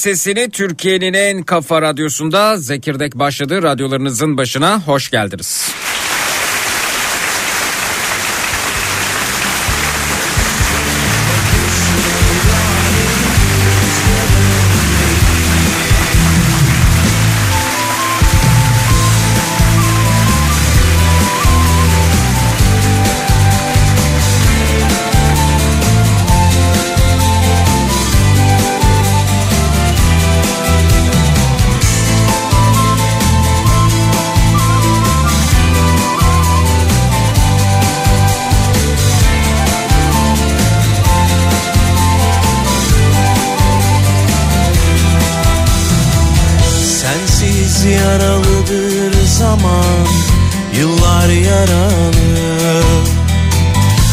Sesini 0.00 0.50
Türkiye'nin 0.50 1.14
en 1.14 1.42
kafa 1.42 1.82
radyosunda 1.82 2.56
Zekirdek 2.56 3.14
başladı. 3.14 3.62
Radyolarınızın 3.62 4.36
başına 4.36 4.82
hoş 4.86 5.10
geldiniz. 5.10 5.79
Zaman 49.60 50.06
Yıllar 50.78 51.28
yaralı. 51.28 52.82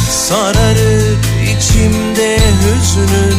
Sararıp 0.09 1.25
içimde 1.44 2.38
hüznün 2.38 3.38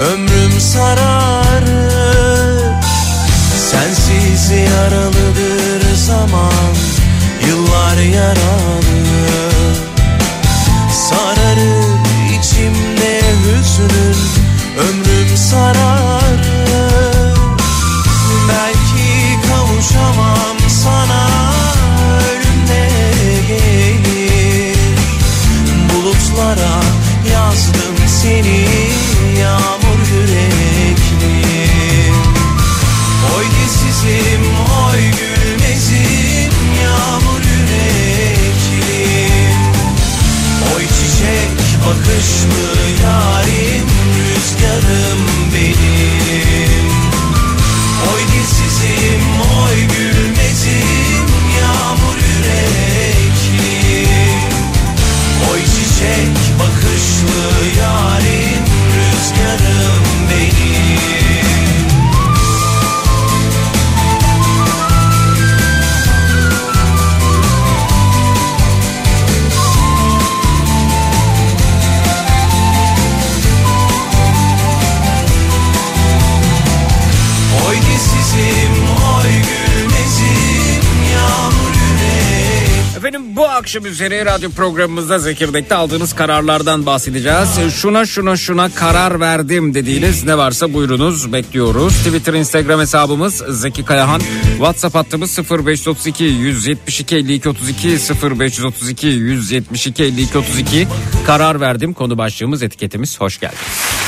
Ömrüm 0.00 0.60
sararır 0.60 1.72
Sensiz 3.70 4.50
yaralıdır 4.50 5.94
zaman 6.06 6.74
Yıllar 7.48 7.96
yaralı. 7.96 8.92
Sararır 11.08 11.98
içimde 12.38 13.20
hüznün 13.44 14.11
akşam 83.72 83.86
üzeri 83.86 84.24
radyo 84.24 84.50
programımızda 84.50 85.18
Zekirdek'te 85.18 85.74
aldığınız 85.74 86.12
kararlardan 86.12 86.86
bahsedeceğiz. 86.86 87.48
Şuna 87.74 88.06
şuna 88.06 88.36
şuna 88.36 88.68
karar 88.74 89.20
verdim 89.20 89.74
dediğiniz 89.74 90.24
ne 90.24 90.38
varsa 90.38 90.74
buyurunuz 90.74 91.32
bekliyoruz. 91.32 91.94
Twitter 91.94 92.34
Instagram 92.34 92.80
hesabımız 92.80 93.42
Zeki 93.48 93.84
Kayahan. 93.84 94.20
WhatsApp 94.56 94.94
hattımız 94.94 95.38
0532 95.38 96.24
172 96.24 97.16
52 97.16 97.48
32 97.48 97.88
0532 98.38 99.06
172 99.06 100.02
52 100.02 100.38
32 100.38 100.88
karar 101.26 101.60
verdim 101.60 101.92
konu 101.92 102.18
başlığımız 102.18 102.62
etiketimiz 102.62 103.20
hoş 103.20 103.40
geldiniz. 103.40 104.01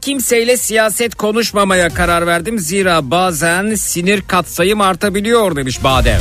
Kimseyle 0.00 0.56
siyaset 0.56 1.14
konuşmamaya 1.14 1.88
karar 1.88 2.26
verdim. 2.26 2.58
Zira 2.58 3.10
bazen 3.10 3.74
sinir 3.74 4.20
katsayım 4.20 4.80
artabiliyor 4.80 5.56
demiş 5.56 5.84
Badem. 5.84 6.20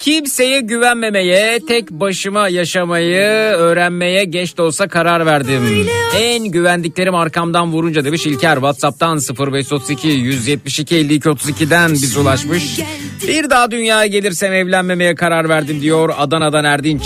Kimseye 0.00 0.60
güvenmemeye, 0.60 1.60
tek 1.68 1.90
başıma 1.90 2.48
yaşamayı 2.48 3.20
öğrenmeye 3.56 4.24
geç 4.24 4.56
de 4.56 4.62
olsa 4.62 4.88
karar 4.88 5.26
verdim. 5.26 5.88
En 6.16 6.44
güvendiklerim 6.44 7.14
arkamdan 7.14 7.72
vurunca 7.72 8.04
demiş 8.04 8.26
İlker. 8.26 8.54
Whatsapp'tan 8.54 9.20
0532 9.38 10.08
172 10.08 10.96
52 10.96 11.28
32'den 11.28 11.92
biz 11.92 12.16
ulaşmış. 12.16 12.80
Bir 13.28 13.50
daha 13.50 13.70
dünyaya 13.70 14.06
gelirsem 14.06 14.52
evlenmemeye 14.52 15.14
karar 15.14 15.48
verdim 15.48 15.80
diyor 15.82 16.14
Adana'dan 16.18 16.64
Erdinç. 16.64 17.02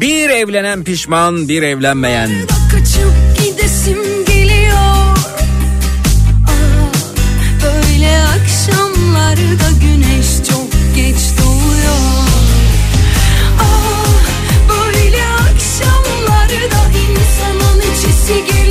Bir 0.00 0.28
evlenen 0.28 0.84
pişman, 0.84 1.48
bir 1.48 1.62
evlenmeyen. 1.62 2.30
Kaçıp 2.74 3.14
gidesim 3.38 4.24
geliyor. 4.26 5.16
Ah, 6.46 6.92
Böyle 7.62 8.22
akşamlarda 8.22 9.70
güneş 9.80 10.26
çok 10.48 10.96
geç 10.96 11.16
doğuyor. 11.38 12.28
Ah, 13.60 14.06
Böyle 14.68 15.22
akşamlarda 15.26 16.82
insanın 17.10 17.80
içisi 17.80 18.44
geliyor 18.46 18.63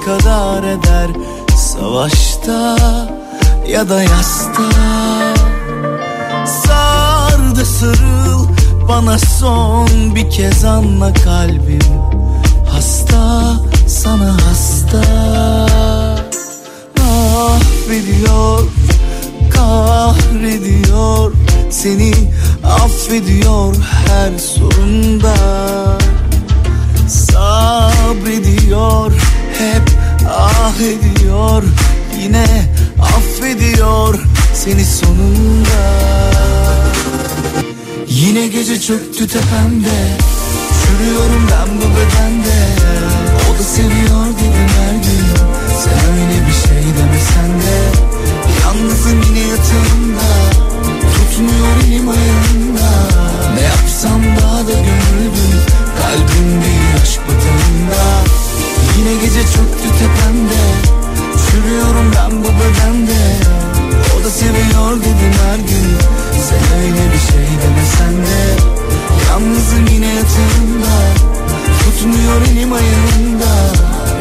kadar 0.00 0.62
eder? 0.62 1.10
Savaşta 1.56 2.76
ya 3.68 3.88
da 3.88 4.02
yasta? 4.02 4.62
Sar 6.46 7.56
da 7.56 7.64
sarıl 7.64 8.48
bana 8.88 9.18
son 9.18 10.14
bir 10.14 10.30
kez 10.30 10.64
anla 10.64 11.12
kalbim. 11.12 11.80
Hasta 12.70 13.54
sana 13.86 14.36
hasta. 14.46 15.02
Affediyor 17.00 18.62
kahrediyor 19.50 21.32
Seni 21.70 22.12
affediyor 22.64 23.74
her 24.06 24.38
sorunda. 24.38 25.34
Sabrediyor 27.08 28.56
hep 29.58 29.82
ah 30.28 30.80
ediyor 30.80 31.62
Yine 32.22 32.46
affediyor 33.00 34.18
seni 34.54 34.84
sonunda. 34.84 35.82
Yine 38.08 38.46
gece 38.46 38.80
çöktü 38.80 39.28
tepemde 39.28 40.16
Çürüyorum 40.82 41.48
ben 41.50 41.76
bu 41.76 41.82
bedende. 41.82 42.58
O 43.50 43.58
da 43.58 43.62
seviyor 43.62 44.26
dedim 44.26 44.68
her 44.78 44.94
gün 44.94 45.26
Sen 45.84 46.12
öyle 46.12 46.46
bir 46.46 46.68
şey 46.68 46.84
demesen 46.98 47.60
de. 47.60 47.78
Yalnızım 48.62 49.22
yine 49.22 49.48
yatağımda 49.48 50.30
Tutmuyor 51.14 51.76
elim 51.86 52.08
ayağımda. 52.08 52.90
Ne 53.54 53.62
yapsam 53.62 54.22
daha 54.40 54.58
da 54.58 54.72
gönüldüm 54.72 55.60
Kalbim 55.98 56.60
bir 56.60 57.02
aşk 57.02 57.20
batağında 57.28 58.45
Yine 58.98 59.14
gece 59.14 59.42
çöktü 59.42 59.88
tepemde. 59.98 60.62
Çürüyorum 61.44 62.12
ben 62.16 62.32
bu 62.44 62.48
bedende. 62.60 63.20
O 64.16 64.24
da 64.24 64.30
seviyor 64.30 65.00
dedim 65.00 65.34
her 65.44 65.58
gün. 65.58 65.88
Sen 66.48 66.78
öyle 66.78 67.12
bir 67.12 67.32
şey 67.32 67.48
demesen 67.62 68.26
de. 68.26 68.40
Yalnızım 69.28 69.86
yine 69.92 70.06
yatağımda. 70.06 70.96
Tutmuyor 71.80 72.40
elim 72.52 72.72
ayağımda. 72.72 73.54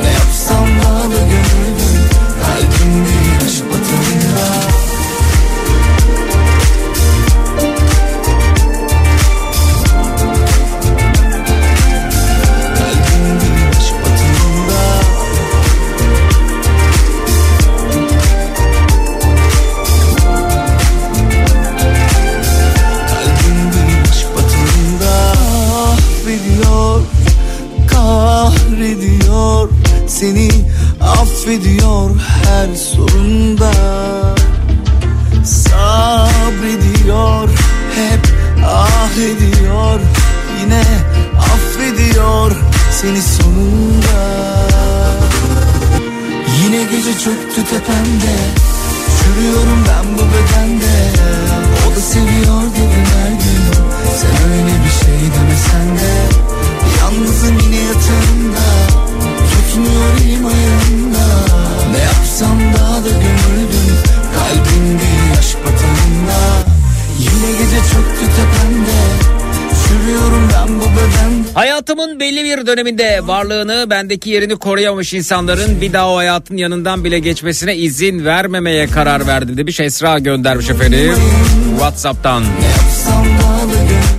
Ne 0.03 0.11
yapsam 0.11 0.67
da 1.11 1.19
gönüldüm 1.19 1.95
Kalbim 2.41 3.05
bir 3.05 3.45
aşk 3.45 3.63
batağında 3.69 4.34
affediyor 31.45 32.11
her 32.43 32.75
sorunda. 32.75 33.71
Sabrediyor 35.43 36.69
Hep 37.95 38.27
ah 38.65 39.11
ediyor. 39.17 39.99
Yine 40.61 40.83
affediyor 41.39 42.51
Seni 42.91 43.21
sonunda. 43.21 44.19
Yine 46.63 46.83
gece 46.83 47.13
çöktü 47.19 47.63
tepemde 47.63 48.35
Çürüyorum 49.17 49.85
ben 49.87 50.05
bu 50.13 50.21
bedende. 50.21 50.95
O 51.87 51.89
da 51.95 51.99
seviyor 51.99 52.61
dedim 52.61 53.05
her 53.15 53.31
gün. 53.31 53.61
Sen 54.17 54.35
öyle 54.51 54.74
belli 72.35 72.57
bir 72.57 72.67
döneminde 72.67 73.19
varlığını 73.23 73.89
bendeki 73.89 74.29
yerini 74.29 74.55
koruyamamış 74.55 75.13
insanların 75.13 75.81
bir 75.81 75.93
daha 75.93 76.11
o 76.11 76.17
hayatın 76.17 76.57
yanından 76.57 77.03
bile 77.03 77.19
geçmesine 77.19 77.75
izin 77.75 78.25
vermemeye 78.25 78.87
karar 78.87 79.27
verdim 79.27 79.57
demiş 79.57 79.79
Esra 79.79 80.19
göndermiş 80.19 80.69
efendim 80.69 81.15
Whatsapp'tan. 81.71 82.43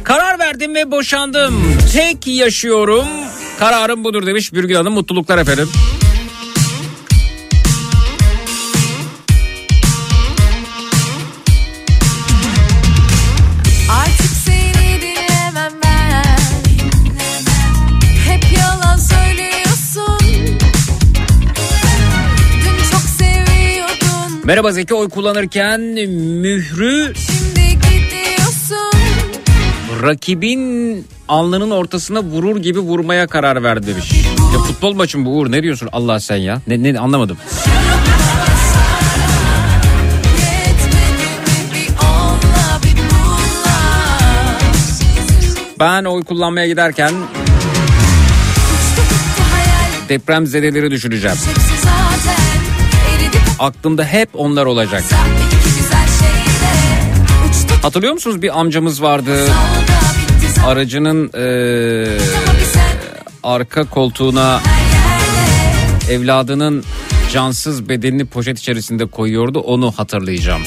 Karar 0.04 0.38
verdim 0.38 0.74
ve 0.74 0.90
boşandım. 0.90 1.78
Tek 1.92 2.26
yaşıyorum. 2.26 3.06
Kararım 3.58 4.04
budur 4.04 4.26
demiş 4.26 4.52
Bürgül 4.52 4.74
Hanım. 4.74 4.92
Mutluluklar 4.92 5.38
efendim. 5.38 5.68
Merhaba 24.46 24.72
Zeki 24.72 24.94
oy 24.94 25.08
kullanırken 25.08 25.80
mührü 25.80 27.12
rakibin 30.02 31.06
alnının 31.28 31.70
ortasına 31.70 32.22
vurur 32.22 32.56
gibi 32.56 32.78
vurmaya 32.78 33.26
karar 33.26 33.62
verdi 33.62 33.86
demiş. 33.86 34.12
Ya 34.54 34.58
futbol 34.58 34.94
maçı 34.94 35.18
mı 35.18 35.26
bu 35.26 35.38
Uğur 35.38 35.52
ne 35.52 35.62
diyorsun 35.62 35.88
Allah 35.92 36.20
sen 36.20 36.36
ya? 36.36 36.60
Ne, 36.66 36.82
ne 36.82 36.98
anlamadım. 36.98 37.36
Ben 45.80 46.04
oy 46.04 46.24
kullanmaya 46.24 46.66
giderken 46.66 47.12
deprem 50.08 50.46
zedeleri 50.46 50.90
düşüneceğim. 50.90 51.36
Aklımda 53.58 54.04
hep 54.04 54.28
onlar 54.34 54.66
olacak. 54.66 55.04
Hatırlıyor 57.82 58.12
musunuz 58.12 58.42
bir 58.42 58.60
amcamız 58.60 59.02
vardı. 59.02 59.48
Aracının 60.66 61.30
sen 62.72 62.96
arka 63.42 63.84
koltuğuna 63.84 64.60
evladının 66.10 66.84
cansız 67.32 67.88
bedenini 67.88 68.24
poşet 68.24 68.58
içerisinde 68.58 69.06
koyuyordu. 69.06 69.58
Onu 69.60 69.92
hatırlayacağım. 69.92 70.62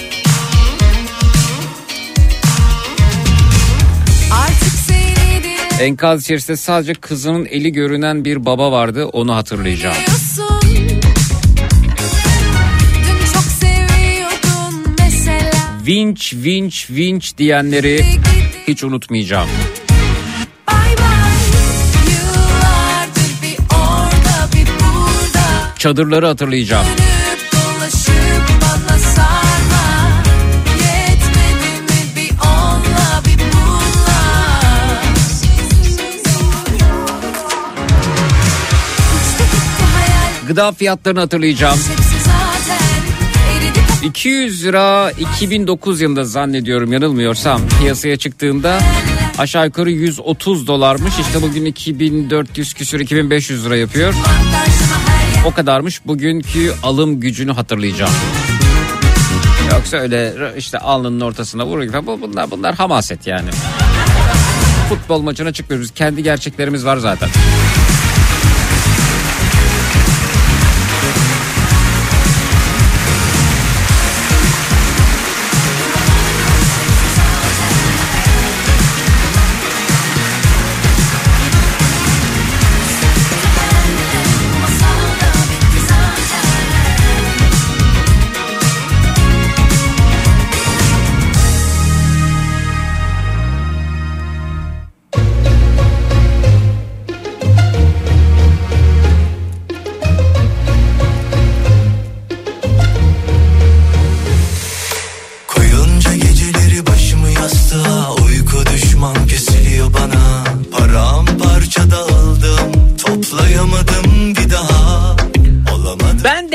Enkaz 5.80 6.22
içerisinde 6.22 6.58
sadece 6.58 6.94
kızının 6.94 7.46
eli 7.46 7.72
görünen 7.72 8.26
bir 8.26 8.46
baba 8.46 8.72
vardı. 8.72 9.06
Onu 9.06 9.36
hatırlayacağım. 9.36 9.96
Dün 10.08 10.49
Vinç, 15.90 16.34
vinç, 16.34 16.90
vinç 16.90 17.38
diyenleri 17.38 18.06
hiç 18.68 18.84
unutmayacağım. 18.84 19.50
Çadırları 25.78 26.26
hatırlayacağım. 26.26 26.86
Dönüp 26.86 27.52
dolaşıp 27.54 28.62
bana 28.62 29.00
200 44.04 44.64
lira 44.64 45.12
2009 45.12 46.02
yılında 46.02 46.24
zannediyorum 46.24 46.94
yanılmıyorsam 46.94 47.62
piyasaya 47.80 48.18
çıktığında 48.18 48.80
aşağı 49.38 49.66
yukarı 49.66 49.92
130 49.92 50.68
dolarmış. 50.68 51.14
İşte 51.20 51.42
bugün 51.42 51.66
2400 51.66 52.74
küsür 52.74 53.00
2500 53.00 53.66
lira 53.66 53.76
yapıyor. 53.78 54.14
O 55.46 55.52
kadarmış 55.54 56.06
bugünkü 56.06 56.74
alım 56.84 57.20
gücünü 57.20 57.52
hatırlayacağım. 57.52 58.12
Yoksa 59.72 59.98
öyle 59.98 60.34
işte 60.58 60.78
alnının 60.78 61.20
ortasına 61.22 61.66
vurur 61.66 61.84
gibi 61.84 62.06
Bu- 62.06 62.22
bunlar 62.22 62.52
bunlar 62.52 62.76
hamaset 62.76 63.28
yani. 63.28 63.50
Futbol 64.90 65.22
maçına 65.22 65.54
çıkmıyoruz. 65.54 65.92
Kendi 65.92 66.24
gerçeklerimiz 66.24 66.86
var 66.86 66.98
zaten. 66.98 67.30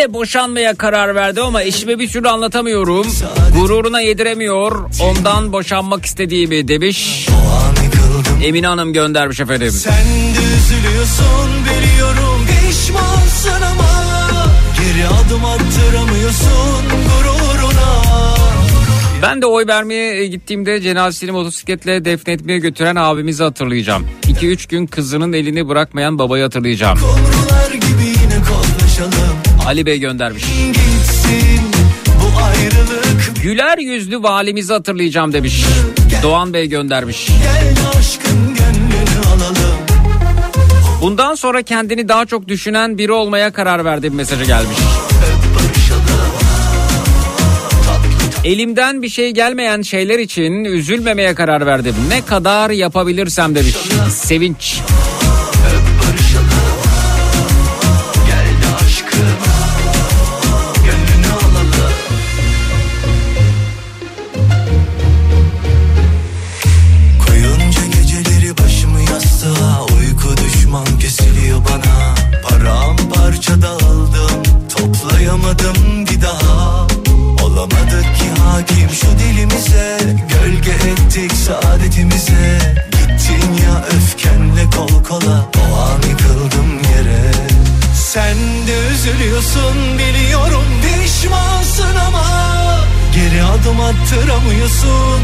De 0.04 0.14
boşanmaya 0.14 0.74
karar 0.74 1.14
verdim 1.14 1.42
ama 1.44 1.62
eşime 1.62 1.98
bir 1.98 2.08
türlü 2.08 2.28
anlatamıyorum. 2.28 3.06
Gururuna 3.56 4.00
yediremiyor. 4.00 4.90
Ondan 5.02 5.52
boşanmak 5.52 6.06
istediğimi 6.06 6.68
demiş. 6.68 7.28
Emine 8.44 8.66
Hanım 8.66 8.92
göndermiş 8.92 9.40
efendim. 9.40 9.70
Sen 9.70 9.92
de 9.94 10.44
üzülüyorsun 10.56 11.50
biliyorum 11.64 12.46
Pişmansın 12.46 13.62
ama 13.62 13.90
Geri 14.78 15.06
adım 15.08 15.44
attıramıyorsun 15.44 16.84
gururuna 16.90 18.04
Ben 19.22 19.42
de 19.42 19.46
oy 19.46 19.66
vermeye 19.66 20.26
gittiğimde 20.26 20.80
cenazesini 20.80 21.30
motosikletle 21.30 22.04
defnetmeye 22.04 22.58
götüren 22.58 22.96
abimizi 22.96 23.42
hatırlayacağım. 23.42 24.06
2-3 24.22 24.68
gün 24.68 24.86
kızının 24.86 25.32
elini 25.32 25.68
bırakmayan 25.68 26.18
babayı 26.18 26.42
hatırlayacağım. 26.42 26.98
Konuşalım 26.98 27.43
Ali 29.66 29.86
Bey 29.86 30.00
göndermiş. 30.00 30.44
Güler 33.42 33.78
yüzlü 33.78 34.22
valimizi 34.22 34.72
hatırlayacağım 34.72 35.32
demiş. 35.32 35.64
Doğan 36.22 36.52
Bey 36.52 36.68
göndermiş. 36.68 37.26
Gel 37.26 37.74
Bundan 41.00 41.34
sonra 41.34 41.62
kendini 41.62 42.08
daha 42.08 42.26
çok 42.26 42.48
düşünen 42.48 42.98
biri 42.98 43.12
olmaya 43.12 43.50
karar 43.52 43.84
verdiğim 43.84 44.14
mesajı 44.14 44.44
gelmiş. 44.44 44.78
Elimden 48.44 49.02
bir 49.02 49.08
şey 49.08 49.30
gelmeyen 49.30 49.82
şeyler 49.82 50.18
için 50.18 50.64
üzülmemeye 50.64 51.34
karar 51.34 51.66
verdim. 51.66 51.94
Ne 52.08 52.24
kadar 52.24 52.70
yapabilirsem 52.70 53.54
demiş. 53.54 53.74
Sevinç. 54.10 54.80
eu 94.64 95.23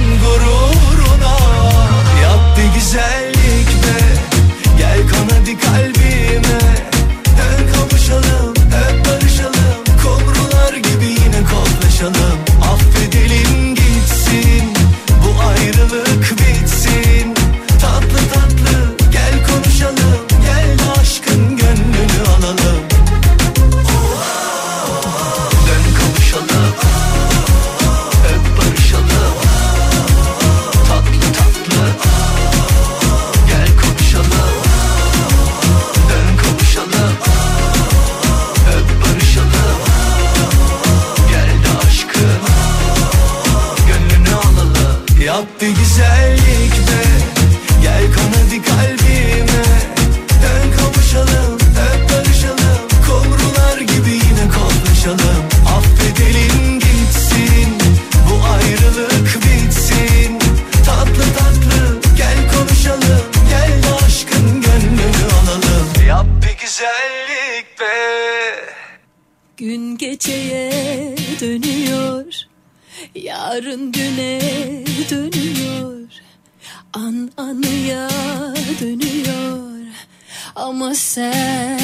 Ama 80.56 80.94
sen 80.94 81.80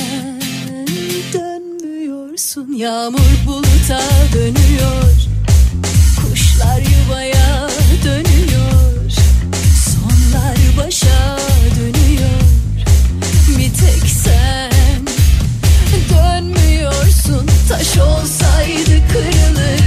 dönmüyorsun. 1.33 2.73
Yağmur 2.73 3.47
buluta 3.47 4.01
dönüyor. 4.35 5.13
Kuşlar 6.21 6.81
yuvaya 6.81 7.69
dönüyor. 8.05 9.11
Sonlar 9.85 10.57
başa 10.79 11.39
dönüyor. 11.77 12.41
Bir 13.59 13.71
tek 13.75 14.11
sen 14.25 15.07
dönmüyorsun. 16.11 17.47
Taş 17.69 17.99
olsaydı 17.99 19.03
kırılırdı 19.13 19.86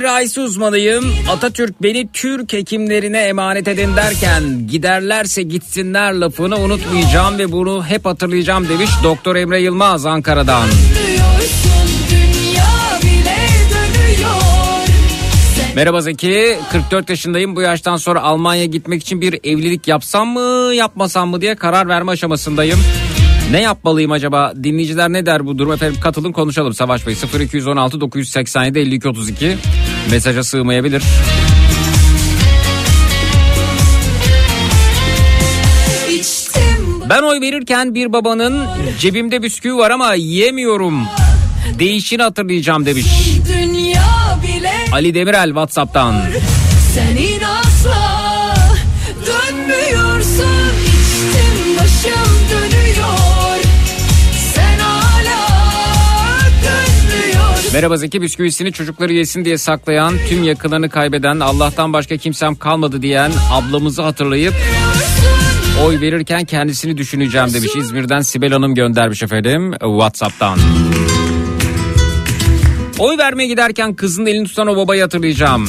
cerrahisi 0.00 0.40
uzmanıyım. 0.40 1.14
Atatürk 1.30 1.82
beni 1.82 2.08
Türk 2.12 2.52
hekimlerine 2.52 3.18
emanet 3.18 3.68
edin 3.68 3.96
derken 3.96 4.66
giderlerse 4.70 5.42
gitsinler 5.42 6.12
lafını 6.12 6.56
unutmayacağım 6.56 7.38
ve 7.38 7.52
bunu 7.52 7.84
hep 7.84 8.04
hatırlayacağım 8.04 8.68
demiş 8.68 8.90
Doktor 9.02 9.36
Emre 9.36 9.60
Yılmaz 9.60 10.06
Ankara'dan. 10.06 10.68
Merhaba 15.76 16.00
Zeki 16.00 16.56
44 16.72 17.10
yaşındayım 17.10 17.56
bu 17.56 17.60
yaştan 17.60 17.96
sonra 17.96 18.22
Almanya 18.22 18.64
gitmek 18.64 19.02
için 19.02 19.20
bir 19.20 19.34
evlilik 19.44 19.88
yapsam 19.88 20.28
mı 20.28 20.74
yapmasam 20.74 21.28
mı 21.28 21.40
diye 21.40 21.54
karar 21.54 21.88
verme 21.88 22.12
aşamasındayım. 22.12 22.78
Ne 23.50 23.60
yapmalıyım 23.60 24.12
acaba 24.12 24.52
dinleyiciler 24.62 25.12
ne 25.12 25.26
der 25.26 25.46
bu 25.46 25.58
durum 25.58 25.72
efendim 25.72 26.00
katılın 26.00 26.32
konuşalım 26.32 26.74
Savaş 26.74 27.06
Bey 27.06 27.16
0216 27.40 28.00
987 28.00 28.78
52 28.78 29.08
32 29.08 29.56
mesaja 30.10 30.44
sığmayabilir. 30.44 31.02
Ben 37.08 37.22
oy 37.22 37.40
verirken 37.40 37.94
bir 37.94 38.12
babanın 38.12 38.66
cebimde 39.00 39.42
bisküvi 39.42 39.76
var 39.76 39.90
ama 39.90 40.14
yiyemiyorum. 40.14 41.06
Değişini 41.78 42.22
hatırlayacağım 42.22 42.86
demiş. 42.86 43.06
Ali 44.92 45.14
Demirel 45.14 45.48
Whatsapp'tan. 45.48 46.14
Merhaba 57.72 57.96
Zeki 57.96 58.22
bisküvisini 58.22 58.72
çocukları 58.72 59.12
yesin 59.12 59.44
diye 59.44 59.58
saklayan, 59.58 60.14
tüm 60.28 60.44
yakınlarını 60.44 60.88
kaybeden, 60.88 61.40
Allah'tan 61.40 61.92
başka 61.92 62.16
kimsem 62.16 62.54
kalmadı 62.54 63.02
diyen 63.02 63.32
ablamızı 63.52 64.02
hatırlayıp 64.02 64.54
oy 65.84 66.00
verirken 66.00 66.44
kendisini 66.44 66.96
düşüneceğim 66.96 67.54
demiş. 67.54 67.70
İzmir'den 67.76 68.20
Sibel 68.20 68.52
Hanım 68.52 68.74
göndermiş 68.74 69.22
efendim 69.22 69.72
Whatsapp'tan. 69.80 70.58
Oy 72.98 73.18
vermeye 73.18 73.46
giderken 73.46 73.94
kızın 73.94 74.26
elini 74.26 74.46
tutan 74.46 74.66
o 74.66 74.76
babayı 74.76 75.02
hatırlayacağım. 75.02 75.68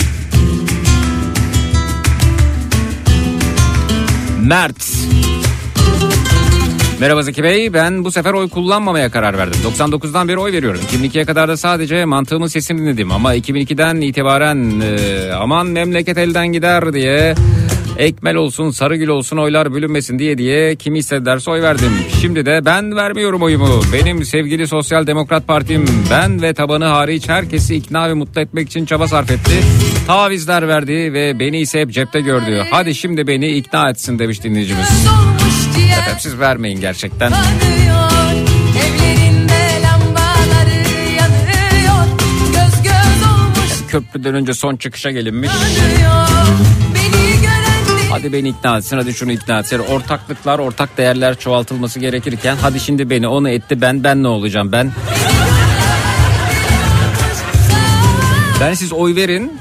Mert. 4.41 4.85
Merhaba 7.01 7.21
Zeki 7.21 7.43
Bey. 7.43 7.73
Ben 7.73 8.05
bu 8.05 8.11
sefer 8.11 8.33
oy 8.33 8.49
kullanmamaya 8.49 9.11
karar 9.11 9.37
verdim. 9.37 9.59
99'dan 9.63 10.27
beri 10.27 10.37
oy 10.37 10.51
veriyorum. 10.51 10.81
2002'ye 10.91 11.25
kadar 11.25 11.47
da 11.47 11.57
sadece 11.57 12.05
mantığımın 12.05 12.47
sesini 12.47 12.77
dinledim. 12.81 13.11
Ama 13.11 13.35
2002'den 13.35 14.01
itibaren 14.01 14.81
e, 14.81 15.31
aman 15.33 15.67
memleket 15.67 16.17
elden 16.17 16.47
gider 16.47 16.93
diye 16.93 17.35
ekmel 17.97 18.35
olsun 18.35 18.71
sarıgül 18.71 19.07
olsun 19.07 19.37
oylar 19.37 19.73
bölünmesin 19.73 20.19
diye 20.19 20.37
diye 20.37 20.75
kimi 20.75 20.99
hissederse 20.99 21.51
oy 21.51 21.61
verdim. 21.61 21.91
Şimdi 22.21 22.45
de 22.45 22.65
ben 22.65 22.95
vermiyorum 22.95 23.41
oyumu. 23.41 23.81
Benim 23.93 24.25
sevgili 24.25 24.67
Sosyal 24.67 25.07
Demokrat 25.07 25.47
Partim 25.47 25.85
ben 26.11 26.41
ve 26.41 26.53
tabanı 26.53 26.85
hariç 26.85 27.29
herkesi 27.29 27.75
ikna 27.75 28.09
ve 28.09 28.13
mutlu 28.13 28.41
etmek 28.41 28.67
için 28.67 28.85
çaba 28.85 29.07
sarf 29.07 29.31
etti. 29.31 29.51
Tavizler 30.07 30.67
verdi 30.67 31.13
ve 31.13 31.39
beni 31.39 31.59
ise 31.59 31.81
hep 31.81 31.91
cepte 31.91 32.21
gördü. 32.21 32.63
Hadi 32.71 32.95
şimdi 32.95 33.27
beni 33.27 33.47
ikna 33.47 33.89
etsin 33.89 34.19
demiş 34.19 34.43
dinleyicimiz. 34.43 35.07
Efendim 36.01 36.19
siz 36.19 36.39
vermeyin 36.39 36.79
gerçekten. 36.79 37.31
lambaları 39.83 40.75
yanıyor 41.17 42.05
Göz 42.53 42.83
göz 42.83 43.23
olmuş 43.31 43.71
Köprüden 43.87 44.35
önce 44.35 44.53
son 44.53 44.75
çıkışa 44.75 45.11
gelinmiş. 45.11 45.51
Hadi 48.11 48.33
beni 48.33 48.49
ikna 48.49 48.77
etsin 48.77 48.97
hadi 48.97 49.13
şunu 49.13 49.31
ikna 49.31 49.59
etsin. 49.59 49.79
Ortaklıklar 49.79 50.59
ortak 50.59 50.97
değerler 50.97 51.39
çoğaltılması 51.39 51.99
gerekirken 51.99 52.57
hadi 52.61 52.79
şimdi 52.79 53.09
beni 53.09 53.27
onu 53.27 53.49
etti 53.49 53.81
ben 53.81 54.03
ben 54.03 54.23
ne 54.23 54.27
olacağım 54.27 54.71
ben. 54.71 54.91
Ben 58.61 58.73
siz 58.73 58.93
oy 58.93 59.15
verin. 59.15 59.59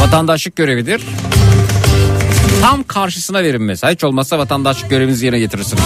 Vatandaşlık 0.00 0.56
görevidir. 0.56 1.02
Tam 2.60 2.82
karşısına 2.82 3.42
verin 3.42 3.62
mesela. 3.62 3.92
Hiç 3.92 4.04
olmazsa 4.04 4.38
vatandaşlık 4.38 4.90
görevinizi 4.90 5.26
yerine 5.26 5.38
getirirsiniz. 5.38 5.82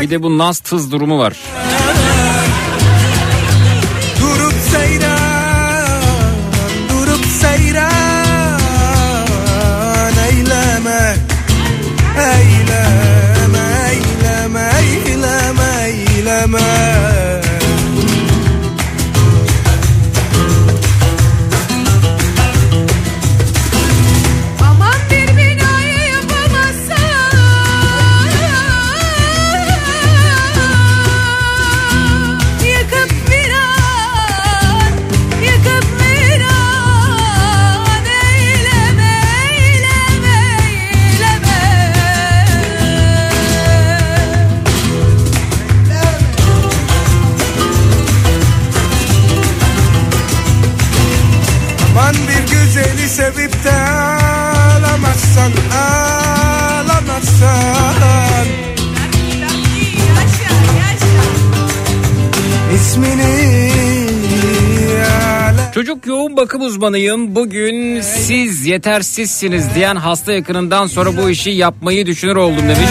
Bir 0.00 0.10
de 0.10 0.22
bu 0.22 0.38
naz 0.38 0.58
tız 0.58 0.92
durumu 0.92 1.18
var. 1.18 1.36
Uzmanıyım. 66.78 67.34
Bugün 67.34 68.00
siz 68.00 68.66
yetersizsiniz 68.66 69.74
diyen 69.74 69.96
hasta 69.96 70.32
yakınından 70.32 70.86
sonra 70.86 71.16
bu 71.16 71.30
işi 71.30 71.50
yapmayı 71.50 72.06
düşünür 72.06 72.36
oldum 72.36 72.62
demiş. 72.62 72.88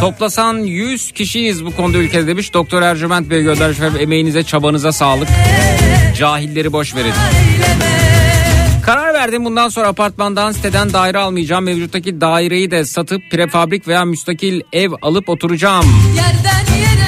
Toplasan 0.00 0.58
100 0.58 1.12
kişiyiz 1.12 1.64
bu 1.64 1.76
konuda 1.76 1.98
ülkede 1.98 2.26
demiş. 2.26 2.54
Doktor 2.54 2.82
Ercüment 2.82 3.30
Bey 3.30 3.42
göndermiş. 3.42 3.78
Efendim, 3.78 4.00
Emeğinize 4.00 4.42
çabanıza 4.42 4.92
sağlık. 4.92 5.28
Cahilleri 6.18 6.72
boş 6.72 6.94
verin. 6.94 7.12
Karar 8.86 9.14
verdim 9.14 9.44
bundan 9.44 9.68
sonra 9.68 9.88
apartmandan 9.88 10.52
siteden 10.52 10.92
daire 10.92 11.18
almayacağım. 11.18 11.64
Mevcuttaki 11.64 12.20
daireyi 12.20 12.70
de 12.70 12.84
satıp 12.84 13.22
prefabrik 13.30 13.88
veya 13.88 14.04
müstakil 14.04 14.60
ev 14.72 14.90
alıp 15.02 15.28
oturacağım. 15.28 15.84
Yerden 16.16 16.76
yere 16.80 16.99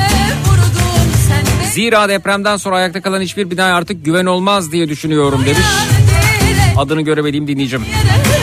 Zira 1.73 2.09
depremden 2.09 2.57
sonra 2.57 2.77
ayakta 2.77 3.01
kalan 3.03 3.21
hiçbir 3.21 3.51
bina 3.51 3.65
artık 3.65 4.05
güven 4.05 4.27
olmaz 4.27 4.73
diye 4.73 4.89
düşünüyorum 4.89 5.43
demiş. 5.47 5.67
Adını 6.77 7.03
göremediğim 7.03 7.49
dinleyicim. 7.49 7.83
yere 7.83 8.42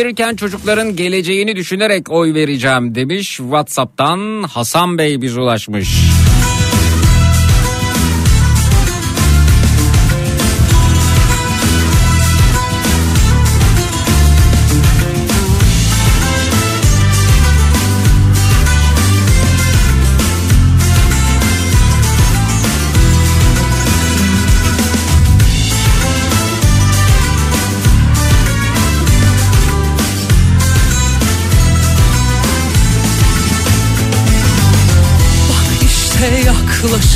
verirken 0.00 0.36
çocukların 0.36 0.96
geleceğini 0.96 1.56
düşünerek 1.56 2.10
oy 2.10 2.34
vereceğim 2.34 2.94
demiş. 2.94 3.36
Whatsapp'tan 3.36 4.42
Hasan 4.42 4.98
Bey 4.98 5.22
bize 5.22 5.40
ulaşmış. 5.40 5.88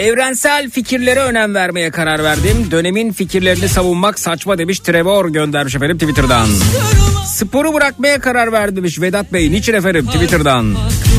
Evrensel 0.00 0.70
fikirlere 0.70 1.20
önem 1.20 1.54
vermeye 1.54 1.90
karar 1.90 2.24
verdim. 2.24 2.70
Dönemin 2.70 3.12
fikirlerini 3.12 3.68
savunmak 3.68 4.18
saçma 4.18 4.58
demiş 4.58 4.80
Trevor 4.80 5.28
göndermiş 5.28 5.74
efendim 5.74 5.98
Twitter'dan. 5.98 6.48
Sporu 7.26 7.74
bırakmaya 7.74 8.20
karar 8.20 8.52
verdim 8.52 8.76
demiş 8.76 9.00
Vedat 9.00 9.32
Bey. 9.32 9.52
Niçin 9.52 9.74
efendim 9.74 10.06
Twitter'dan? 10.06 10.74
Baklar. 10.74 11.09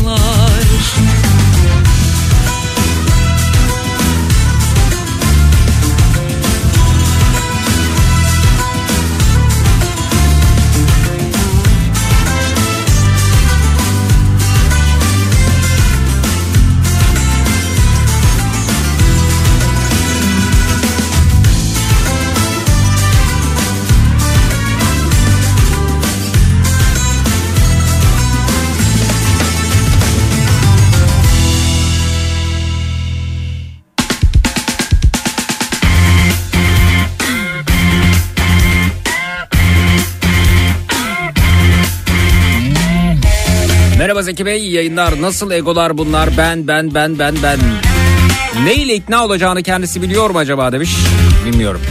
Merhaba 44.11 44.23
Zeki 44.23 44.45
Bey 44.45 44.69
yayınlar. 44.69 45.21
Nasıl 45.21 45.51
egolar 45.51 45.97
bunlar? 45.97 46.29
Ben 46.37 46.67
ben 46.67 46.93
ben 46.93 47.19
ben 47.19 47.35
ben. 47.43 47.59
Ne 48.63 48.75
ile 48.75 48.95
ikna 48.95 49.25
olacağını 49.25 49.63
kendisi 49.63 50.01
biliyor 50.01 50.29
mu 50.29 50.37
acaba 50.37 50.71
demiş. 50.71 50.95
Bilmiyorum. 51.45 51.81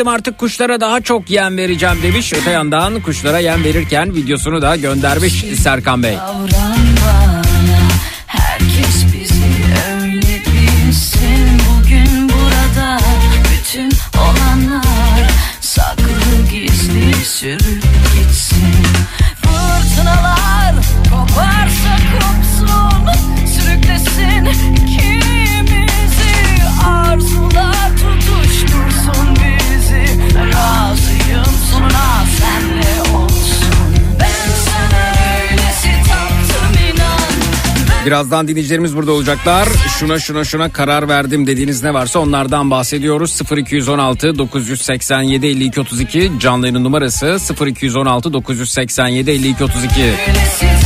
verdim 0.00 0.08
artık 0.08 0.38
kuşlara 0.38 0.80
daha 0.80 1.00
çok 1.00 1.30
yem 1.30 1.56
vereceğim 1.56 2.02
demiş. 2.02 2.32
Öte 2.32 2.50
yandan 2.50 3.00
kuşlara 3.02 3.38
yem 3.38 3.64
verirken 3.64 4.14
videosunu 4.14 4.62
da 4.62 4.76
göndermiş 4.76 5.44
Serkan 5.62 6.02
Bey. 6.02 6.18
Sürüp 17.24 17.82
gitsin 18.14 18.84
Fırtınalar 19.42 20.49
Birazdan 38.06 38.48
dinleyicilerimiz 38.48 38.96
burada 38.96 39.12
olacaklar. 39.12 39.68
Şuna 39.98 40.18
şuna 40.18 40.44
şuna 40.44 40.72
karar 40.72 41.08
verdim 41.08 41.46
dediğiniz 41.46 41.82
ne 41.82 41.94
varsa 41.94 42.18
onlardan 42.18 42.70
bahsediyoruz. 42.70 43.40
0216 43.56 44.38
987 44.38 45.46
52 45.46 45.80
32 45.80 46.32
canlı 46.40 46.66
yayının 46.66 46.84
numarası 46.84 47.38
0216 47.66 48.32
987 48.32 49.30
52 49.30 49.64
32. 49.64 50.00
Öylesi 50.02 50.79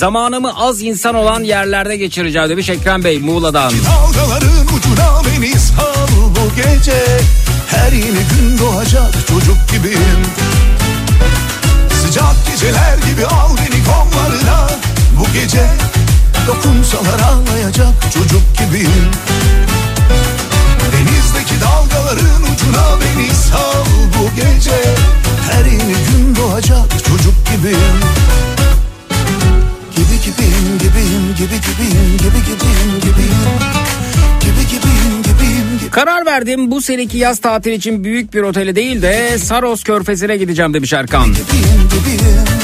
Zamanımı 0.00 0.52
az 0.56 0.82
insan 0.82 1.14
olan 1.14 1.42
yerlerde 1.42 1.96
geçireceğim 1.96 2.48
demiş 2.48 2.68
Ekrem 2.68 3.04
Bey 3.04 3.18
Muğla'dan. 3.18 3.72
Dalgaların 3.72 4.66
ucuna 4.76 5.22
beni 5.26 5.58
sal 5.58 6.08
bu 6.36 6.54
gece. 6.56 7.20
Her 7.66 7.92
yeni 7.92 8.04
gün 8.08 8.58
doğacak 8.58 9.12
çocuk 9.28 9.56
gibiyim. 9.72 10.22
Sıcak 12.02 12.46
geceler 12.46 12.96
gibi 13.10 13.26
al 13.26 13.50
beni 13.56 13.84
kollarına. 13.84 14.68
Bu 15.20 15.32
gece 15.32 15.66
dokunsalar 16.46 17.20
ağlayacak 17.20 18.12
çocuk 18.14 18.42
gibiyim. 18.58 19.10
Denizdeki 20.92 21.54
dalgaların 21.60 22.42
ucuna 22.42 22.86
beni 23.00 23.34
sal 23.34 23.84
bu 24.18 24.36
gece. 24.36 24.94
Her 25.50 25.64
yeni 25.64 25.94
gün 25.94 26.36
doğacak 26.36 26.90
çocuk 26.90 27.34
gibiyim. 27.46 27.80
Gibi 27.80 28.79
gibiyim 30.60 30.78
gibiyim 30.78 31.34
gibi 31.38 31.56
gibiyim 31.66 32.16
gibi 32.18 32.38
gibiyim 32.44 33.00
gibiyim. 33.00 33.40
Gibi 34.40 34.66
gibiyim 34.66 35.22
gibiyim 35.22 35.78
gibi. 35.80 35.90
Karar 35.90 36.26
verdim 36.26 36.70
bu 36.70 36.80
seneki 36.80 37.18
yaz 37.18 37.38
tatili 37.38 37.74
için 37.74 38.04
büyük 38.04 38.34
bir 38.34 38.42
otele 38.42 38.76
değil 38.76 39.02
de 39.02 39.38
Saros 39.38 39.82
Körfezi'ne 39.84 40.36
gideceğim 40.36 40.74
demiş 40.74 40.92
Erkan. 40.92 41.24
gibiyim 41.26 41.88
gibiyim 41.90 42.59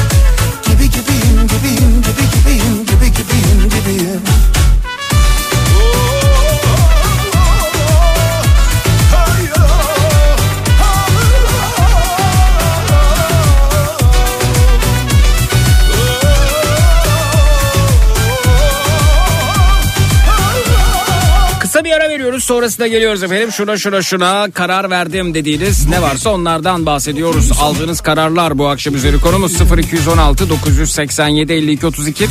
sonrasında 22.46 22.86
geliyoruz 22.86 23.22
efendim. 23.22 23.52
Şuna 23.52 23.76
şuna 23.76 24.02
şuna 24.02 24.50
karar 24.50 24.90
verdim 24.90 25.34
dediğiniz 25.34 25.88
ne 25.88 26.02
varsa 26.02 26.30
onlardan 26.30 26.86
bahsediyoruz. 26.86 27.50
Aldığınız 27.60 28.00
kararlar 28.00 28.58
bu 28.58 28.68
akşam 28.68 28.94
üzeri 28.94 29.20
konumuz 29.20 29.60
0216 29.78 30.48
987 30.50 31.52
52 31.52 31.86
32. 31.86 32.28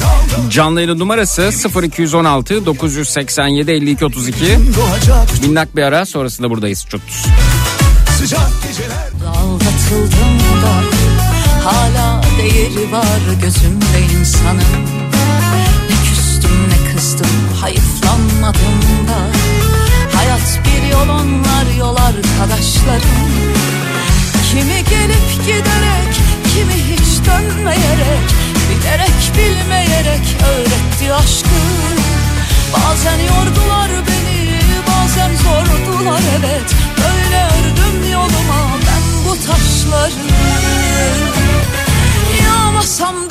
Canlı 0.49 0.81
yayın 0.81 0.99
numarası 0.99 1.51
0216 1.83 2.65
987 2.65 3.71
52 3.71 4.05
32. 4.05 4.45
Doğacak 4.45 5.41
Minnak 5.41 5.75
bir 5.75 5.83
ara 5.83 6.05
sonrasında 6.05 6.49
buradayız. 6.49 6.85
Çut. 6.89 7.01
sıcak 8.17 8.49
geceler 8.67 9.09
Aldatıldım 9.27 10.39
da 10.63 10.73
hala 11.69 12.21
değeri 12.37 12.91
var 12.91 13.19
gözümde 13.41 14.17
insanın 14.19 14.85
Ne 15.89 16.09
küstüm 16.09 16.69
ne 16.69 16.91
kızdım 16.91 17.27
hayıflanmadım 17.61 18.94
yol 20.95 21.09
onlar 21.09 21.75
yol 21.77 21.95
arkadaşlarım. 21.95 23.31
Kimi 24.49 24.83
gelip 24.89 25.45
giderek 25.45 26.13
kimi 26.53 26.73
hiç 26.73 27.25
dönmeyerek 27.25 28.25
Bilerek 28.69 29.31
bilmeyerek 29.37 30.37
öğretti 30.53 31.13
aşkı. 31.13 31.61
Bazen 32.73 33.19
yordular 33.19 33.91
beni 34.07 34.59
bazen 34.87 35.31
zordular 35.35 36.21
evet 36.39 36.75
Böyle 36.97 37.45
ördüm 37.45 38.11
yoluma 38.11 38.69
ben 38.87 39.25
bu 39.25 39.35
taşları. 39.35 40.13
Yağmasam 42.45 43.24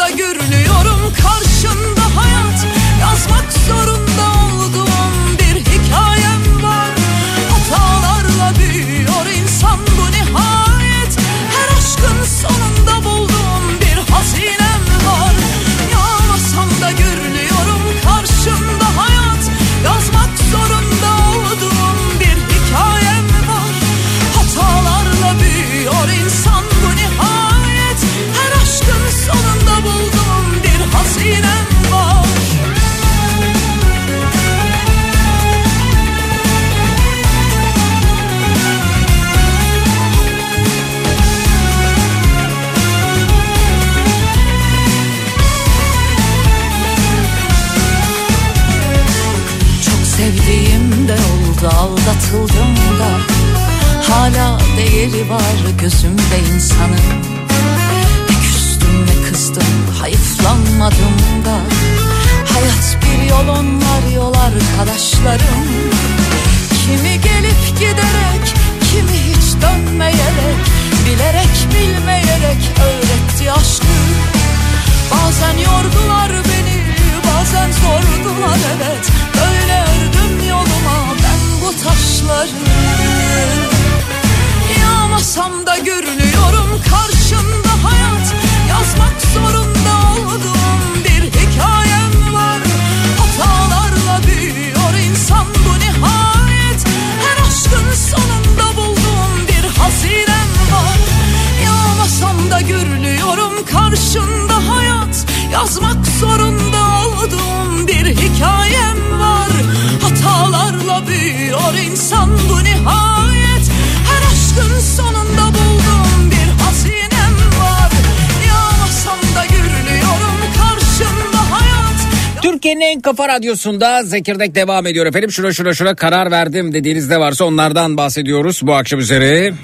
radyosunda 123.35 124.03
Zekirdek 124.03 124.55
devam 124.55 124.87
ediyor 124.87 125.07
efendim. 125.07 125.33
Şuna 125.33 125.53
şuna 125.53 125.75
şuna 125.75 125.95
karar 125.95 126.31
verdim 126.31 126.73
dediğiniz 126.73 127.09
ne 127.09 127.21
varsa 127.21 127.45
onlardan 127.45 127.97
bahsediyoruz 127.97 128.61
bu 128.63 128.75
akşam 128.75 129.01
üzeri. 129.01 129.55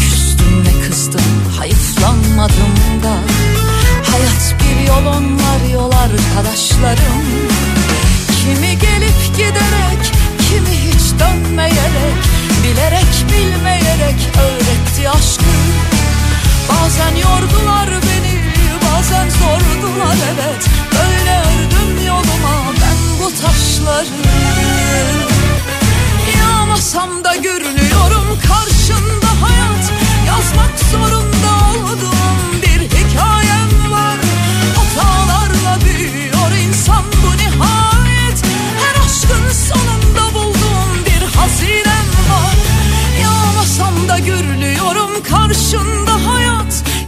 Küstüm 0.00 0.64
ne 0.64 0.86
kızdım 0.86 1.20
hayıflanmadım 1.58 2.74
da 3.04 3.16
Hayat 4.02 4.54
bir 4.60 4.88
yol 4.88 5.06
onlar 5.06 5.72
yol 5.72 5.92
arkadaşlarım 5.92 7.25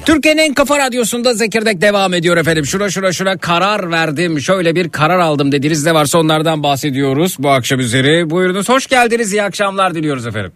Türkiye'nin 0.09 0.43
en 0.43 0.55
kafa 0.55 0.79
radyosunda 0.79 1.35
Zekirdek 1.35 1.81
devam 1.81 2.15
ediyor 2.15 2.37
efendim. 2.37 2.67
Şura 2.67 2.91
şura 2.91 3.13
şura 3.13 3.37
karar 3.37 3.91
verdim. 3.91 4.41
Şöyle 4.41 4.75
bir 4.75 4.89
karar 4.89 5.19
aldım 5.19 5.53
dediğiniz 5.53 5.87
ne 5.87 5.95
varsa 5.95 6.19
onlardan 6.19 6.63
bahsediyoruz 6.63 7.37
bu 7.39 7.51
akşam 7.51 7.81
üzeri. 7.81 8.31
Buyurunuz 8.31 8.69
hoş 8.69 8.87
geldiniz 8.87 9.33
iyi 9.33 9.43
akşamlar 9.43 9.95
diliyoruz 9.95 10.27
efendim. 10.27 10.53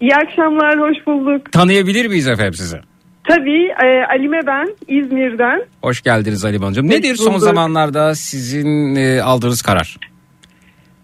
İyi 0.00 0.14
akşamlar, 0.14 0.78
hoş 0.80 1.06
bulduk. 1.06 1.52
Tanıyabilir 1.52 2.06
miyiz 2.06 2.28
efendim 2.28 2.54
sizi? 2.54 2.76
Tabii 3.28 3.66
e, 3.84 4.04
Alime 4.10 4.40
ben, 4.46 4.66
İzmir'den. 4.88 5.62
Hoş 5.82 6.02
geldiniz 6.02 6.44
Ali 6.44 6.58
Hanımcığım. 6.58 6.88
Nedir 6.88 7.16
son 7.16 7.38
zamanlarda 7.38 8.14
sizin 8.14 8.96
e, 8.96 9.22
aldığınız 9.22 9.62
karar? 9.62 9.96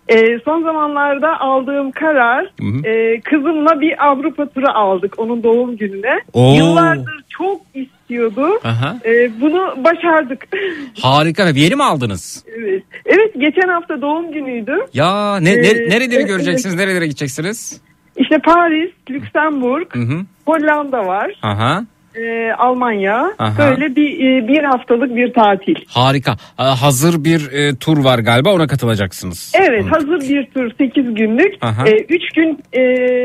E, 0.09 0.39
son 0.45 0.63
zamanlarda 0.63 1.41
aldığım 1.41 1.91
karar, 1.91 2.45
hı. 2.61 2.89
e, 2.89 3.21
kızımla 3.21 3.81
bir 3.81 4.07
Avrupa 4.07 4.49
turu 4.49 4.67
aldık 4.75 5.15
onun 5.19 5.43
doğum 5.43 5.77
gününe. 5.77 6.21
Oo. 6.33 6.55
Yıllardır 6.57 7.25
çok 7.29 7.61
istiyordu. 7.75 8.61
Aha. 8.65 8.97
E, 9.05 9.41
bunu 9.41 9.85
başardık. 9.85 10.47
Harika 11.03 11.47
ve 11.47 11.51
yeni 11.61 11.75
mi 11.77 11.85
aldınız? 11.85 12.45
evet. 12.59 12.83
evet, 13.07 13.35
geçen 13.39 13.69
hafta 13.69 14.01
doğum 14.03 14.33
günüydü. 14.33 14.77
Ya 14.95 15.37
ne, 15.41 15.51
ne- 15.63 15.69
Ee, 15.69 15.89
nereleri 15.89 16.15
evet, 16.15 16.29
göreceksiniz? 16.29 16.75
Nerelere 16.77 17.07
gideceksiniz? 17.07 17.81
İşte 18.17 18.39
Paris, 18.39 18.91
Lüksemburg, 19.11 19.95
Hı 19.95 19.99
hı. 20.01 20.21
Hollanda 20.47 21.07
var, 21.07 21.33
Aha. 21.43 21.85
E, 22.25 22.53
Almanya. 22.53 23.31
Aha. 23.39 23.59
Böyle 23.59 23.97
bir 23.97 24.11
e, 24.21 24.49
bir 24.49 24.64
haftalık 24.64 25.16
bir 25.16 25.33
tatil. 25.33 25.75
Harika. 25.89 26.37
Aa, 26.59 26.83
Hazır 26.83 27.25
bir 27.25 27.53
e, 27.53 27.77
tur 27.77 27.99
var 28.05 28.19
galiba 28.19 28.55
ona 28.55 28.66
katılacaksınız. 28.66 29.53
Evet 29.55 29.85
Hı. 29.85 29.89
hazır 29.89 30.21
bir 30.29 30.47
tur 30.47 30.71
8 30.79 31.14
günlük. 31.14 31.55
Aha. 31.61 31.85
3 32.09 32.23
gün 32.37 32.59
e, 32.73 32.83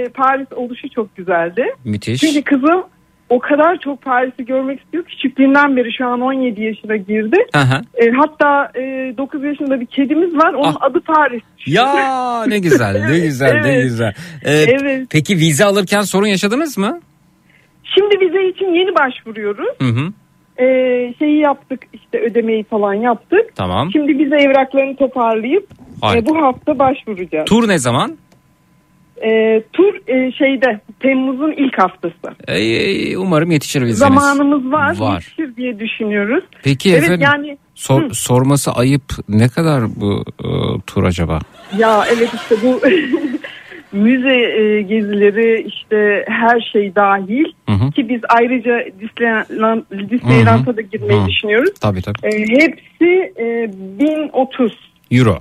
Paris 0.09 0.47
oluşu 0.55 0.89
çok 0.89 1.15
güzeldi. 1.15 1.65
Müthiş. 1.85 2.21
Çünkü 2.21 2.41
kızım 2.41 2.83
o 3.29 3.39
kadar 3.39 3.77
çok 3.79 4.01
Paris'i 4.01 4.45
görmek 4.45 4.79
istiyor. 4.81 5.03
Küçüklüğünden 5.03 5.77
beri 5.77 5.93
şu 5.97 6.07
an 6.07 6.21
17 6.21 6.61
yaşına 6.63 6.95
girdi. 6.95 7.37
Aha. 7.53 7.81
E, 7.95 8.09
hatta 8.11 8.71
e, 8.79 8.81
9 9.17 9.43
yaşında 9.43 9.79
bir 9.79 9.85
kedimiz 9.85 10.33
var. 10.35 10.53
Onun 10.53 10.75
Ah. 10.79 10.81
adı 10.81 10.99
Paris. 11.01 11.41
Ya 11.67 12.43
ne 12.47 12.59
güzel 12.59 12.91
ne 12.91 13.05
Evet, 13.09 13.23
güzel 13.23 13.61
ne 13.61 13.69
evet. 13.73 13.83
güzel. 13.83 14.13
Ee, 14.45 14.51
Evet. 14.53 15.07
Peki 15.09 15.37
vize 15.37 15.65
alırken 15.65 16.01
sorun 16.01 16.27
yaşadınız 16.27 16.77
mı? 16.77 16.99
Şimdi 17.95 18.19
vize 18.19 18.47
için 18.49 18.65
yeni 18.73 18.95
başvuruyoruz. 18.95 19.67
Hı 19.81 19.87
hı. 19.87 20.13
E, 20.63 20.65
şeyi 21.19 21.39
yaptık 21.39 21.79
işte 21.93 22.19
ödemeyi 22.19 22.63
falan 22.63 22.93
yaptık. 22.93 23.55
Tamam. 23.55 23.91
Şimdi 23.91 24.17
vize 24.17 24.35
evraklarını 24.35 24.95
toparlayıp 24.95 25.67
Harika. 26.01 26.19
e, 26.19 26.25
bu 26.35 26.37
hafta 26.41 26.79
başvuracağız. 26.79 27.45
Tur 27.45 27.67
ne 27.67 27.77
zaman? 27.79 28.17
E, 29.23 29.61
tur 29.73 29.93
e, 30.07 30.31
şeyde 30.31 30.79
Temmuz'un 30.99 31.51
ilk 31.51 31.77
haftası. 31.79 32.35
Ee, 32.47 33.17
umarım 33.17 33.51
yetişir 33.51 33.81
vizeniz. 33.81 33.97
Zamanımız 33.97 34.71
var, 34.71 34.99
Var. 34.99 35.13
yetişir 35.13 35.55
diye 35.55 35.79
düşünüyoruz. 35.79 36.43
Peki 36.63 36.89
evet 36.91 37.03
efendim 37.03 37.21
yani 37.33 37.57
sor- 37.75 38.01
Hı. 38.03 38.13
sorması 38.13 38.71
ayıp 38.71 39.03
ne 39.29 39.49
kadar 39.49 39.83
bu 39.95 40.23
e, 40.43 40.47
tur 40.87 41.03
acaba? 41.03 41.39
ya 41.77 42.03
evet 42.17 42.29
işte 42.33 42.55
bu 42.63 42.81
müze 43.93 44.35
e, 44.35 44.81
gezileri 44.81 45.63
işte 45.67 46.25
her 46.27 46.59
şey 46.71 46.95
dahil 46.95 47.45
Hı 47.69 47.75
hı. 47.75 47.91
ki 47.91 48.09
biz 48.09 48.21
ayrıca 48.29 48.85
Disneyland, 48.99 49.83
Disneyland'a 50.09 50.77
da 50.77 50.81
girmeyi 50.81 51.21
Hı. 51.21 51.27
düşünüyoruz. 51.27 51.73
Tabii 51.81 52.01
tabii. 52.01 52.17
E, 52.27 52.39
hepsi 52.39 53.33
e, 53.39 53.69
1030 53.99 54.71
Euro. 55.11 55.37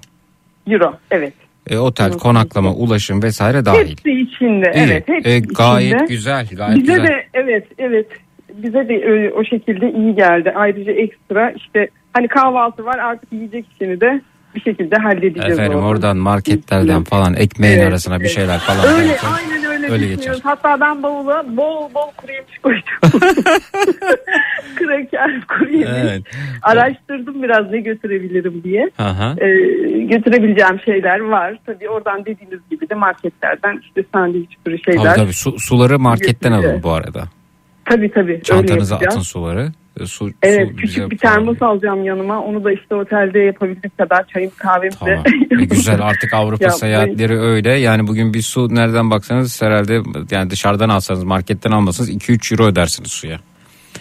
euro 0.71 0.95
evet. 1.11 1.33
E, 1.71 1.79
otel, 1.79 2.13
konaklama, 2.13 2.73
ulaşım 2.75 3.23
vesaire 3.23 3.65
dahil. 3.65 3.91
Hepsi 3.91 4.11
içinde 4.11 4.73
İyi. 4.75 4.85
evet 4.85 5.09
hepsi 5.09 5.31
E, 5.31 5.39
gayet 5.41 5.95
içinde. 5.95 6.05
güzel 6.09 6.47
gayet 6.57 6.77
Bize 6.83 6.93
güzel. 6.93 7.07
de 7.09 7.27
evet 7.35 7.67
evet 7.79 8.07
bize 8.55 8.89
de 8.89 9.03
öyle, 9.05 9.33
o 9.33 9.45
şekilde 9.45 9.93
iyi 9.93 10.15
geldi. 10.15 10.53
Ayrıca 10.57 10.93
ekstra 10.93 11.51
işte 11.51 11.89
hani 12.13 12.29
kahvaltı 12.29 12.85
var 12.85 12.99
artık 12.99 13.33
yiyecek 13.33 13.67
işini 13.75 14.01
de 14.01 14.21
bir 14.55 14.61
şekilde 14.61 14.97
halledeceğiz. 14.97 15.53
Efendim 15.53 15.79
oradan. 15.79 15.89
oradan 15.89 16.17
marketlerden 16.17 17.05
falan 17.05 17.35
ekmeğin 17.35 17.79
Evet, 17.79 17.89
arasına 17.89 18.21
bir 18.21 18.25
evet. 18.25 18.35
şeyler 18.35 18.59
falan. 18.59 18.87
Öyle 18.87 19.09
derken 19.09 19.29
aynen 19.33 19.65
öyle, 19.65 19.93
öyle 19.93 20.07
geçer. 20.07 20.39
Hatta 20.43 20.81
ben 20.81 21.03
bavula 21.03 21.57
bol 21.57 21.95
bol 21.95 22.11
kuru 22.17 22.33
yemiş 22.33 22.59
koydum. 22.59 22.83
Kraker, 24.77 25.41
kuru 25.49 25.73
yemiş. 25.73 25.89
Evet. 26.03 26.23
Araştırdım 26.63 27.43
biraz 27.43 27.71
ne 27.71 27.81
götürebilirim 27.81 28.63
diye. 28.65 28.91
Aha. 28.99 29.35
Ee, 29.39 29.47
götürebileceğim 30.03 30.81
şeyler 30.85 31.21
var. 31.21 31.59
Tabii 31.67 31.89
oradan 31.89 32.25
dediğiniz 32.25 32.61
gibi 32.71 32.89
de 32.89 32.95
marketlerden 32.95 33.81
işte 33.83 34.05
sandviç 34.15 34.51
türü 34.65 34.79
şeyler. 34.83 35.05
Tabii 35.05 35.17
tabii 35.25 35.33
su, 35.33 35.59
suları 35.59 35.99
marketten 35.99 36.53
alın 36.53 36.83
bu 36.83 36.91
arada. 36.93 37.25
Tabii 37.85 38.11
tabii. 38.11 38.41
Çantanıza 38.45 38.97
atın 38.97 39.21
suları. 39.21 39.69
E, 40.01 40.07
Su, 40.07 40.31
Evet 40.43 40.69
su 40.71 40.77
küçük 40.77 41.11
bir 41.11 41.19
pahalı. 41.19 41.35
termos 41.35 41.63
alacağım 41.63 42.05
yanıma. 42.05 42.41
Onu 42.43 42.65
da 42.65 42.73
işte 42.73 42.95
otelde 42.95 43.39
yapabildiğim 43.39 43.93
kadar 43.99 44.27
çayım 44.27 44.51
kahvemi 44.57 44.91
Tamam. 45.01 45.15
de. 45.25 45.31
E, 45.63 45.65
güzel 45.65 46.01
artık 46.03 46.35
Avrupa 46.35 46.65
Ya, 46.65 46.71
seyahatleri 46.71 47.39
öyle. 47.41 47.73
Yani 47.73 48.07
bugün 48.07 48.35
bir 48.35 48.43
su 48.43 48.75
nereden 48.75 49.11
baksanız 49.11 49.63
herhalde 49.63 50.01
yani 50.31 50.51
dışarıdan 50.51 50.89
alsanız 50.89 51.25
marketten 51.25 51.71
almasanız 51.71 52.11
2-3 52.11 52.55
euro 52.55 52.67
ödersiniz 52.71 53.11
suya. 53.13 53.39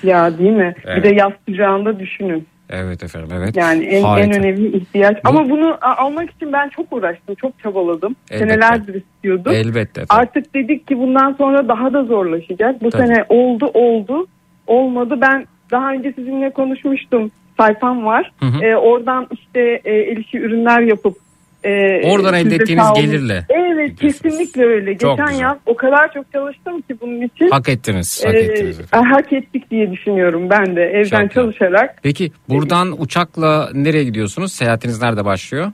ya 0.03 0.37
değil 0.37 0.51
mi? 0.51 0.73
Evet. 0.85 0.97
Bir 0.97 1.03
de 1.09 1.15
yaz 1.15 1.31
sıcağında 1.49 1.99
düşünün. 1.99 2.47
Evet 2.73 3.03
efendim 3.03 3.29
evet. 3.37 3.57
Yani 3.57 3.83
en, 3.85 4.03
en 4.03 4.33
önemli 4.39 4.77
ihtiyaç. 4.77 5.17
Ama 5.23 5.49
bunu 5.49 5.77
almak 5.81 6.29
için 6.31 6.53
ben 6.53 6.69
çok 6.69 6.93
uğraştım. 6.93 7.35
Çok 7.35 7.59
çabaladım. 7.63 8.15
Elbette. 8.31 8.49
Senelerdir 8.53 8.95
istiyordum. 8.95 9.51
Elbette 9.55 10.01
efendim. 10.01 10.07
Artık 10.27 10.53
dedik 10.55 10.87
ki 10.87 10.97
bundan 10.97 11.33
sonra 11.33 11.67
daha 11.67 11.93
da 11.93 12.03
zorlaşacak. 12.03 12.83
Bu 12.83 12.89
Tabii. 12.89 13.07
sene 13.07 13.25
oldu 13.29 13.65
oldu. 13.73 14.27
Olmadı. 14.67 15.15
Ben 15.21 15.45
daha 15.71 15.91
önce 15.91 16.13
sizinle 16.13 16.49
konuşmuştum. 16.49 17.31
Sayfam 17.57 18.05
var. 18.05 18.31
Hı 18.39 18.45
hı. 18.45 18.63
Ee, 18.65 18.75
oradan 18.75 19.27
işte 19.31 19.81
e, 19.85 19.93
el 19.93 20.17
işi 20.17 20.37
ürünler 20.37 20.81
yapıp 20.81 21.15
e, 21.63 21.71
Oradan 22.11 22.33
elde 22.33 22.49
de 22.49 22.55
ettiğiniz 22.55 22.85
gelirle 22.95 23.45
Evet 23.49 23.99
kesinlikle 23.99 24.65
öyle. 24.65 24.97
Çok 24.97 25.17
Geçen 25.17 25.27
güzel. 25.31 25.41
yaz 25.41 25.57
o 25.65 25.75
kadar 25.75 26.13
çok 26.13 26.31
çalıştım 26.31 26.81
ki 26.81 26.95
bunun 27.01 27.21
için. 27.21 27.49
Hak 27.49 27.69
ettiniz. 27.69 28.23
Hak 28.25 28.35
Ee, 28.35 28.39
ettiniz 28.39 28.79
efendim. 28.79 29.09
hak 29.11 29.33
ettik 29.33 29.71
diye 29.71 29.91
düşünüyorum 29.91 30.49
ben 30.49 30.75
de 30.75 30.81
evden 30.81 31.03
Çok 31.03 31.29
güzel. 31.29 31.29
çalışarak. 31.29 31.99
Peki 32.03 32.31
buradan 32.49 33.01
uçakla 33.01 33.69
nereye 33.73 34.03
gidiyorsunuz? 34.03 34.51
Seyahatiniz 34.53 35.01
nerede 35.01 35.25
başlıyor? 35.25 35.71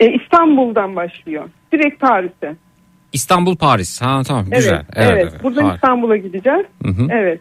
E, 0.00 0.06
İstanbul'dan 0.12 0.96
başlıyor. 0.96 1.44
Direkt 1.72 2.00
Paris'e. 2.00 2.56
İstanbul 3.12 3.56
Paris. 3.56 4.02
Ha 4.02 4.20
tamam 4.26 4.44
Evet, 4.48 4.56
güzel. 4.58 4.82
evet. 4.96 5.10
efendim. 5.24 5.38
Buradan 5.42 5.62
Harika. 5.62 5.74
İstanbul'a 5.74 6.16
gideceğiz. 6.16 6.66
Hı 6.82 6.88
hı. 6.88 7.06
Evet. 7.10 7.40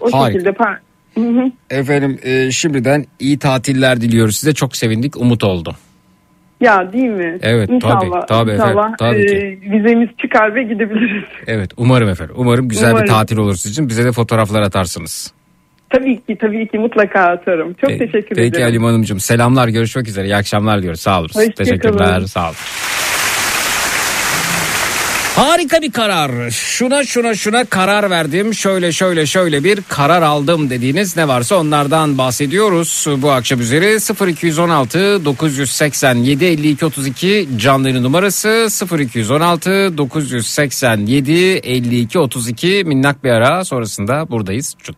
O 0.00 0.12
Harika. 0.12 0.32
şekilde 0.32 0.50
Par- 0.50 0.78
Hı 1.22 1.40
hı. 1.40 1.50
Efendim 1.70 2.18
e, 2.22 2.50
şimdiden 2.50 3.04
iyi 3.20 3.38
tatiller 3.38 4.00
diliyoruz 4.00 4.36
size. 4.36 4.54
Çok 4.54 4.76
sevindik. 4.76 5.16
Umut 5.16 5.44
oldu. 5.44 5.76
Ya 6.60 6.92
değil 6.92 7.08
mi? 7.10 7.38
Evet, 7.42 7.70
İnşallah, 7.70 8.00
tabii, 8.00 8.26
tabii 8.28 8.50
inşallah, 8.52 8.70
efendim, 8.70 8.94
tabii 8.98 9.20
e, 9.20 9.26
ki. 9.60 9.70
vizemiz 9.72 10.08
çıkar 10.22 10.54
ve 10.54 10.62
gidebiliriz. 10.62 11.24
Evet 11.46 11.70
umarım 11.76 12.08
efendim. 12.08 12.34
Umarım 12.38 12.68
güzel 12.68 12.90
Umarım. 12.90 13.04
bir 13.06 13.10
tatil 13.10 13.36
olur 13.36 13.54
sizin 13.54 13.70
için. 13.72 13.88
Bize 13.88 14.04
de 14.04 14.12
fotoğraflar 14.12 14.62
atarsınız. 14.62 15.32
Tabii 15.90 16.20
ki 16.20 16.36
tabii 16.40 16.68
ki 16.68 16.78
mutlaka 16.78 17.20
atarım. 17.20 17.74
Çok 17.74 17.90
Pe- 17.90 17.98
teşekkür 17.98 18.36
Peki 18.36 18.48
ederim. 18.48 18.62
Halim 18.64 18.84
Hanımcığım 18.84 19.20
selamlar 19.20 19.68
görüşmek 19.68 20.08
üzere. 20.08 20.26
İyi 20.26 20.36
akşamlar 20.36 20.82
diyoruz. 20.82 21.00
Sağ 21.00 21.20
olun. 21.20 21.28
Teşekkürler 21.56 22.08
kalın. 22.08 22.26
sağ 22.26 22.44
olun. 22.46 22.56
Harika 25.38 25.82
bir 25.82 25.92
karar. 25.92 26.50
Şuna 26.50 27.04
şuna 27.04 27.34
şuna 27.34 27.64
karar 27.64 28.10
verdim. 28.10 28.54
Şöyle 28.54 28.92
şöyle 28.92 29.26
şöyle 29.26 29.64
bir 29.64 29.82
karar 29.88 30.22
aldım 30.22 30.70
dediğiniz 30.70 31.16
ne 31.16 31.28
varsa 31.28 31.56
onlardan 31.56 32.18
bahsediyoruz. 32.18 33.06
Bu 33.16 33.30
akşam 33.30 33.60
üzeri 33.60 34.30
0216 34.30 35.24
987 35.24 36.44
52 36.44 36.86
32 36.86 37.48
canlı 37.56 38.02
numarası 38.02 38.68
0216 39.00 39.98
987 39.98 41.32
52 41.32 42.18
32 42.18 42.84
minnak 42.86 43.24
bir 43.24 43.30
ara 43.30 43.64
sonrasında 43.64 44.30
buradayız. 44.30 44.76
Çut. 44.82 44.96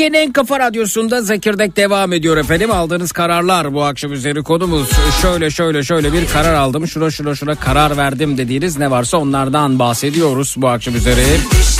Türkiye'nin 0.00 0.26
en 0.26 0.32
kafa 0.32 0.60
radyosunda 0.60 1.22
Zekirdek 1.22 1.76
devam 1.76 2.12
ediyor 2.12 2.36
efendim. 2.36 2.70
Aldığınız 2.70 3.12
kararlar 3.12 3.74
bu 3.74 3.82
akşam 3.82 4.12
üzeri 4.12 4.42
konumuz 4.42 4.90
şöyle 5.22 5.50
şöyle 5.50 5.82
şöyle 5.82 6.12
bir 6.12 6.26
karar 6.26 6.54
aldım. 6.54 6.86
Şura 6.86 7.10
şura 7.10 7.34
şura 7.34 7.54
karar 7.54 7.96
verdim 7.96 8.38
dediğiniz 8.38 8.78
ne 8.78 8.90
varsa 8.90 9.16
onlardan 9.16 9.78
bahsediyoruz 9.78 10.54
bu 10.58 10.68
akşam 10.68 10.94
üzeri. 10.94 11.16
Düşlerim 11.50 11.79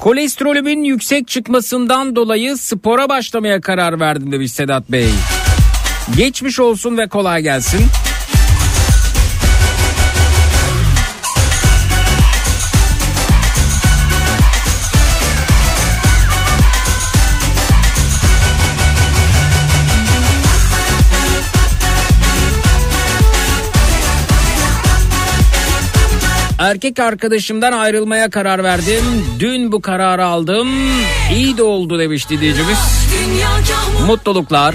Kolesterolümün 0.00 0.84
yüksek 0.84 1.28
çıkmasından 1.28 2.16
dolayı 2.16 2.56
spora 2.56 3.08
başlamaya 3.08 3.60
karar 3.60 4.00
verdim 4.00 4.32
demiş 4.32 4.52
Sedat 4.52 4.90
Bey. 4.92 5.08
Geçmiş 6.16 6.60
olsun 6.60 6.98
ve 6.98 7.08
kolay 7.08 7.42
gelsin. 7.42 7.80
Erkek 26.60 27.00
arkadaşımdan 27.00 27.72
ayrılmaya 27.72 28.30
karar 28.30 28.64
verdim. 28.64 29.04
Dün 29.38 29.72
bu 29.72 29.82
kararı 29.82 30.24
aldım. 30.24 30.68
İyi 31.34 31.56
de 31.56 31.62
oldu 31.62 31.98
demiş 31.98 32.30
dinleyicimiz. 32.30 32.78
Dünya 33.12 33.48
kahmur 33.48 34.06
Mutluluklar. 34.06 34.74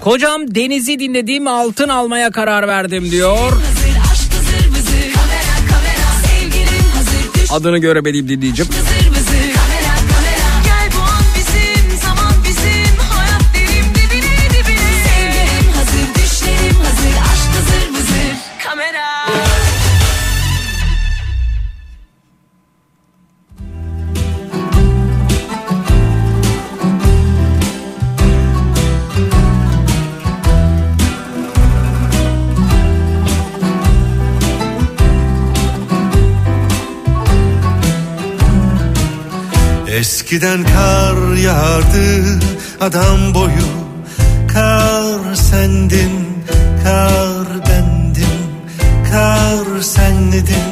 Kocam 0.00 0.54
Deniz'i 0.54 0.98
dinlediğim 0.98 1.46
altın 1.46 1.88
almaya 1.88 2.30
karar 2.30 2.68
verdim 2.68 3.10
diyor. 3.10 3.52
Adını 7.50 7.78
göremediğim 7.78 8.28
dinleyicim. 8.28 8.66
hazır 8.66 8.97
Eskiden 39.98 40.64
kar 40.64 41.36
yağardı 41.36 42.38
adam 42.80 43.34
boyu 43.34 43.68
Kar 44.52 45.34
sendin, 45.34 46.12
kar 46.84 47.46
bendim 47.68 48.38
Kar 49.12 49.82
senledin, 49.82 50.68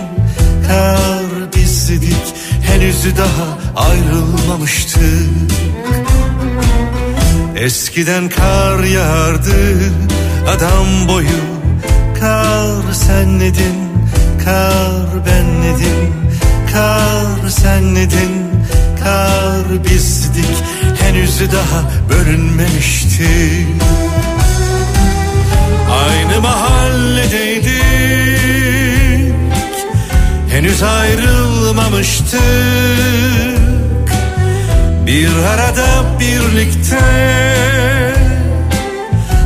kar 0.69 1.53
bizdik 1.57 2.35
Henüz 2.63 3.17
daha 3.19 3.59
ayrılmamıştık 3.89 5.03
Eskiden 7.57 8.29
kar 8.29 8.85
yağardı 8.85 9.77
adam 10.49 11.09
boyu 11.09 11.43
Kar 12.21 12.93
senledin, 12.93 13.77
kar 14.45 15.27
benledim 15.27 16.15
Kar 16.73 17.49
senledin, 17.49 18.56
kar 19.07 19.85
bizdik. 19.85 20.57
Henüz 21.01 21.41
daha 21.41 21.83
bölünmemiştik. 22.11 23.83
Aynı 26.07 26.41
mahalledeydik. 26.41 27.75
Henüz 30.51 30.83
ayrılmamıştık. 30.83 32.41
Bir 35.07 35.29
arada 35.29 35.87
birlikte 36.21 37.01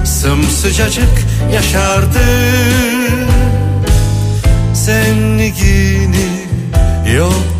Sımsıcacık 0.05 1.15
yaşardık. 1.53 2.21
Zengini 4.75 6.31
yoksulu 7.17 7.60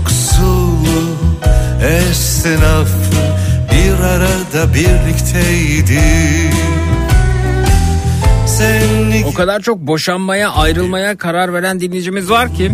esnafı 1.83 2.95
bir 3.73 4.05
arada 4.05 4.75
birlikteydi. 4.75 6.01
Zengini 8.47 9.25
O 9.27 9.35
kadar 9.35 9.61
çok 9.61 9.79
boşanmaya 9.79 10.51
ayrılmaya 10.53 11.17
karar 11.17 11.53
veren 11.55 11.81
dinleyicimiz 11.81 12.31
var 12.31 12.55
ki. 12.55 12.73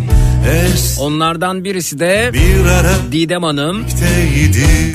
Onlardan 1.00 1.64
birisi 1.64 1.98
de 1.98 2.30
bir 2.32 3.12
Didem 3.12 3.42
Hanım. 3.42 3.86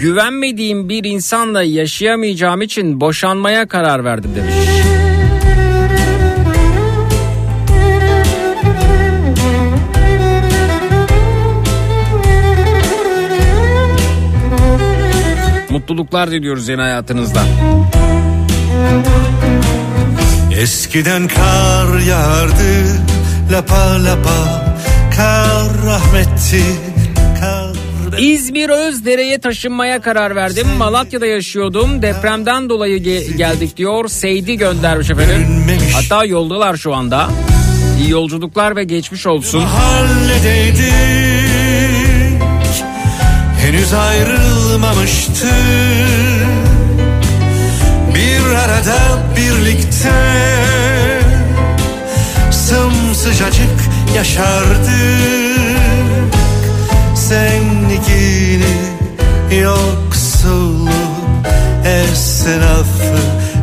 Güvenmediğim 0.01 0.89
bir 0.89 1.03
insanla 1.03 1.64
yaşayamayacağım 1.64 2.62
için 2.62 3.01
boşanmaya 3.01 3.68
karar 3.68 4.03
verdim 4.05 4.32
demiş. 4.36 4.53
Mutluluklar 15.92 16.32
diliyoruz 16.32 16.68
yeni 16.70 16.82
hayatınızda. 16.82 17.44
Eskiden 20.62 21.28
kar 21.28 22.00
yağardı 22.00 22.84
lapa 23.52 24.04
lapa 24.04 24.66
kar 25.16 25.68
rahmetti 25.86 26.64
İzmir 28.20 28.70
Özdere'ye 28.70 29.39
taşınmaya 29.39 30.02
karar 30.02 30.36
verdim. 30.36 30.68
Malatya'da 30.78 31.26
yaşıyordum. 31.26 32.02
Depremden 32.02 32.70
dolayı 32.70 32.98
ge- 32.98 33.38
geldik 33.38 33.78
diyor. 33.78 34.08
Seydi 34.10 34.58
göndermiş 34.58 35.10
efendim. 35.10 35.48
Hatta 35.94 36.26
yoldalar 36.26 36.78
şu 36.78 36.96
anda. 36.96 37.30
İyi 38.02 38.10
yolculuklar 38.10 38.76
ve 38.76 38.84
geçmiş 38.84 39.28
olsun. 39.28 39.62
halledeydi 39.62 40.92
Biz 43.82 43.94
ayrılmamıştık 44.82 45.54
Bir 48.16 48.56
arada 48.56 48.98
birlikte 49.38 50.12
Sımsıcacık 52.52 53.90
yaşardık. 54.16 54.92
Zenligini 57.16 58.76
yoksulluğu 59.62 60.92
esnafı 61.86 63.18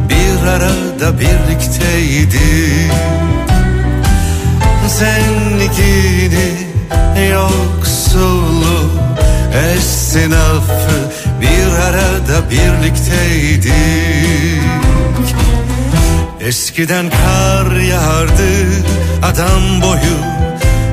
Bir 0.08 0.46
arada 0.46 1.20
birlikteydik 1.20 2.92
Zenligini 4.88 6.68
yoksulluğu 9.58 9.76
esnafı 9.76 11.10
Bir 11.40 11.78
arada 11.82 12.50
birlikteydik 12.50 13.72
Eskiden 16.40 17.10
kar 17.10 17.76
yağardı 17.80 18.52
adam 19.22 19.82
boyu 19.82 20.38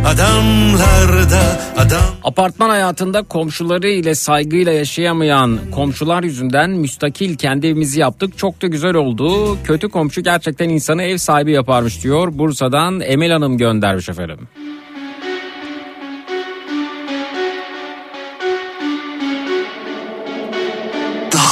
Adamlarda 0.06 1.60
adam 1.78 2.04
Apartman 2.24 2.70
hayatında 2.70 3.24
komşuları 3.24 3.88
ile 3.88 4.16
saygıyla 4.16 4.72
yaşayamayan 4.72 5.60
komşular 5.72 6.24
yüzünden 6.24 6.70
müstakil 6.70 7.36
kendi 7.36 7.68
evimizi 7.68 8.00
yaptık. 8.00 8.38
Çok 8.38 8.62
da 8.62 8.68
güzel 8.68 8.96
oldu. 8.96 9.58
Kötü 9.64 9.90
komşu 9.90 10.22
gerçekten 10.22 10.70
insanı 10.70 11.04
ev 11.04 11.18
sahibi 11.18 11.52
yaparmış 11.52 12.04
diyor. 12.04 12.28
Bursa'dan 12.32 13.00
Emel 13.00 13.32
Hanım 13.32 13.58
göndermiş 13.58 14.10
efendim. 14.10 14.48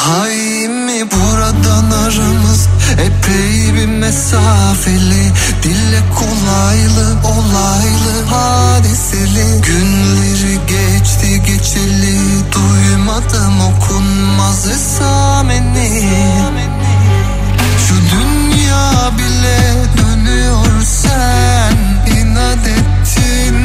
Daha 0.04 0.30
iyi 0.30 0.68
mi 0.70 1.12
buradan 1.12 1.92
aramız? 1.92 2.68
Epey 2.92 3.74
bir 3.76 3.86
mesafeli 3.86 5.32
Dille 5.64 6.02
kolaylı 6.16 7.16
olaylı 7.26 8.26
hadiseli. 8.30 9.62
Günleri 9.62 10.60
geçti 10.68 11.44
geçeli 11.46 12.18
Duymadım 12.52 13.62
okunmaz 13.62 14.68
esameni. 14.68 16.10
Şu 17.88 17.96
dünya 17.96 19.12
bile 19.18 19.76
dönüyor 19.98 20.82
sen 20.84 21.76
inat 22.18 22.68
ettin 22.68 23.56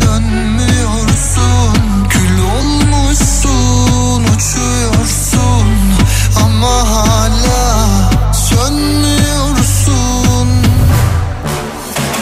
dönmüyorsun 0.00 0.81
uçuyorsun 4.42 5.66
ama 6.44 6.90
hala 6.90 7.90
sönmüyorsun. 8.32 9.92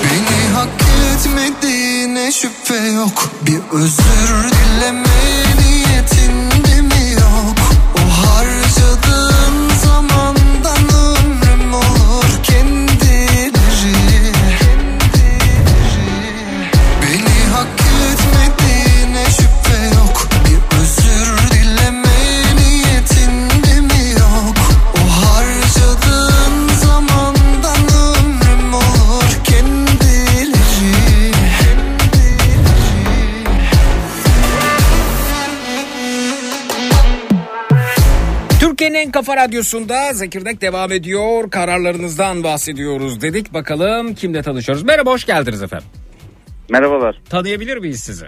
Beni 0.04 0.54
hak 0.54 0.68
etmediğine 1.14 2.32
şüphe 2.32 2.88
yok. 2.88 3.30
Bir 3.42 3.60
özür 3.72 4.50
dileme 4.50 5.20
niyetinde 5.60 6.80
mi 6.80 7.12
yok? 7.12 7.58
O 7.96 8.00
harcadığın 8.26 8.59
kafa 39.31 39.43
radyosunda 39.43 40.12
Zekirdek 40.12 40.61
devam 40.61 40.93
ediyor. 40.93 41.51
Kararlarınızdan 41.51 42.45
bahsediyoruz 42.45 43.20
dedik. 43.22 43.55
Bakalım 43.55 44.14
kimle 44.14 44.43
tanışıyoruz. 44.43 44.83
Merhaba 44.83 45.11
hoş 45.11 45.24
geldiniz 45.24 45.62
efendim. 45.62 45.87
Merhabalar. 46.70 47.20
Tanıyabilir 47.31 47.76
miyiz 47.76 48.01
sizi? 48.01 48.26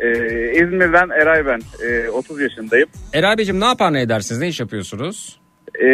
Ee, 0.00 0.08
İzmir'den 0.52 1.10
Eray 1.10 1.46
ben. 1.46 1.60
Ee, 1.86 2.08
30 2.08 2.40
yaşındayım. 2.40 2.88
Eray 3.12 3.38
Beyciğim 3.38 3.60
ne 3.60 3.64
yapar 3.64 3.92
ne 3.92 4.00
edersiniz? 4.00 4.40
Ne 4.40 4.48
iş 4.48 4.60
yapıyorsunuz? 4.60 5.40
Ee, 5.82 5.86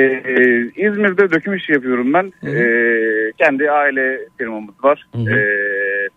İzmir'de 0.76 1.30
döküm 1.30 1.54
işi 1.54 1.72
yapıyorum 1.72 2.12
ben. 2.14 2.32
Ee, 2.48 3.32
kendi 3.38 3.70
aile 3.70 4.20
firmamız 4.38 4.74
var. 4.84 5.06
Ee, 5.14 6.08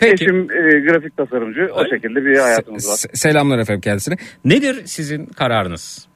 Peki. 0.00 0.24
eşim 0.24 0.40
e, 0.50 0.80
grafik 0.80 1.16
tasarımcı. 1.16 1.68
O 1.74 1.84
şekilde 1.84 2.24
bir 2.24 2.38
hayatımız 2.38 2.88
var. 2.88 2.94
Se- 2.94 3.16
selamlar 3.16 3.58
efendim 3.58 3.80
kendisine. 3.80 4.16
Nedir 4.44 4.82
sizin 4.84 5.26
kararınız? 5.26 6.07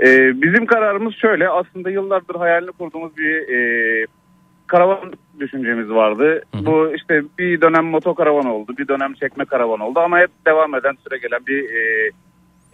Ee, 0.00 0.42
bizim 0.42 0.66
kararımız 0.66 1.14
şöyle. 1.14 1.48
Aslında 1.48 1.90
yıllardır 1.90 2.34
hayalini 2.34 2.72
kurduğumuz 2.72 3.16
bir 3.16 3.48
e, 3.54 4.06
karavan 4.66 5.12
düşüncemiz 5.40 5.90
vardı. 5.90 6.42
Bu 6.66 6.94
işte 6.94 7.22
bir 7.38 7.60
dönem 7.60 7.84
motokaravan 7.84 8.46
oldu. 8.46 8.74
Bir 8.78 8.88
dönem 8.88 9.14
çekme 9.14 9.44
karavan 9.44 9.80
oldu. 9.80 10.00
Ama 10.00 10.18
hep 10.18 10.30
devam 10.46 10.74
eden 10.74 10.94
süre 11.08 11.18
gelen 11.18 11.40
bir 11.46 11.64
e, 11.64 12.10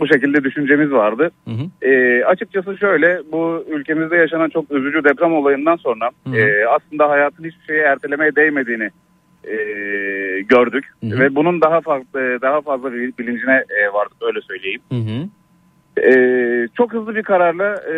bu 0.00 0.06
şekilde 0.06 0.44
düşüncemiz 0.44 0.92
vardı. 0.92 1.30
E, 1.82 2.24
açıkçası 2.24 2.78
şöyle 2.78 3.20
bu 3.32 3.64
ülkemizde 3.68 4.16
yaşanan 4.16 4.48
çok 4.48 4.70
üzücü 4.70 5.04
deprem 5.04 5.32
olayından 5.32 5.76
sonra 5.76 6.10
e, 6.36 6.64
aslında 6.66 7.08
hayatın 7.08 7.44
hiçbir 7.44 7.64
şeyi 7.66 7.80
ertelemeye 7.80 8.36
değmediğini 8.36 8.90
e, 9.44 9.54
gördük 10.40 10.84
ve 11.20 11.34
bunun 11.34 11.60
daha 11.60 11.80
farklı 11.80 12.38
daha 12.42 12.60
fazla 12.60 12.92
bilincine 12.92 13.64
e, 13.70 13.92
vardık 13.92 14.16
öyle 14.22 14.40
söyleyeyim. 14.40 14.80
E, 15.98 16.12
çok 16.76 16.92
hızlı 16.92 17.14
bir 17.14 17.22
kararla 17.22 17.74
e, 17.74 17.96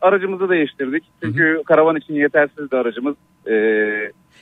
aracımızı 0.00 0.48
değiştirdik. 0.48 1.04
Çünkü 1.22 1.62
karavan 1.66 1.96
için 1.96 2.14
yetersizdi 2.14 2.76
aracımız. 2.76 3.14
E, 3.46 3.52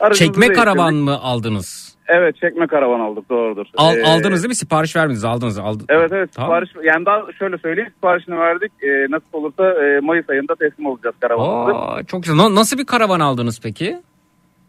aracımızı 0.01 0.25
Çekme 0.41 0.53
karavan 0.53 0.95
mı 0.95 1.19
aldınız? 1.23 1.93
Evet 2.09 2.37
çekme 2.37 2.67
karavan 2.67 3.01
aldık 3.01 3.31
doğrudur. 3.31 3.67
Al, 3.77 3.97
E, 3.97 4.03
aldınız 4.05 4.43
değil 4.43 4.49
mi? 4.49 4.55
Sipariş 4.55 4.97
vermediniz. 4.97 5.25
Aldınız. 5.25 5.59
Aldınız. 5.59 5.87
Evet 5.89 6.13
evet 6.13 6.31
Tamam. 6.33 6.49
sipariş 6.51 6.87
yani 6.95 7.07
daha 7.07 7.33
şöyle 7.39 7.59
söyleyeyim 7.59 7.91
siparişini 7.95 8.39
verdik. 8.39 8.73
E, 8.83 9.07
nasip 9.11 9.35
olursa 9.35 9.85
e, 9.85 10.01
Mayıs 10.01 10.31
ayında 10.31 10.55
teslim 10.55 10.87
olacağız 10.87 11.15
karavanımızı. 11.21 11.79
Aa, 11.79 12.03
çok 12.05 12.23
güzel. 12.23 12.37
Na- 12.37 12.55
Nasıl 12.55 12.79
bir 12.79 12.87
karavan 12.87 13.21
aldınız 13.21 13.61
peki? 13.63 13.97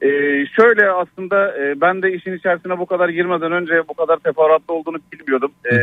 Ee, 0.02 0.10
şöyle 0.60 0.90
aslında 0.92 1.58
e, 1.58 1.82
ben 1.82 2.02
de 2.02 2.14
işin 2.14 2.34
içerisine 2.34 2.80
bu 2.80 2.86
kadar 2.86 3.10
girmeden 3.10 3.52
önce 3.52 3.82
bu 3.90 3.94
kadar 3.94 4.18
teferruatlı 4.18 4.74
olduğunu 4.74 4.98
bilmiyordum. 5.14 5.52
Ee, 5.72 5.76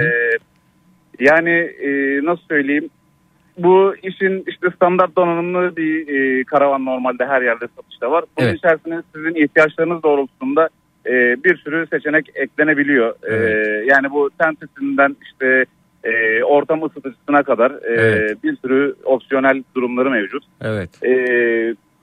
yani 1.20 1.50
e, 1.82 2.20
nasıl 2.24 2.42
söyleyeyim 2.48 2.90
bu 3.58 3.94
işin 4.02 4.44
işte 4.48 4.66
standart 4.76 5.16
donanımlı 5.16 5.76
bir 5.76 6.08
e, 6.08 6.44
karavan 6.44 6.84
normalde 6.84 7.26
her 7.26 7.42
yerde 7.42 7.64
satışta 7.76 8.10
var. 8.10 8.24
Bunun 8.38 8.46
Evet. 8.48 8.58
içerisine 8.58 9.02
sizin 9.14 9.44
ihtiyaçlarınız 9.44 10.02
doğrultusunda 10.02 10.68
e, 11.06 11.10
bir 11.44 11.56
sürü 11.56 11.86
seçenek 11.92 12.26
eklenebiliyor. 12.34 13.14
E, 13.30 13.34
yani 13.86 14.10
bu 14.10 14.30
tentisinden 14.38 15.16
işte 15.22 15.64
e, 16.04 16.42
ortam 16.44 16.82
ısıtıcısına 16.82 17.42
kadar 17.42 17.70
e, 17.70 18.00
Evet. 18.00 18.44
bir 18.44 18.56
sürü 18.56 18.94
opsiyonel 19.04 19.62
durumları 19.74 20.10
mevcut. 20.10 20.44
Evet. 20.60 20.90
E, 21.04 21.10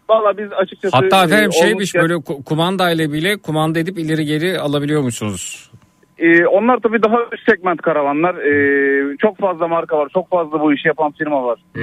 Valla 0.09 0.37
biz 0.37 0.51
açıkçası... 0.53 0.97
Hatta 0.97 1.21
e, 1.21 1.25
efendim 1.25 1.51
şeymiş 1.53 1.95
olmuşken- 1.95 2.01
böyle 2.01 2.13
ku- 2.13 2.43
kumanda 2.43 2.91
ile 2.91 3.11
bile 3.11 3.37
kumanda 3.37 3.79
edip 3.79 3.99
ileri 3.99 4.25
geri 4.25 4.59
alabiliyormuşsunuz. 4.59 5.71
Ee, 6.19 6.45
onlar 6.45 6.79
tabii 6.79 7.03
daha 7.03 7.17
üst 7.33 7.49
segment 7.49 7.81
karavanlar. 7.81 8.35
Ee, 8.35 9.17
çok 9.17 9.37
fazla 9.37 9.67
marka 9.67 9.97
var. 9.97 10.09
Çok 10.13 10.29
fazla 10.29 10.61
bu 10.61 10.73
işi 10.73 10.87
yapan 10.87 11.11
firma 11.11 11.43
var. 11.43 11.59
Ee, 11.75 11.81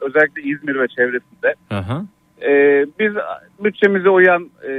özellikle 0.00 0.42
İzmir 0.42 0.80
ve 0.80 0.88
çevresinde. 0.88 1.54
Aha. 1.70 2.02
Ee, 2.42 2.86
biz 2.98 3.12
bütçemize 3.64 4.08
uyan 4.08 4.50
e, 4.64 4.72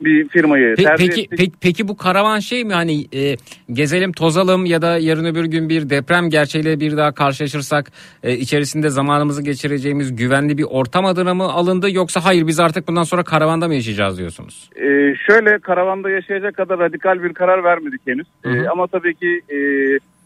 bir 0.00 0.28
firmayı 0.28 0.74
Pe- 0.74 0.84
tercih 0.84 1.06
peki, 1.08 1.20
ettik. 1.20 1.38
peki 1.38 1.52
peki 1.60 1.88
bu 1.88 1.96
karavan 1.96 2.38
şey 2.38 2.64
mi 2.64 2.72
hani 2.74 3.06
e, 3.14 3.36
gezelim 3.72 4.12
tozalım 4.12 4.64
ya 4.64 4.82
da 4.82 4.98
yarın 4.98 5.24
öbür 5.24 5.44
gün 5.44 5.68
bir 5.68 5.90
deprem 5.90 6.30
gerçeğiyle 6.30 6.80
bir 6.80 6.96
daha 6.96 7.12
karşılaşırsak 7.12 7.86
e, 8.22 8.32
içerisinde 8.36 8.88
zamanımızı 8.88 9.42
geçireceğimiz 9.42 10.16
güvenli 10.16 10.58
bir 10.58 10.66
ortam 10.70 11.04
adına 11.04 11.34
mı 11.34 11.44
alındı 11.44 11.90
yoksa 11.90 12.24
hayır 12.24 12.46
biz 12.46 12.60
artık 12.60 12.88
bundan 12.88 13.02
sonra 13.02 13.22
karavanda 13.22 13.68
mı 13.68 13.74
yaşayacağız 13.74 14.18
diyorsunuz? 14.18 14.70
Ee, 14.76 15.14
şöyle 15.26 15.58
karavanda 15.58 16.10
yaşayacak 16.10 16.56
kadar 16.56 16.78
radikal 16.78 17.22
bir 17.22 17.34
karar 17.34 17.64
vermedik 17.64 18.00
henüz. 18.06 18.26
Hı 18.42 18.50
hı. 18.50 18.70
ama 18.70 18.86
tabii 18.86 19.14
ki 19.14 19.40
e, 19.50 19.58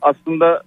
aslında 0.03 0.63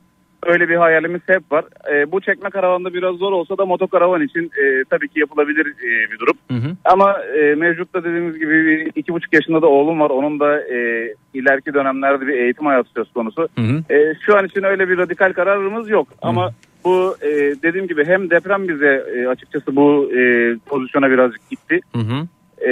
öyle 0.45 0.69
bir 0.69 0.75
hayalimiz 0.75 1.21
hep 1.27 1.51
var. 1.51 1.65
E, 1.93 2.11
bu 2.11 2.21
çekme 2.21 2.49
karavanda 2.49 2.93
biraz 2.93 3.15
zor 3.15 3.31
olsa 3.31 3.57
da 3.57 3.65
motokaravan 3.65 4.21
için 4.21 4.45
e, 4.63 4.83
tabii 4.89 5.07
ki 5.09 5.19
yapılabilir 5.19 5.65
e, 5.67 6.11
bir 6.11 6.19
durum. 6.19 6.37
Hı 6.51 6.57
hı. 6.57 6.75
Ama 6.85 7.15
e, 7.39 7.55
mevcutta 7.55 8.03
dediğimiz 8.03 8.39
gibi 8.39 8.65
bir 8.65 8.91
iki 8.95 9.13
buçuk 9.13 9.33
yaşında 9.33 9.61
da 9.61 9.67
oğlum 9.67 9.99
var. 9.99 10.09
Onun 10.09 10.39
da 10.39 10.61
e, 10.61 11.07
ileriki 11.33 11.73
dönemlerde 11.73 12.27
bir 12.27 12.33
eğitim 12.33 12.65
hayatı 12.65 12.89
söz 12.89 13.11
konusu. 13.13 13.41
Hı 13.57 13.61
hı. 13.61 13.93
E, 13.93 14.13
şu 14.25 14.37
an 14.37 14.45
için 14.45 14.63
öyle 14.63 14.89
bir 14.89 14.97
radikal 14.97 15.33
kararımız 15.33 15.89
yok. 15.89 16.07
Ama 16.21 16.51
bu 16.85 17.15
e, 17.21 17.29
dediğim 17.63 17.87
gibi 17.87 18.05
hem 18.05 18.29
deprem 18.29 18.67
bize 18.67 19.03
e, 19.15 19.27
açıkçası 19.27 19.75
bu 19.75 20.11
e, 20.17 20.21
pozisyona 20.65 21.09
birazcık 21.11 21.49
gitti. 21.49 21.79
Hı 21.95 21.99
hı. 22.01 22.27
E, 22.61 22.71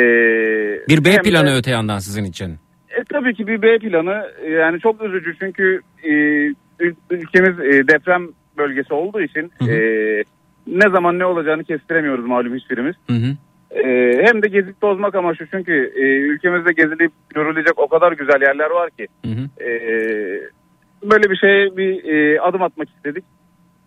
Bir 0.90 1.06
B 1.06 1.10
hem 1.12 1.18
de- 1.18 1.30
planı 1.30 1.58
öte 1.58 1.72
yandan 1.72 2.00
sizin 2.00 2.24
için. 2.24 2.52
e, 2.90 3.04
tabii 3.10 3.34
ki 3.34 3.48
bir 3.48 3.62
B 3.62 3.80
planı 3.80 4.24
e, 4.46 4.50
yani 4.52 4.80
çok 4.80 5.04
üzücü 5.04 5.36
çünkü 5.40 5.80
e, 6.04 6.12
ülkemiz 7.10 7.60
e, 7.60 7.88
deprem 7.88 8.28
bölgesi 8.58 8.94
olduğu 8.94 9.22
için 9.22 9.52
Hı 9.60 9.66
hı. 9.66 9.72
e, 9.72 10.24
ne 10.68 10.90
zaman 10.90 11.20
ne 11.20 11.26
olacağını 11.26 11.64
kestiremiyoruz 11.64 12.26
malum 12.26 12.56
hiçbirimiz. 12.56 12.96
Hı 13.08 13.14
hı. 13.14 13.36
E, 13.80 14.22
hem 14.26 14.42
de 14.42 14.48
gezip 14.48 14.82
tozmak 14.82 15.16
amaçlı 15.16 15.46
çünkü 15.52 15.94
e, 15.96 16.02
ülkemizde 16.02 16.74
gezilip 16.74 17.12
görülecek 17.30 17.80
o 17.80 17.88
kadar 17.88 18.12
güzel 18.12 18.42
yerler 18.42 18.70
var 18.70 18.90
ki 18.90 19.08
Hı 19.26 19.32
hı. 19.32 19.64
e, 19.64 19.70
böyle 21.12 21.30
bir 21.30 21.36
şeye 21.36 21.78
bir 21.78 22.04
e, 22.04 22.42
adım 22.42 22.62
atmak 22.62 22.90
istedik. 22.90 23.24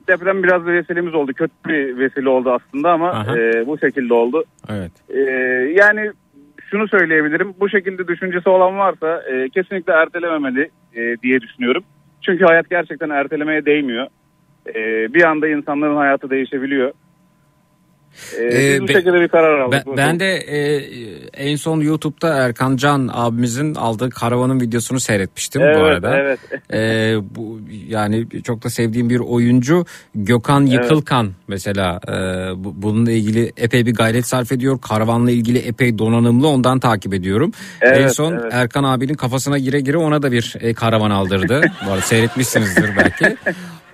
Deprem 0.09 0.43
biraz 0.43 0.67
bir 0.67 0.73
vesilemiz 0.73 1.15
oldu. 1.15 1.33
Kötü 1.33 1.53
bir 1.69 1.99
vesile 1.99 2.29
oldu 2.29 2.51
aslında 2.51 2.93
ama 2.93 3.11
Aha. 3.11 3.39
e, 3.39 3.67
bu 3.67 3.79
şekilde 3.79 4.15
oldu. 4.15 4.45
Evet. 4.69 4.93
Ee, 5.09 5.21
yani 5.79 6.11
şunu 6.71 6.89
söyleyebilirim. 6.89 7.55
Bu 7.61 7.69
şekilde 7.69 8.09
düşüncesi 8.09 8.49
olan 8.49 8.79
varsa 8.79 9.23
e, 9.23 9.49
kesinlikle 9.49 9.93
ertelememeli 9.93 10.71
e, 10.95 11.17
diye 11.23 11.41
düşünüyorum. 11.41 11.85
Çünkü 12.27 12.45
hayat 12.45 12.71
gerçekten 12.71 13.11
ertelemeye 13.11 13.67
değmiyor. 13.67 14.07
E, 14.75 14.75
bir 15.15 15.23
anda 15.23 15.49
insanların 15.49 15.97
hayatı 15.97 16.31
değişebiliyor. 16.31 16.93
E, 18.41 18.45
Ee, 18.45 18.73
biz 18.75 18.81
bu 18.83 18.89
şekilde 18.89 19.21
bir 19.21 19.29
karar 19.29 19.59
aldık. 19.61 19.83
Ben, 19.87 19.97
ben 19.97 20.21
de 20.21 20.35
e, 20.37 20.59
en 21.51 21.57
son 21.57 21.81
YouTube'da 21.81 22.35
Erkan 22.35 22.77
Can 22.77 23.11
abimizin 23.13 23.75
aldığı 23.75 24.11
karavanın 24.11 24.61
videosunu 24.61 25.01
seyretmiştim 25.01 25.63
evet, 25.63 25.77
bu 25.79 25.81
arada. 25.85 26.17
Evet. 26.17 26.39
E, 26.73 27.15
bu 27.37 27.61
yani 27.89 28.27
çok 28.45 28.65
da 28.65 28.71
sevdiğim 28.71 29.11
bir 29.11 29.21
oyuncu 29.21 29.85
Gökhan 30.15 30.67
Yıkılkan 30.67 31.33
mesela 31.49 32.01
e, 32.09 32.13
bu- 32.65 32.83
bununla 32.83 33.11
ilgili 33.11 33.53
epey 33.57 33.87
bir 33.87 33.95
gayret 33.95 34.27
sarf 34.27 34.53
ediyor. 34.53 34.81
Karavanla 34.81 35.31
ilgili 35.31 35.59
epey 35.59 35.99
donanımlı 35.99 36.49
ondan 36.49 36.81
takip 36.81 37.15
ediyorum. 37.15 37.53
Evet, 37.81 37.99
en 37.99 38.09
son 38.09 38.33
evet. 38.33 38.53
Erkan 38.55 38.85
abinin 38.85 39.15
kafasına 39.15 39.59
gire 39.59 39.81
gire 39.81 39.97
ona 39.97 40.23
da 40.23 40.33
bir 40.33 40.55
e, 40.61 40.75
karavan 40.75 41.11
aldırdı. 41.11 41.61
bu 41.87 41.91
arada 41.91 42.01
seyretmişsinizdir 42.03 42.91
belki. 42.97 43.37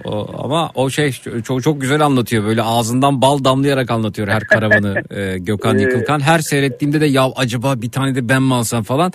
O, 0.05 0.27
ama 0.45 0.71
o 0.75 0.91
şey 0.91 1.13
çok 1.45 1.63
çok 1.63 1.81
güzel 1.81 2.01
anlatıyor 2.01 2.45
böyle 2.45 2.63
ağzından 2.63 3.23
bal 3.23 3.45
damlayarak 3.45 3.91
anlatıyor 3.91 4.29
her 4.29 4.45
karavanı 4.45 5.03
e, 5.11 5.39
Gökhan 5.39 5.79
Yıkılkan. 5.79 6.21
Her 6.21 6.39
seyrettiğimde 6.39 7.01
de 7.01 7.07
ya 7.07 7.27
acaba 7.37 7.83
bir 7.83 7.91
tane 7.91 8.15
de 8.15 8.29
ben 8.29 8.43
mi 8.43 8.55
alsam 8.55 8.83
falan 8.83 9.13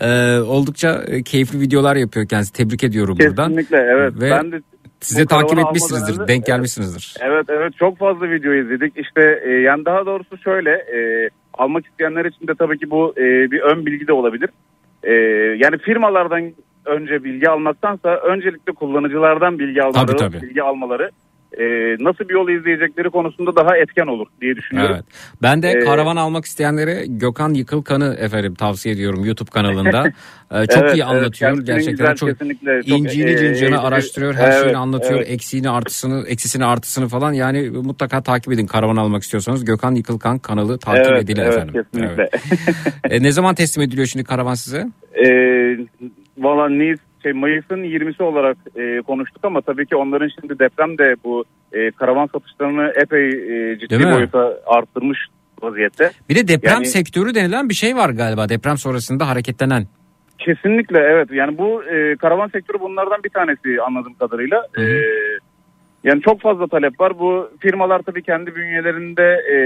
E, 0.00 0.38
oldukça 0.40 1.02
e, 1.06 1.22
keyifli 1.22 1.60
videolar 1.60 1.96
yapıyor 1.96 2.28
kendisi. 2.28 2.52
Tebrik 2.52 2.84
ediyorum 2.84 3.18
buradan. 3.18 3.48
Kesinlikle 3.48 3.76
evet. 3.76 4.12
Ve 4.20 4.30
ben 4.30 4.52
de 4.52 4.60
Siz 5.00 5.18
de 5.18 5.26
takip 5.26 5.58
etmişsinizdir, 5.58 6.20
önce- 6.20 6.28
denk 6.28 6.46
gelmişsinizdir. 6.46 7.14
Evet 7.20 7.46
evet 7.48 7.76
çok 7.78 7.98
fazla 7.98 8.30
video 8.30 8.54
izledik. 8.54 8.92
İşte 8.96 9.42
e, 9.44 9.50
yani 9.50 9.84
daha 9.84 10.06
doğrusu 10.06 10.38
şöyle 10.38 10.70
e, 10.70 11.30
almak 11.54 11.86
isteyenler 11.86 12.24
için 12.24 12.48
de 12.48 12.54
tabii 12.58 12.78
ki 12.78 12.90
bu 12.90 13.14
e, 13.16 13.50
bir 13.50 13.60
ön 13.60 13.86
bilgi 13.86 14.06
de 14.06 14.12
olabilir. 14.12 14.50
E, 15.02 15.12
yani 15.64 15.78
firmalardan 15.78 16.52
önce 16.84 17.24
bilgi 17.24 17.48
almaktansa 17.50 18.08
öncelikle 18.16 18.72
kullanıcılardan 18.72 19.58
bilgi 19.58 19.82
almaları, 19.82 20.06
Tabii, 20.06 20.16
tabii. 20.32 20.42
bilgi 20.42 20.62
almaları 20.62 21.10
e, 21.58 21.64
nasıl 22.04 22.28
bir 22.28 22.34
yol 22.34 22.48
izleyecekleri 22.48 23.10
konusunda 23.10 23.56
daha 23.56 23.76
etken 23.76 24.06
olur 24.06 24.26
diye 24.40 24.56
düşünüyorum. 24.56 24.94
Evet. 24.94 25.04
Ben 25.42 25.62
de 25.62 25.70
Ee, 25.70 25.78
karavan 25.80 26.16
almak 26.16 26.44
isteyenlere 26.44 27.04
Gökhan 27.06 27.54
Yıkılkan'ı 27.54 28.16
efendim 28.20 28.54
tavsiye 28.54 28.94
ediyorum 28.94 29.24
YouTube 29.24 29.50
kanalında. 29.50 30.04
Ee, 30.52 30.66
çok 30.74 30.82
Evet, 30.82 30.94
iyi 30.96 31.02
evet, 31.02 31.04
anlatıyor. 31.04 31.66
kendisinin 31.66 31.96
Gerçekten 31.96 32.48
güzel, 32.48 32.82
çok 32.82 32.98
inciğini 32.98 33.30
e, 33.30 33.38
cinciğini 33.38 33.74
e, 33.74 33.78
araştırıyor. 33.78 34.34
Her 34.34 34.50
evet, 34.52 34.60
şeyini 34.62 34.76
anlatıyor. 34.76 35.18
evet. 35.20 35.30
Eksiğini 35.30 35.70
artısını, 35.70 36.26
eksisini 36.28 36.64
artısını 36.64 37.08
falan. 37.08 37.32
Yani 37.32 37.70
mutlaka 37.70 38.22
takip 38.22 38.52
edin 38.52 38.66
karavan 38.66 38.96
almak 38.96 39.22
istiyorsanız. 39.22 39.64
Gökhan 39.64 39.94
Yıkılkan 39.94 40.38
kanalı 40.38 40.78
takip 40.78 41.06
Evet, 41.06 41.24
edin 41.24 41.36
evet, 41.40 41.54
efendim. 41.54 41.74
kesinlikle. 41.92 42.28
Evet. 42.32 42.42
E, 43.10 43.22
ne 43.22 43.32
zaman 43.32 43.54
teslim 43.54 43.82
ediliyor 43.84 44.06
şimdi 44.06 44.24
karavan 44.24 44.54
size? 44.54 44.86
E, 45.24 45.26
Valla 46.38 46.68
Nice, 46.68 47.02
şey, 47.22 47.32
Mayıs'ın 47.32 47.82
20'si 47.84 48.22
olarak 48.22 48.56
e, 48.76 49.00
konuştuk 49.02 49.44
ama 49.44 49.60
tabii 49.60 49.86
ki 49.86 49.96
onların 49.96 50.30
şimdi 50.40 50.58
deprem 50.58 50.98
de 50.98 51.14
bu 51.24 51.44
e, 51.72 51.90
karavan 51.90 52.26
satışlarını 52.26 52.92
epey 53.02 53.28
e, 53.28 53.78
ciddi 53.78 53.90
Değil 53.90 54.06
mi? 54.06 54.14
boyuta 54.14 54.58
arttırmış 54.66 55.18
vaziyette. 55.62 56.10
Bir 56.28 56.34
de 56.34 56.48
deprem 56.48 56.72
Yani- 56.72 56.86
sektörü 56.86 57.34
denilen 57.34 57.68
bir 57.68 57.74
şey 57.74 57.96
var 57.96 58.10
galiba. 58.10 58.48
Deprem 58.48 58.76
sonrasında 58.76 59.28
hareketlenen. 59.28 59.86
Kesinlikle 60.38 60.98
evet 60.98 61.28
yani 61.32 61.58
bu 61.58 61.84
e, 61.84 62.16
karavan 62.16 62.48
sektörü 62.48 62.80
bunlardan 62.80 63.24
bir 63.24 63.30
tanesi 63.30 63.82
anladığım 63.82 64.14
kadarıyla. 64.14 64.62
Hı. 64.72 64.82
E, 64.82 64.86
yani 66.04 66.22
çok 66.22 66.40
fazla 66.40 66.66
talep 66.66 67.00
var. 67.00 67.18
Bu 67.18 67.50
firmalar 67.60 68.02
tabii 68.02 68.22
kendi 68.22 68.54
bünyelerinde 68.54 69.22
e, 69.52 69.56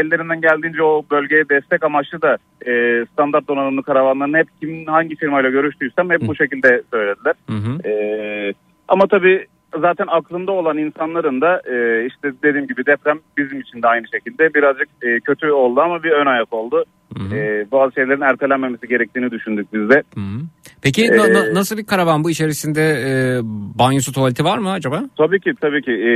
ellerinden 0.00 0.40
geldiğince 0.40 0.82
o 0.82 1.04
bölgeye 1.10 1.48
destek 1.48 1.84
amaçlı 1.84 2.22
da 2.22 2.36
e, 2.66 3.04
standart 3.12 3.48
donanımlı 3.48 3.82
karavanların 3.82 4.34
hep 4.34 4.48
kim 4.60 4.86
hangi 4.86 5.16
firmayla 5.16 5.50
görüştüysem 5.50 6.10
hep 6.10 6.22
Hı. 6.22 6.26
bu 6.28 6.34
şekilde 6.34 6.82
söylediler. 6.90 7.34
Hı 7.50 7.56
hı. 7.56 7.88
Ee, 7.88 8.52
ama 8.88 9.06
tabii 9.06 9.46
zaten 9.80 10.06
aklında 10.08 10.52
olan 10.52 10.78
insanların 10.78 11.40
da 11.40 11.62
e, 11.66 12.06
işte 12.06 12.32
dediğim 12.42 12.66
gibi 12.66 12.86
deprem 12.86 13.18
bizim 13.36 13.60
için 13.60 13.82
de 13.82 13.86
aynı 13.88 14.06
şekilde 14.08 14.54
birazcık 14.54 14.88
e, 15.02 15.20
kötü 15.20 15.50
oldu 15.50 15.80
ama 15.80 16.02
bir 16.02 16.10
ön 16.10 16.26
ayak 16.26 16.52
oldu. 16.52 16.84
Hı 17.18 17.24
hı. 17.24 17.36
E, 17.36 17.66
bazı 17.72 17.94
şeylerin 17.94 18.20
ertelenmemesi 18.20 18.88
gerektiğini 18.88 19.30
düşündük 19.30 19.72
biz 19.72 19.90
de. 19.90 19.94
Hı 20.14 20.20
hı. 20.20 20.40
Peki 20.82 21.10
na- 21.16 21.32
na- 21.32 21.46
Ee, 21.46 21.54
nasıl 21.54 21.76
bir 21.78 21.86
karavan 21.86 22.24
bu? 22.24 22.30
İçerisinde 22.30 22.82
e, 22.82 23.40
banyosu 23.78 24.12
tuvaleti 24.12 24.44
var 24.44 24.58
mı 24.58 24.70
acaba? 24.72 25.02
Tabii 25.18 25.40
ki 25.40 25.52
tabii 25.60 25.82
ki. 25.82 25.92
e, 25.92 26.10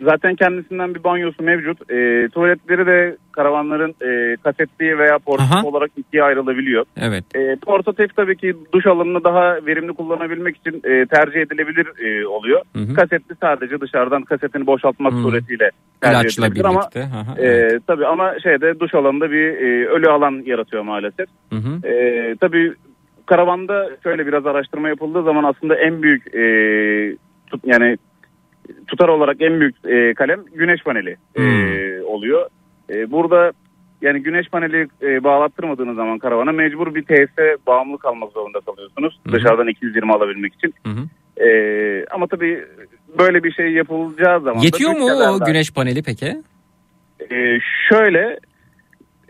zaten 0.00 0.34
kendisinden 0.34 0.94
bir 0.94 1.04
banyosu 1.04 1.42
mevcut. 1.42 1.90
E, 1.90 2.28
tuvaletleri 2.28 2.86
de 2.86 3.16
karavanların 3.32 3.94
e, 4.00 4.36
kasetli 4.36 4.98
veya 4.98 5.18
portatif 5.18 5.52
Aha. 5.52 5.66
olarak 5.66 5.90
ikiye 5.96 6.22
ayrılabiliyor. 6.22 6.84
Evet. 6.96 7.24
E, 7.34 7.56
portatif 7.56 8.16
tabii 8.16 8.36
ki 8.36 8.56
duş 8.72 8.86
alanını 8.86 9.24
daha 9.24 9.58
verimli 9.66 9.92
kullanabilmek 9.92 10.56
için 10.56 10.74
e, 10.84 11.06
tercih 11.06 11.40
edilebilir 11.40 11.86
e, 12.04 12.26
oluyor. 12.26 12.60
Hı 12.76 12.82
hı. 12.82 12.94
Kasetli 12.94 13.34
sadece 13.40 13.80
dışarıdan 13.80 14.22
kasetini 14.22 14.66
boşaltmak 14.66 15.12
Hı. 15.12 15.16
suretiyle 15.16 15.70
tercih 16.00 16.20
İlaçla 16.20 16.46
edilebilir 16.46 16.64
birlikte. 16.64 17.02
ama 17.02 17.20
Aha, 17.20 17.34
e, 17.38 17.46
evet. 17.46 17.82
tabii 17.86 18.06
ama 18.06 18.40
şeyde 18.42 18.80
duş 18.80 18.94
alanında 18.94 19.30
bir 19.30 19.46
e, 19.46 19.88
ölü 19.88 20.08
alan 20.08 20.42
yaratıyor 20.46 20.82
maalesef. 20.82 21.26
Hı 21.52 21.56
hı. 21.56 21.88
E, 21.88 22.34
tabii 22.40 22.72
karavanda 23.26 23.90
şöyle 24.02 24.26
biraz 24.26 24.46
araştırma 24.46 24.88
yapıldığı 24.88 25.22
zaman 25.22 25.44
aslında 25.44 25.74
en 25.74 26.02
büyük 26.02 26.34
e, 26.34 26.42
tut, 27.50 27.60
yani 27.64 27.96
tutar 28.86 29.08
olarak 29.08 29.36
en 29.40 29.60
büyük 29.60 29.74
e, 29.84 30.14
kalem 30.14 30.40
güneş 30.54 30.82
paneli 30.82 31.10
e, 31.10 31.40
Hmm. 31.40 32.04
oluyor. 32.06 32.46
E, 32.90 33.10
burada 33.10 33.52
yani 34.02 34.22
güneş 34.22 34.48
paneli 34.48 34.88
e, 35.02 35.24
bağlattırmadığınız 35.24 35.96
zaman 35.96 36.18
karavana 36.18 36.52
mecbur 36.52 36.94
bir 36.94 37.02
tesise 37.04 37.56
bağımlı 37.66 37.98
kalmak 37.98 38.32
zorunda 38.32 38.60
kalıyorsunuz. 38.60 39.18
Hı 39.24 39.30
hı. 39.30 39.34
Dışarıdan 39.34 39.68
220 39.68 40.12
alabilmek 40.12 40.54
için. 40.54 40.74
Hı 40.86 40.90
hı. 40.92 41.06
E, 41.48 42.06
ama 42.10 42.26
tabii 42.26 42.64
böyle 43.18 43.44
bir 43.44 43.52
şey 43.52 43.70
yapılacağı 43.72 44.40
zaman... 44.40 44.60
Yetiyor 44.60 44.90
mu 44.96 45.04
o 45.04 45.44
güneş 45.46 45.72
paneli 45.72 46.02
peki? 46.02 46.36
e, 47.30 47.58
şöyle 47.90 48.38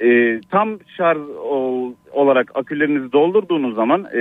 e, 0.03 0.41
tam 0.51 0.79
şarj 0.97 1.19
ol- 1.43 1.95
olarak 2.13 2.51
akülerinizi 2.55 3.13
doldurduğunuz 3.13 3.75
zaman 3.75 4.01
e, 4.05 4.21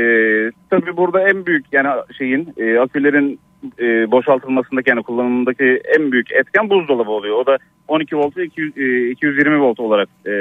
tabii 0.69 0.97
burada 0.97 1.29
en 1.29 1.45
büyük 1.45 1.65
yani 1.71 1.87
şeyin 2.17 2.53
e, 2.57 2.79
akülerin 2.79 3.39
e, 3.79 4.11
boşaltılmasındaki 4.11 4.89
yani 4.89 5.03
kullanımındaki 5.03 5.81
en 5.97 6.11
büyük 6.11 6.31
etken 6.31 6.69
buzdolabı 6.69 7.11
oluyor. 7.11 7.37
O 7.37 7.45
da 7.45 7.57
12 7.87 8.17
volt 8.17 8.37
ve 8.37 8.45
200, 8.45 8.77
e, 8.77 9.09
220 9.09 9.59
volt 9.59 9.79
olarak 9.79 10.09
e, 10.25 10.31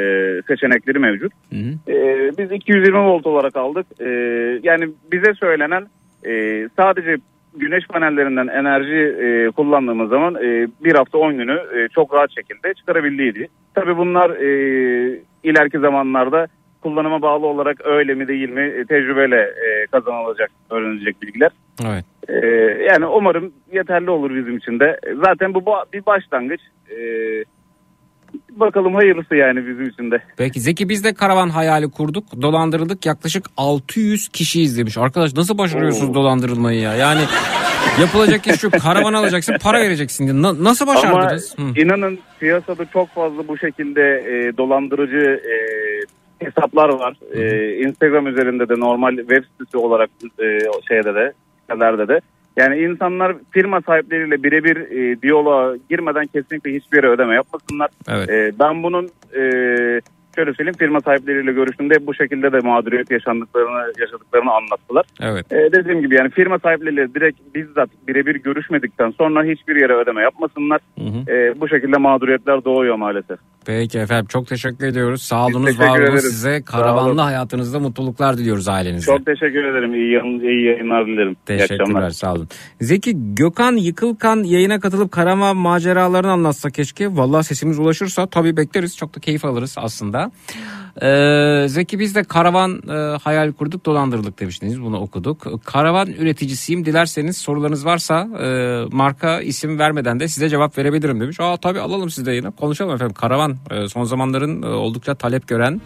seçenekleri 0.48 0.98
mevcut. 0.98 1.32
Hı 1.52 1.56
hı. 1.56 1.92
E, 1.92 2.30
biz 2.38 2.52
220 2.52 2.98
volt 2.98 3.26
olarak 3.26 3.56
aldık. 3.56 3.86
E, 4.00 4.08
yani 4.62 4.88
bize 5.12 5.34
söylenen 5.34 5.86
e, 6.26 6.68
sadece 6.76 7.16
güneş 7.56 7.86
panellerinden 7.86 8.46
enerji 8.46 9.16
e, 9.22 9.50
kullandığımız 9.50 10.10
zaman 10.10 10.34
e, 10.34 10.68
bir 10.84 10.94
hafta 10.94 11.18
10 11.18 11.36
günü 11.38 11.60
e, 11.76 11.88
çok 11.88 12.14
rahat 12.14 12.30
şekilde 12.30 12.74
çıkarabildiydi. 12.74 13.48
Tabii 13.74 13.96
bunlar 13.96 14.30
e, 14.30 14.48
ileriki 15.42 15.78
zamanlarda 15.78 16.46
kullanıma 16.85 17.22
bağlı 17.22 17.47
olarak 17.47 17.76
öyle 17.87 18.14
mi 18.14 18.28
değil 18.28 18.49
mi 18.49 18.61
e, 18.61 18.85
tecrübeyle 18.85 19.37
e, 19.41 19.87
kazanılacak, 19.93 20.51
öğrenilecek 20.70 21.22
bilgiler. 21.22 21.51
Evet. 21.85 22.05
E, 22.28 22.47
yani 22.93 23.07
umarım 23.07 23.53
yeterli 23.72 24.11
olur 24.11 24.37
bizim 24.37 24.57
için 24.57 24.80
de. 24.80 25.01
Zaten 25.26 25.55
bu 25.55 25.59
ba- 25.59 25.85
bir 25.93 26.07
başlangıç. 26.07 26.61
E, 26.91 26.97
bakalım 28.51 28.95
hayırlısı 28.95 29.37
yani 29.37 29.66
bizim 29.68 29.89
için 29.89 30.11
de. 30.11 30.18
Peki 30.37 30.61
Zeki 30.61 30.89
biz 30.89 31.05
de 31.05 31.14
karavan 31.14 31.49
hayali 31.49 31.91
kurduk. 31.91 32.24
Dolandırıldık 32.43 33.07
yaklaşık 33.07 33.45
600 33.57 34.28
kişi 34.28 34.62
izlemiş. 34.62 34.99
Arkadaş 34.99 35.35
nasıl 35.37 35.59
başarıyorsunuz 35.59 36.11
Oo. 36.11 36.14
dolandırılmayı 36.14 36.80
ya? 36.80 36.95
Yani 36.95 37.20
Yapılacak 38.01 38.47
iş 38.47 38.61
şu 38.61 38.70
karavan 38.70 39.12
alacaksın 39.12 39.57
para 39.62 39.80
vereceksin 39.80 40.24
diye. 40.26 40.43
Na- 40.43 40.64
nasıl 40.64 40.89
Ama 40.89 40.95
başardınız? 40.95 41.59
Hı. 41.59 41.80
inanın 41.80 42.18
piyasada 42.41 42.85
çok 42.85 43.09
fazla 43.09 43.49
bu 43.49 43.59
şekilde 43.59 44.03
e, 44.03 44.57
dolandırıcı 44.57 45.41
e, 45.45 45.55
hesaplar 46.45 46.88
var. 46.88 47.16
E, 47.34 47.72
Instagram 47.76 48.26
üzerinde 48.26 48.68
de 48.68 48.80
normal 48.80 49.16
web 49.16 49.45
sitesi 49.45 49.76
olarak 49.76 50.11
e, 50.42 50.59
şeyde 50.88 51.14
de 51.14 51.32
sitelerde 51.61 52.09
de. 52.09 52.20
Yani 52.57 52.78
insanlar 52.78 53.36
firma 53.51 53.80
sahipleriyle 53.80 54.42
birebir 54.42 54.76
e, 54.76 55.22
diyaloğa 55.22 55.76
girmeden 55.90 56.26
kesinlikle 56.26 56.74
hiçbir 56.74 56.97
yere 56.97 57.09
ödeme 57.09 57.34
yapmasınlar. 57.34 57.90
Evet. 58.09 58.30
E, 58.30 58.53
ben 58.59 58.82
bunun 58.82 59.05
e, 59.36 59.42
şöyle 60.34 60.55
söyleyeyim 60.55 60.76
firma 60.78 61.01
sahipleriyle 61.01 61.53
görüştüğümde 61.53 62.07
bu 62.07 62.14
şekilde 62.14 62.53
de 62.53 62.59
mağduriyet 62.59 63.11
yaşandıklarını 63.11 63.92
yaşadıklarını 64.01 64.53
anlattılar. 64.53 65.07
Evet. 65.22 65.53
E, 65.53 65.72
dediğim 65.72 66.01
gibi 66.01 66.14
yani 66.14 66.30
firma 66.30 66.59
sahipleriyle 66.59 67.14
direkt 67.14 67.55
bizzat 67.55 67.90
birebir 68.09 68.34
görüşmedikten 68.34 69.11
sonra 69.11 69.45
hiçbir 69.45 69.76
yere 69.76 69.92
ödeme 69.92 70.22
yapmasınlar. 70.22 70.80
Hı 70.99 71.05
hı. 71.05 71.32
E, 71.32 71.61
bu 71.61 71.68
şekilde 71.68 71.97
mağduriyetler 71.97 72.64
doğuyor 72.64 72.95
maalesef. 72.95 73.38
Peki 73.66 73.98
efendim 73.98 74.26
çok 74.26 74.46
teşekkür 74.46 74.86
ediyoruz. 74.86 75.22
Sağ 75.22 75.46
olunuz, 75.46 75.66
teşekkür 75.66 75.86
var 75.86 76.08
olun 76.08 76.18
size. 76.18 76.62
Karavanlı 76.62 77.20
hayatınızda 77.20 77.80
mutluluklar 77.80 78.38
diliyoruz 78.38 78.68
ailenize. 78.68 79.06
Çok 79.06 79.26
teşekkür 79.26 79.64
ederim. 79.64 79.94
İyi, 79.94 80.42
iyi 80.42 80.64
yayınlar 80.66 81.06
dilerim. 81.06 81.36
Teşekkürler 81.46 82.10
sağ 82.10 82.32
olun. 82.32 82.48
Zeki 82.80 83.34
Gökhan 83.34 83.76
Yıkılkan 83.76 84.42
yayına 84.42 84.80
katılıp 84.80 85.12
karavan 85.12 85.56
maceralarını 85.56 86.32
anlatsa 86.32 86.70
keşke. 86.70 87.16
Vallahi 87.16 87.44
sesimiz 87.44 87.78
ulaşırsa 87.78 88.26
tabii 88.26 88.56
bekleriz. 88.56 88.96
Çok 88.96 89.16
da 89.16 89.20
keyif 89.20 89.44
alırız 89.44 89.74
aslında. 89.78 90.30
Ee, 91.03 91.66
Zeki 91.68 91.99
biz 91.99 92.14
de 92.14 92.24
karavan 92.24 92.82
e, 92.88 93.18
hayal 93.18 93.53
kurduk 93.53 93.86
dolandırıldık 93.86 94.40
demiştiniz. 94.40 94.82
Bunu 94.82 94.99
okuduk. 94.99 95.64
Karavan 95.64 96.09
üreticisiyim. 96.09 96.84
Dilerseniz 96.84 97.36
sorularınız 97.36 97.86
varsa 97.86 98.28
e, 98.42 98.47
marka 98.92 99.40
isim 99.40 99.78
vermeden 99.78 100.20
de 100.20 100.28
size 100.28 100.49
cevap 100.49 100.78
verebilirim 100.78 101.20
demiş. 101.20 101.40
Aa 101.40 101.57
tabii 101.57 101.80
alalım 101.80 102.11
siz 102.11 102.26
de 102.26 102.32
yine. 102.32 102.51
Konuşalım 102.51 102.95
efendim. 102.95 103.14
Karavan 103.14 103.57
e, 103.70 103.88
son 103.88 104.05
zamanların 104.05 104.62
e, 104.62 104.66
oldukça 104.66 105.14
talep 105.14 105.49
gören 105.49 105.80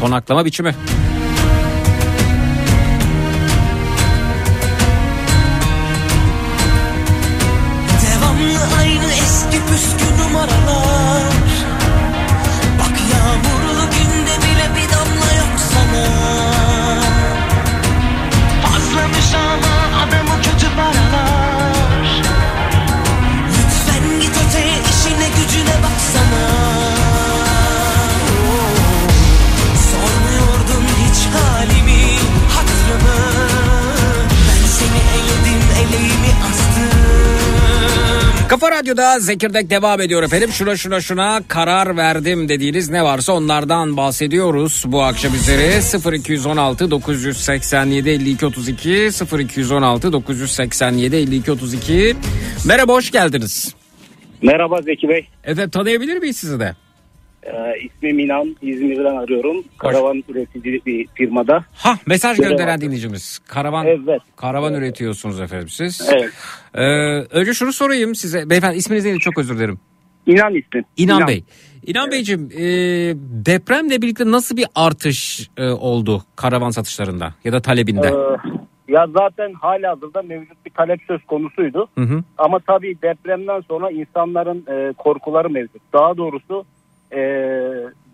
konaklama 0.00 0.44
biçimi. 0.44 0.74
Radyo'da 38.88 39.20
Zekirdek 39.20 39.70
devam 39.70 40.00
ediyor 40.00 40.22
efendim. 40.22 40.50
Şuna 40.52 40.76
şuna 40.76 41.00
şuna 41.00 41.42
karar 41.48 41.96
verdim 41.96 42.48
dediğiniz 42.48 42.90
ne 42.90 43.04
varsa 43.04 43.32
onlardan 43.32 43.96
bahsediyoruz 43.96 44.84
bu 44.86 45.02
akşam 45.02 45.34
üzere. 45.34 46.16
0216 46.16 46.90
987 46.90 48.10
52 48.10 48.46
32 48.46 49.10
0216 49.38 50.12
987 50.12 51.16
52 51.16 51.52
32 51.52 52.16
Merhaba 52.66 52.92
hoş 52.92 53.10
geldiniz. 53.10 53.74
Merhaba 54.42 54.82
Zeki 54.82 55.08
Bey. 55.08 55.28
Efendim 55.44 55.70
tanıyabilir 55.70 56.16
miyiz 56.16 56.36
sizi 56.36 56.60
de? 56.60 56.74
Ee, 57.42 57.50
ismim 57.84 58.18
İnan. 58.18 58.56
İzmir'den 58.62 59.16
arıyorum. 59.16 59.64
Karavan 59.78 60.22
üretici 60.28 60.80
bir 60.86 61.06
firmada. 61.14 61.64
Ha 61.74 61.94
mesaj 62.06 62.38
gönderen 62.38 62.80
dinleyicimiz. 62.80 63.38
Karavan 63.38 63.86
Evet. 63.86 64.22
karavan 64.36 64.74
üretiyorsunuz 64.74 65.40
efendim 65.40 65.68
siz. 65.68 66.08
Evet. 66.12 66.30
Ee, 66.74 66.82
önce 67.38 67.54
şunu 67.54 67.72
sorayım 67.72 68.14
size. 68.14 68.50
Beyefendi 68.50 68.76
isminiz 68.76 69.04
neydi 69.04 69.18
çok 69.18 69.38
özür 69.38 69.56
dilerim. 69.58 69.78
İnan 70.26 70.54
ismim. 70.54 70.84
İnan, 70.96 71.28
Bey. 71.28 71.44
İnan 71.86 72.10
Beyciğim 72.10 72.50
e, 72.52 72.64
depremle 73.46 74.02
birlikte 74.02 74.30
nasıl 74.30 74.56
bir 74.56 74.66
artış 74.74 75.48
e, 75.56 75.68
oldu 75.68 76.22
karavan 76.36 76.70
satışlarında 76.70 77.34
ya 77.44 77.52
da 77.52 77.60
talebinde? 77.60 78.06
Ee, 78.08 78.92
ya 78.92 79.06
zaten 79.18 79.52
hala 79.52 79.90
hazırda 79.90 80.22
mevcut 80.22 80.66
bir 80.66 80.70
talep 80.70 81.00
söz 81.06 81.24
konusuydu. 81.24 81.88
Hı 81.94 82.04
hı. 82.04 82.22
Ama 82.38 82.58
tabii 82.58 82.96
depremden 83.02 83.60
sonra 83.60 83.90
insanların 83.90 84.64
e, 84.70 84.92
korkuları 84.92 85.50
mevcut. 85.50 85.82
Daha 85.92 86.16
doğrusu 86.16 86.64
e, 87.12 87.20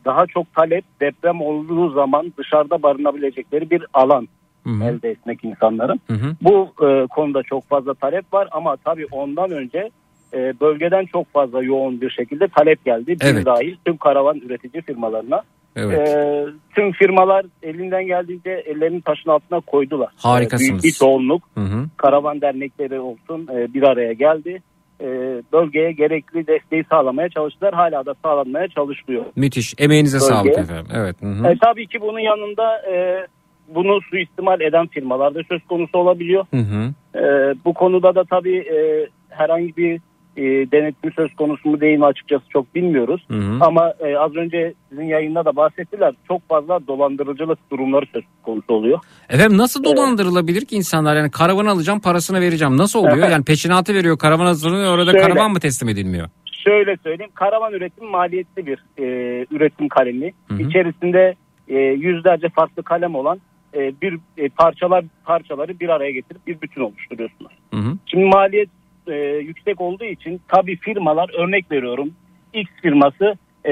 daha 0.05 0.27
çok 0.27 0.55
talep 0.55 0.85
deprem 1.01 1.41
olduğu 1.41 1.91
zaman 1.91 2.33
dışarıda 2.39 2.83
barınabilecekleri 2.83 3.71
bir 3.71 3.87
alan 3.95 4.29
Hı 4.65 4.71
hı. 4.71 4.85
elde 4.85 5.11
etmek 5.11 5.45
insanların. 5.45 6.01
Hı 6.07 6.15
hı. 6.15 6.37
Bu 6.43 6.69
e, 6.87 7.07
konuda 7.07 7.43
çok 7.43 7.69
fazla 7.69 7.95
talep 7.95 8.33
var 8.33 8.49
ama 8.53 8.77
tabii 8.77 9.07
ondan 9.11 9.51
önce 9.51 9.91
e, 10.35 10.61
bölgeden 10.61 11.07
çok 11.07 11.33
fazla 11.33 11.63
yoğun 11.63 12.01
bir 12.01 12.11
şekilde 12.11 12.49
talep 12.49 12.85
geldi. 12.85 13.21
Bir 13.21 13.27
Evet. 13.27 13.47
dahil 13.47 13.77
tüm 13.85 13.97
karavan 13.97 14.37
üretici 14.39 14.83
firmalarına. 14.83 15.43
Evet. 15.77 16.09
E, 16.09 16.45
tüm 16.75 16.93
firmalar 16.93 17.47
elinden 17.63 18.07
geldiğince 18.07 18.51
ellerinin 18.51 19.01
taşın 19.01 19.31
altına 19.31 19.61
koydular. 19.61 20.09
Harikasınız. 20.17 20.69
E, 20.69 20.73
büyük 20.73 20.85
bir 20.85 20.91
çoğunluk 20.91 21.43
Hı 21.55 21.61
hı. 21.61 21.87
karavan 21.97 22.41
dernekleri 22.41 23.01
olsun 23.01 23.49
e, 23.55 23.75
bir 23.75 23.83
araya 23.83 24.13
geldi. 24.13 24.63
E, 25.01 25.07
bölgeye 25.53 25.93
gerekli 25.93 26.47
desteği 26.47 26.85
sağlamaya 26.91 27.29
çalıştılar. 27.29 27.75
Hala 27.75 28.07
da 28.07 28.15
sağlanmaya 28.23 28.69
çalışılıyor. 28.69 29.25
Müthiş. 29.37 29.75
Emeğinize 29.79 30.17
Bölgeye. 30.17 30.29
sağlık 30.29 30.59
efendim. 30.59 30.87
Evet. 30.95 31.23
Hı 31.23 31.27
hı. 31.27 31.47
E, 31.49 31.59
tabii 31.63 31.87
ki 31.87 32.01
bunun 32.01 32.19
yanında 32.19 32.79
e, 32.93 33.27
bunu 33.69 34.01
suistimal 34.11 34.61
eden 34.61 34.87
firmalar 34.87 35.35
da 35.35 35.41
söz 35.49 35.67
konusu 35.67 35.99
olabiliyor. 35.99 36.47
Hı 36.51 36.57
hı. 36.57 36.93
Ee, 37.19 37.55
bu 37.65 37.75
konuda 37.75 38.15
da 38.15 38.25
tabii 38.25 38.59
e, 38.59 39.09
herhangi 39.29 39.77
bir 39.77 40.01
e, 40.37 40.43
denetim 40.43 41.13
söz 41.13 41.35
konusu 41.35 41.69
mu 41.69 41.81
değil 41.81 41.99
mi 41.99 42.07
açıkçası 42.07 42.45
çok 42.49 42.75
bilmiyoruz. 42.75 43.25
Hı 43.29 43.35
hı. 43.35 43.59
Ama 43.61 43.93
e, 44.01 44.17
az 44.17 44.37
önce 44.37 44.75
sizin 44.89 45.05
yayında 45.05 45.45
da 45.45 45.57
bahsettiler 45.57 46.15
çok 46.29 46.49
fazla 46.49 46.87
dolandırıcılık 46.87 47.59
durumları 47.71 48.07
söz 48.13 48.25
konusu 48.43 48.75
oluyor. 48.75 48.99
Efendim 49.31 49.59
nasıl 49.59 49.85
dolandırılabilir 49.85 50.65
ki 50.65 50.77
insanlar? 50.77 51.17
Yani 51.17 51.31
karavan 51.31 51.67
alacağım 51.67 52.01
parasını 52.01 52.41
vereceğim. 52.41 52.77
Nasıl 52.77 52.99
oluyor? 52.99 53.29
Yani 53.29 53.45
peşinatı 53.45 53.95
veriyor 53.95 54.19
karavan 54.19 54.47
hazırlanıyor 54.47 54.95
orada 54.95 55.13
Şöyle. 55.13 55.27
karavan 55.27 55.51
mı 55.51 55.61
teslim 55.61 55.89
edilmiyor? 55.89 56.29
Şöyle 56.65 56.97
söyleyeyim 56.97 57.33
karavan 57.35 57.73
üretim 57.73 58.07
maliyetli 58.07 58.67
bir 58.67 58.85
e, 58.99 59.05
üretim 59.51 59.89
kalemi. 59.89 60.33
Hı 60.49 60.55
hı. 60.55 60.63
İçerisinde 60.63 61.35
e, 61.69 61.77
yüzlerce 61.79 62.49
farklı 62.49 62.83
kalem 62.83 63.15
olan 63.15 63.41
e, 63.75 63.93
bir 64.03 64.19
e, 64.37 64.49
parçalar 64.49 65.05
parçaları 65.25 65.81
bir 65.81 65.89
araya 65.89 66.11
getirip 66.11 66.47
bir 66.47 66.61
bütün 66.61 66.81
oluşturuyorsunuz. 66.81 67.53
Hı 67.75 67.81
hı. 67.81 67.97
Şimdi 68.07 68.25
maliyet 68.25 68.69
e, 69.09 69.15
yüksek 69.37 69.81
olduğu 69.81 70.05
için 70.05 70.41
tabii 70.49 70.77
firmalar 70.77 71.31
örnek 71.39 71.71
veriyorum 71.71 72.11
X 72.53 72.71
firması 72.83 73.37
e, 73.67 73.71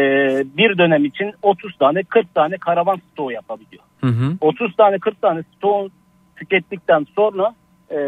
bir 0.56 0.78
dönem 0.78 1.04
için 1.04 1.32
30 1.42 1.78
tane 1.78 2.02
40 2.02 2.34
tane 2.34 2.56
karavan 2.56 3.00
stoğu 3.12 3.32
yapabiliyor. 3.32 3.82
Hı 4.00 4.06
hı. 4.06 4.36
30 4.40 4.76
tane 4.76 4.98
40 4.98 5.22
tane 5.22 5.42
stoğu 5.56 5.90
tükettikten 6.36 7.06
sonra 7.16 7.54
e, 7.90 7.98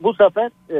bu 0.00 0.14
sefer 0.14 0.50
e, 0.70 0.78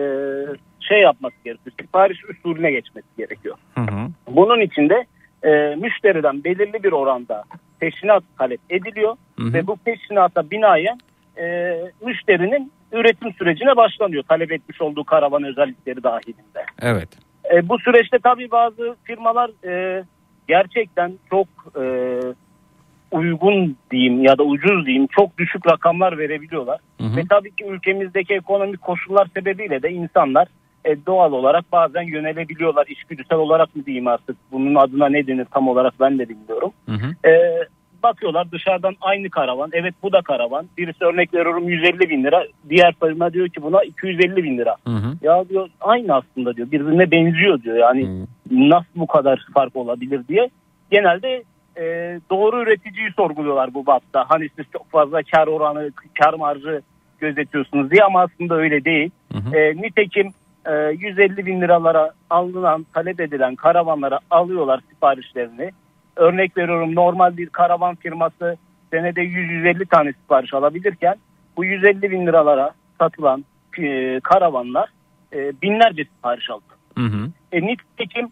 şey 0.81 1.01
yapması 1.01 1.35
gerekiyor. 1.45 1.75
Sipariş 1.81 2.25
usulüne 2.25 2.71
geçmesi 2.71 3.09
gerekiyor. 3.19 3.57
Hı 3.75 3.81
hı. 3.81 4.09
Bunun 4.29 4.61
için 4.61 4.89
de 4.89 5.07
e, 5.43 5.75
müşteriden 5.75 6.45
belirli 6.45 6.83
bir 6.83 6.93
oranda 6.93 7.45
peşinat 7.81 8.25
talep 8.39 8.61
ediliyor 8.71 9.17
Hı 9.39 9.45
hı. 9.45 9.53
ve 9.53 9.67
bu 9.67 9.77
peşinata 9.77 10.51
binaen 10.51 10.99
e, 11.39 11.77
müşterinin 12.07 12.73
üretim 12.93 13.33
sürecine 13.33 13.77
başlanıyor 13.77 14.23
talep 14.23 14.53
etmiş 14.53 14.81
olduğu 14.81 15.05
karavan 15.05 15.43
özellikleri 15.43 16.03
dahilinde. 16.03 16.65
Evet. 16.83 17.09
E, 17.55 17.69
bu 17.69 17.79
süreçte 17.79 18.19
tabii 18.19 18.51
bazı 18.51 18.97
firmalar 19.05 19.51
e, 19.69 20.05
gerçekten 20.49 21.13
çok 21.31 21.49
e, 21.81 21.85
uygun 23.11 23.77
diyeyim 23.91 24.25
ya 24.25 24.39
da 24.39 24.43
ucuz 24.43 24.87
diyeyim 24.87 25.07
çok 25.07 25.39
düşük 25.39 25.67
rakamlar 25.67 26.19
verebiliyorlar. 26.19 26.81
Hı 27.01 27.07
hı. 27.07 27.17
Ve 27.17 27.23
tabii 27.31 27.51
ki 27.51 27.65
ülkemizdeki 27.65 28.35
ekonomik 28.35 28.81
koşullar 28.81 29.29
sebebiyle 29.35 29.83
de 29.83 29.91
insanlar 29.91 30.49
e, 30.85 31.07
doğal 31.07 31.33
olarak 31.33 31.73
bazen 31.73 32.03
yönelebiliyorlar. 32.03 32.87
İçgüdüsel 32.87 33.39
olarak 33.39 33.77
mı 33.77 33.87
diyeyim 33.87 34.07
artık 34.07 34.37
bunun 34.53 34.75
adına 34.75 35.09
ne 35.09 35.27
denir 35.27 35.47
tam 35.51 35.69
olarak 35.69 35.95
ben 36.01 36.19
de 36.19 36.29
bilmiyorum. 36.29 36.73
Hı 36.87 36.93
hı. 36.93 37.29
E, 37.31 37.33
bakıyorlar 38.03 38.53
dışarıdan 38.53 38.95
aynı 39.01 39.31
karavan. 39.31 39.71
Evet 39.73 39.95
bu 40.03 40.13
da 40.13 40.23
karavan. 40.23 40.67
Birisi 40.79 41.05
örnek 41.05 41.35
veriyorum 41.35 41.69
150 41.69 42.11
bin 42.11 42.25
lira. 42.25 42.45
Diğer 42.69 42.95
firma 43.05 43.33
diyor 43.33 43.49
ki 43.49 43.63
buna 43.63 43.83
250 43.85 44.37
bin 44.37 44.59
lira. 44.59 44.77
Hı 44.87 44.93
hı. 44.93 45.17
Ya 45.23 45.49
diyor 45.49 45.69
aynı 45.81 46.15
aslında 46.15 46.57
diyor. 46.57 46.71
Birbirine 46.71 47.11
benziyor 47.11 47.63
diyor. 47.63 47.77
Yani 47.77 48.07
Hı. 48.07 48.27
nasıl 48.51 48.89
bu 48.97 49.07
kadar 49.07 49.47
fark 49.55 49.77
olabilir 49.77 50.21
diye. 50.29 50.51
Genelde 50.91 51.43
e, 51.77 51.85
doğru 52.31 52.63
üreticiyi 52.63 53.11
sorguluyorlar 53.17 53.75
bu 53.75 53.87
bapta. 53.87 54.25
Hani 54.29 54.49
siz 54.57 54.67
çok 54.73 54.91
fazla 54.91 55.23
kar 55.23 55.47
oranı, 55.47 55.91
kar 56.21 56.35
marjı 56.35 56.83
gözetiyorsunuz 57.19 57.91
diye 57.91 58.05
ama 58.05 58.21
aslında 58.21 58.55
öyle 58.55 58.85
değil. 58.85 59.11
E, 59.55 59.77
nitekim 59.77 60.33
e, 60.67 60.73
150 60.73 61.47
bin 61.47 61.61
liralara 61.61 62.11
alınan 62.31 62.87
talep 62.95 63.21
edilen 63.21 63.55
karavanlara 63.55 64.19
alıyorlar 64.31 64.81
siparişlerini. 64.91 65.71
Örnek 66.17 66.57
veriyorum 66.57 66.95
normal 66.95 67.37
bir 67.37 67.49
karavan 67.49 67.95
firması 67.95 68.57
senede 68.91 69.21
100-150 69.21 69.87
tane 69.87 70.13
sipariş 70.13 70.55
alabilirken 70.55 71.15
bu 71.57 71.65
150 71.65 72.11
bin 72.11 72.27
liralara 72.27 72.71
satılan 72.99 73.45
e, 73.79 74.21
karavanlar 74.21 74.89
e, 75.33 75.53
binlerce 75.63 76.05
sipariş 76.05 76.51
aldı. 76.51 76.65
Hı 76.99 77.05
hı. 77.05 77.31
E, 77.53 77.61
nitekim 77.63 78.29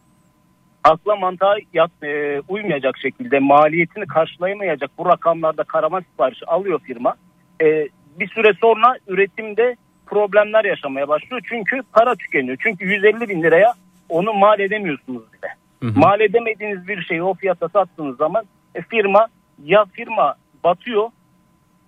akla 0.84 1.16
mantığa 1.16 1.56
yat, 1.72 1.90
e, 2.02 2.40
uymayacak 2.48 2.98
şekilde 2.98 3.38
maliyetini 3.38 4.06
karşılayamayacak 4.06 4.90
bu 4.98 5.06
rakamlarda 5.06 5.64
karavan 5.64 6.00
siparişi 6.00 6.46
alıyor 6.46 6.80
firma. 6.80 7.14
E, 7.62 7.88
bir 8.20 8.28
süre 8.28 8.52
sonra 8.60 8.96
üretimde 9.08 9.76
problemler 10.06 10.64
yaşamaya 10.64 11.08
başlıyor. 11.08 11.42
Çünkü 11.48 11.82
para 11.92 12.14
tükeniyor. 12.14 12.56
Çünkü 12.60 12.84
150 12.84 13.28
bin 13.28 13.42
liraya 13.42 13.74
onu 14.08 14.32
mal 14.32 14.60
edemiyorsunuz 14.60 15.22
bile. 15.32 15.54
Mal 15.96 16.20
edemediğiniz 16.20 16.88
bir 16.88 17.02
şeyi 17.02 17.22
o 17.22 17.34
fiyata 17.34 17.68
sattığınız 17.68 18.16
zaman 18.16 18.44
e, 18.74 18.82
firma 18.82 19.26
ya 19.64 19.84
firma 19.92 20.34
batıyor, 20.64 21.10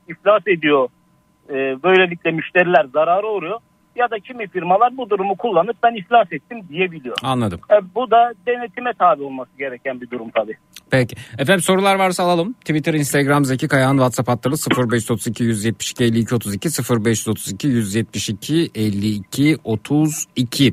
iflas 0.08 0.42
ediyor. 0.46 0.88
E, 1.48 1.54
böylelikle 1.82 2.30
müşteriler 2.30 2.84
zarara 2.84 3.26
uğruyor. 3.26 3.60
Ya 3.96 4.10
da 4.10 4.18
kimi 4.18 4.46
firmalar 4.48 4.96
bu 4.96 5.10
durumu 5.10 5.36
kullanıp 5.36 5.76
ben 5.82 5.94
iflas 5.94 6.32
ettim 6.32 6.58
diyebiliyor. 6.68 7.16
Anladım. 7.22 7.60
E, 7.70 7.94
bu 7.94 8.10
da 8.10 8.32
denetime 8.46 8.90
tabi 8.98 9.22
olması 9.22 9.50
gereken 9.58 10.00
bir 10.00 10.10
durum 10.10 10.30
tabii. 10.34 10.54
Peki. 10.90 11.16
Efendim 11.38 11.62
sorular 11.62 11.96
varsa 11.98 12.22
alalım. 12.22 12.52
Twitter, 12.52 12.94
Instagram, 12.94 13.44
Zeki 13.44 13.68
Kayağan, 13.68 13.92
WhatsApp 13.94 14.28
hatları 14.28 14.54
0532 14.54 15.44
172 15.44 16.04
52 16.04 16.34
32 16.34 16.68
0532 17.04 17.68
172 17.68 18.70
52 18.74 19.56
32. 19.64 20.72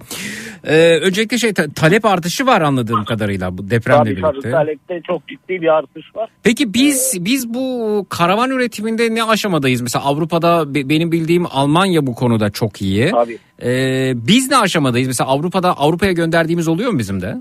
Ee, 0.63 0.99
öncelikle 1.01 1.37
şey 1.37 1.53
ta- 1.53 1.73
talep 1.75 2.05
artışı 2.05 2.45
var 2.45 2.61
anladığım 2.61 3.03
kadarıyla 3.05 3.57
bu 3.57 3.69
depremle 3.69 3.99
Tabii 3.99 4.21
tabii 4.21 4.31
birlikte. 4.33 4.51
talepte 4.51 5.01
çok 5.07 5.27
ciddi 5.27 5.61
bir 5.61 5.67
artış 5.77 6.15
var. 6.15 6.29
Peki 6.43 6.73
biz 6.73 7.17
biz 7.19 7.53
bu 7.53 8.05
karavan 8.09 8.49
üretiminde 8.51 9.15
ne 9.15 9.23
aşamadayız? 9.23 9.81
Mesela 9.81 10.05
Avrupa'da 10.05 10.75
be- 10.75 10.89
benim 10.89 11.11
bildiğim 11.11 11.45
Almanya 11.51 12.07
bu 12.07 12.15
konuda 12.15 12.49
çok 12.49 12.81
iyi. 12.81 13.11
Tabii. 13.13 13.37
Ee, 13.63 14.13
biz 14.15 14.51
ne 14.51 14.57
aşamadayız? 14.57 15.07
Mesela 15.07 15.29
Avrupa'da 15.29 15.77
Avrupa'ya 15.77 16.11
gönderdiğimiz 16.11 16.67
oluyor 16.67 16.91
mu 16.91 16.99
bizim 16.99 17.21
de? 17.21 17.35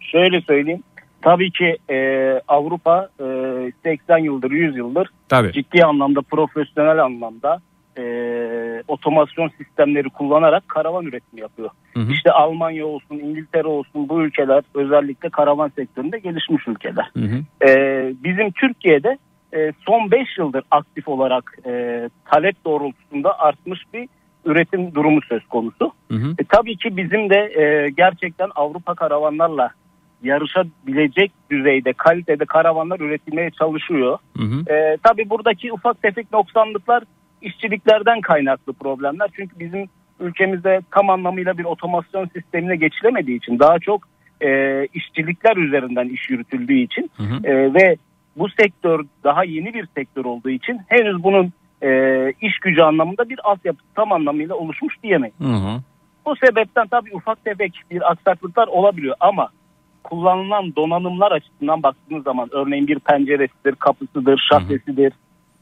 Şöyle 0.00 0.40
söyleyeyim. 0.40 0.82
Tabii 1.22 1.50
ki 1.50 1.76
e, 1.90 1.96
Avrupa 2.48 3.08
e, 3.20 3.72
80 3.82 4.18
yıldır 4.18 4.50
100 4.50 4.76
yıldır 4.76 5.08
Tabii. 5.28 5.52
ciddi 5.52 5.84
anlamda 5.84 6.20
profesyonel 6.22 7.04
anlamda 7.04 7.60
e, 7.98 8.02
otomasyon 8.88 9.50
sistemleri 9.58 10.08
kullanarak 10.08 10.68
karavan 10.68 11.04
üretimi 11.04 11.40
yapıyor. 11.40 11.70
Hı 11.94 12.00
hı. 12.00 12.12
İşte 12.12 12.30
Almanya 12.32 12.86
olsun, 12.86 13.18
İngiltere 13.18 13.66
olsun 13.66 14.08
bu 14.08 14.22
ülkeler 14.22 14.62
özellikle 14.74 15.28
karavan 15.28 15.68
sektöründe 15.76 16.18
gelişmiş 16.18 16.68
ülkeler. 16.68 17.10
Hı 17.16 17.22
hı. 17.24 17.68
Ee, 17.68 18.14
bizim 18.24 18.50
Türkiye'de 18.50 19.18
e, 19.54 19.72
son 19.86 20.10
5 20.10 20.38
yıldır 20.38 20.64
aktif 20.70 21.08
olarak 21.08 21.58
e, 21.66 21.70
talep 22.24 22.64
doğrultusunda 22.64 23.38
artmış 23.38 23.80
bir 23.94 24.08
üretim 24.46 24.94
durumu 24.94 25.20
söz 25.28 25.46
konusu. 25.46 25.92
Hı 26.10 26.16
hı. 26.16 26.30
E, 26.38 26.44
tabii 26.48 26.76
ki 26.76 26.96
bizim 26.96 27.30
de 27.30 27.36
e, 27.36 27.90
gerçekten 27.90 28.48
Avrupa 28.54 28.94
karavanlarla 28.94 29.70
yarışabilecek 30.22 31.32
düzeyde 31.50 31.92
kalitede 31.92 32.44
karavanlar 32.44 33.00
üretilmeye 33.00 33.50
çalışıyor. 33.50 34.18
Hı 34.36 34.42
hı. 34.42 34.74
E, 34.74 34.96
tabii 35.02 35.30
buradaki 35.30 35.72
ufak 35.72 36.02
tefek 36.02 36.32
noksanlıklar 36.32 37.04
işçiliklerden 37.42 38.20
kaynaklı 38.20 38.72
problemler. 38.72 39.30
Çünkü 39.36 39.58
bizim 39.58 39.88
ülkemizde 40.20 40.80
tam 40.90 41.10
anlamıyla 41.10 41.58
bir 41.58 41.64
otomasyon 41.64 42.30
sistemine 42.34 42.76
geçilemediği 42.76 43.36
için 43.36 43.58
daha 43.58 43.78
çok 43.78 44.08
e, 44.40 44.84
işçilikler 44.94 45.56
üzerinden 45.56 46.08
iş 46.08 46.30
yürütüldüğü 46.30 46.78
için 46.78 47.10
Hı 47.16 47.22
hı. 47.22 47.46
e, 47.46 47.74
ve 47.74 47.96
bu 48.36 48.48
sektör 48.48 49.04
daha 49.24 49.44
yeni 49.44 49.74
bir 49.74 49.88
sektör 49.96 50.24
olduğu 50.24 50.50
için 50.50 50.80
henüz 50.88 51.22
bunun 51.22 51.52
e, 51.82 52.32
iş 52.40 52.58
gücü 52.58 52.82
anlamında 52.82 53.28
bir 53.28 53.50
altyapısı 53.50 53.88
tam 53.94 54.12
anlamıyla 54.12 54.54
oluşmuş 54.54 55.02
diyemeyiz. 55.02 55.40
Hı 55.40 55.44
hı. 55.44 55.80
Bu 56.26 56.36
sebepten 56.36 56.86
tabii 56.86 57.16
ufak 57.16 57.44
tefek 57.44 57.80
bir 57.90 58.10
aksaklıklar 58.10 58.66
olabiliyor 58.66 59.16
ama 59.20 59.48
kullanılan 60.04 60.76
donanımlar 60.76 61.32
açısından 61.32 61.82
baktığınız 61.82 62.24
zaman 62.24 62.48
örneğin 62.52 62.86
bir 62.86 62.98
penceresidir, 62.98 63.74
kapısıdır, 63.74 64.48
şasesidir, 64.50 65.12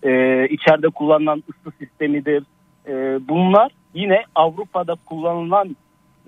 e, 0.03 0.45
içeride 0.49 0.89
kullanılan 0.89 1.43
ısı 1.51 1.77
sistemidir. 1.79 2.43
E, 2.87 2.93
bunlar 3.29 3.73
yine 3.95 4.25
Avrupa'da 4.35 4.97
kullanılan 5.07 5.77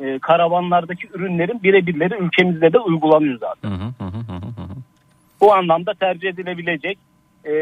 e, 0.01 0.19
karavanlardaki 0.19 1.09
ürünlerin 1.15 1.63
birebirleri 1.63 2.15
ülkemizde 2.15 2.73
de 2.73 2.79
uygulanıyor 2.79 3.39
zaten. 3.39 3.71
Hı 3.71 3.75
hı. 3.75 3.89
Hı 3.99 4.05
hı. 4.05 4.33
Hı 4.33 4.63
hı. 4.63 4.77
Bu 5.41 5.55
anlamda 5.55 5.95
tercih 5.95 6.29
edilebilecek 6.29 6.99
e, 7.45 7.53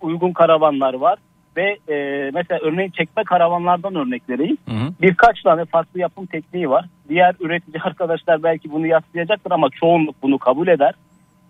uygun 0.00 0.32
karavanlar 0.32 0.94
var 0.94 1.18
ve 1.56 1.78
e, 1.88 2.30
mesela 2.34 2.60
örneğin 2.62 2.90
çekme 2.90 3.24
karavanlardan 3.24 3.94
örnek 3.94 4.22
vereyim. 4.28 4.56
Hı 4.68 4.74
hı. 4.74 4.92
Birkaç 5.02 5.42
tane 5.42 5.64
farklı 5.64 6.00
yapım 6.00 6.26
tekniği 6.26 6.70
var. 6.70 6.84
Diğer 7.08 7.34
üretici 7.40 7.82
arkadaşlar 7.82 8.42
belki 8.42 8.72
bunu 8.72 8.86
yaslayacaktır 8.86 9.50
ama 9.50 9.68
çoğunluk 9.70 10.22
bunu 10.22 10.38
kabul 10.38 10.68
eder. 10.68 10.94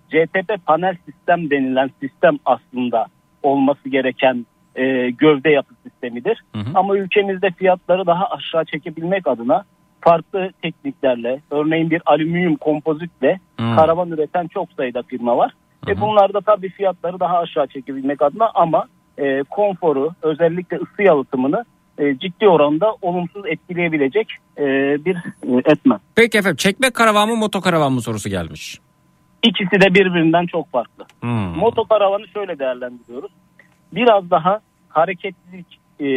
CTP 0.08 0.66
panel 0.66 0.96
sistem 1.06 1.50
denilen 1.50 1.90
sistem 2.00 2.38
aslında 2.44 3.06
olması 3.42 3.88
gereken 3.88 4.46
e, 4.76 5.10
gövde 5.10 5.50
yapı 5.50 5.74
sistemidir. 5.82 6.44
Hı 6.54 6.60
hı. 6.60 6.70
Ama 6.74 6.96
ülkemizde 6.96 7.50
fiyatları 7.50 8.06
daha 8.06 8.26
aşağı 8.26 8.64
çekebilmek 8.64 9.26
adına 9.26 9.64
farklı 10.00 10.50
tekniklerle 10.62 11.40
örneğin 11.50 11.90
bir 11.90 12.02
alüminyum 12.06 12.56
kompozitle 12.56 13.40
Hı. 13.60 13.76
karavan 13.76 14.10
üreten 14.10 14.46
çok 14.46 14.72
sayıda 14.72 15.02
firma 15.02 15.36
var. 15.36 15.52
Hı 15.84 15.90
E 15.90 15.94
hı. 15.94 16.00
bunlar 16.00 16.34
da 16.34 16.40
tabii 16.40 16.68
fiyatları 16.68 17.20
daha 17.20 17.38
aşağı 17.38 17.66
çekebilmek 17.66 18.22
adına 18.22 18.50
ama 18.54 18.86
e, 19.18 19.42
konforu 19.42 20.10
özellikle 20.22 20.76
ısı 20.76 21.02
yalıtımını 21.02 21.64
e, 21.98 22.18
ciddi 22.18 22.48
oranda 22.48 22.96
olumsuz 23.02 23.46
etkileyebilecek 23.46 24.28
e, 24.58 24.64
bir 25.04 25.16
e, 25.16 25.72
etmen. 25.72 26.00
Peki 26.14 26.38
efendim 26.38 26.56
çekme 26.56 26.90
karavan 26.90 27.28
mı 27.28 27.36
motokaravan 27.36 27.92
mı 27.92 28.00
sorusu 28.00 28.28
gelmiş. 28.28 28.78
İkisi 29.42 29.80
de 29.80 29.94
birbirinden 29.94 30.46
çok 30.46 30.72
farklı. 30.72 31.04
Hı. 31.20 31.26
Motokaravanı 31.56 32.28
şöyle 32.28 32.58
değerlendiriyoruz. 32.58 33.32
Biraz 33.92 34.30
daha 34.30 34.60
hareketlilik 34.88 35.80
e, 36.00 36.08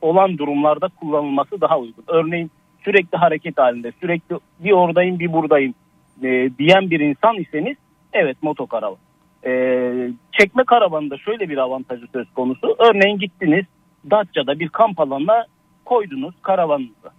olan 0.00 0.38
durumlarda 0.38 0.88
kullanılması 0.88 1.60
daha 1.60 1.78
uygun. 1.78 2.04
Örneğin 2.08 2.50
sürekli 2.84 3.18
hareket 3.18 3.58
halinde, 3.58 3.92
sürekli 4.00 4.36
bir 4.60 4.72
oradayım 4.72 5.18
bir 5.18 5.32
buradayım 5.32 5.74
e, 6.22 6.50
diyen 6.58 6.90
bir 6.90 7.00
insan 7.00 7.36
iseniz 7.36 7.76
evet 8.12 8.42
motokaravan. 8.42 8.98
E, 9.46 10.10
çekme 10.32 10.64
karavanında 10.64 11.18
şöyle 11.18 11.48
bir 11.48 11.58
avantajı 11.58 12.06
söz 12.12 12.32
konusu. 12.34 12.76
Örneğin 12.78 13.18
gittiniz 13.18 13.64
Datça'da 14.10 14.58
bir 14.58 14.68
kamp 14.68 15.00
alanına 15.00 15.46
koydunuz 15.84 16.34
karavanınızı. 16.42 17.10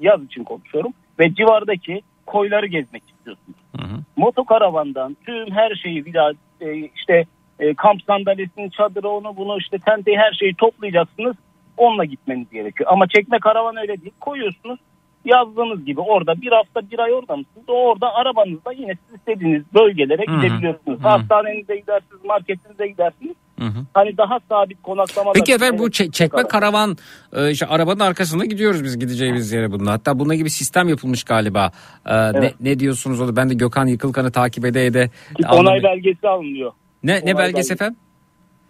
Yaz 0.00 0.24
için 0.24 0.44
konuşuyorum. 0.44 0.92
Ve 1.18 1.34
civardaki 1.34 2.02
koyları 2.26 2.66
gezmek 2.66 3.02
istiyorsunuz 3.10 3.58
Hı 3.76 3.86
hı. 3.86 4.00
motokaravandan 4.16 5.16
tüm 5.26 5.50
her 5.50 5.74
şeyi 5.74 6.06
bir 6.06 6.14
daha 6.14 6.30
e, 6.60 6.76
işte 6.76 7.24
e, 7.58 7.74
kamp 7.74 8.02
sandalyesini, 8.02 8.70
çadırı, 8.70 9.08
onu 9.08 9.36
bunu 9.36 9.58
işte 9.58 9.78
tenteyi 9.78 10.18
her 10.18 10.32
şeyi 10.32 10.54
toplayacaksınız. 10.54 11.36
Onunla 11.76 12.04
gitmeniz 12.04 12.50
gerekiyor. 12.50 12.90
Ama 12.92 13.06
çekme 13.06 13.38
karavan 13.38 13.76
öyle 13.76 14.00
değil. 14.00 14.12
Koyuyorsunuz 14.20 14.78
yazdığınız 15.24 15.84
gibi 15.84 16.00
orada 16.00 16.40
bir 16.42 16.52
hafta 16.52 16.90
bir 16.90 16.98
ay 16.98 17.12
orada 17.12 17.36
mısınız? 17.36 17.64
O 17.68 17.72
orada 17.72 18.14
arabanızda 18.14 18.72
yine 18.72 18.92
siz 19.06 19.18
istediğiniz 19.18 19.62
bölgelere 19.74 20.22
Hı 20.28 20.32
hı. 20.32 20.36
gidebiliyorsunuz. 20.40 20.98
Hı 21.00 21.04
hı. 21.04 21.08
Hastanenize 21.08 21.76
gidersiniz, 21.76 22.24
marketinize 22.24 22.86
gidersiniz. 22.86 23.34
Hı 23.58 23.64
hı. 23.66 23.84
Hani 23.94 24.16
daha 24.16 24.38
sabit 24.48 24.82
konaklama. 24.82 25.32
Peki 25.32 25.52
efendim 25.52 25.78
bu 25.78 25.88
çe- 25.88 26.12
çekme 26.12 26.42
karavan 26.42 26.96
e, 27.32 27.50
işte 27.50 27.66
arabanın 27.66 28.00
arkasında 28.00 28.44
gidiyoruz 28.44 28.84
biz 28.84 28.98
gideceğimiz 28.98 29.52
yere 29.52 29.72
bununla. 29.72 29.92
Hatta 29.92 30.18
bununla 30.18 30.34
gibi 30.34 30.50
sistem 30.50 30.88
yapılmış 30.88 31.24
galiba. 31.24 31.70
E, 32.06 32.14
Evet. 32.14 32.54
ne, 32.60 32.70
ne 32.70 32.78
diyorsunuz 32.78 33.20
onu? 33.20 33.36
Ben 33.36 33.50
de 33.50 33.54
Gökhan 33.54 33.86
Yıkılkan'ı 33.86 34.30
takip 34.32 34.64
ede 34.64 34.86
ede. 34.86 35.10
Onay 35.52 35.82
belgesi 35.82 36.28
alınıyor. 36.28 36.72
ne 37.02 37.12
ne 37.12 37.20
belgesi 37.24 37.38
belgesi. 37.38 37.72
efendim? 37.72 37.96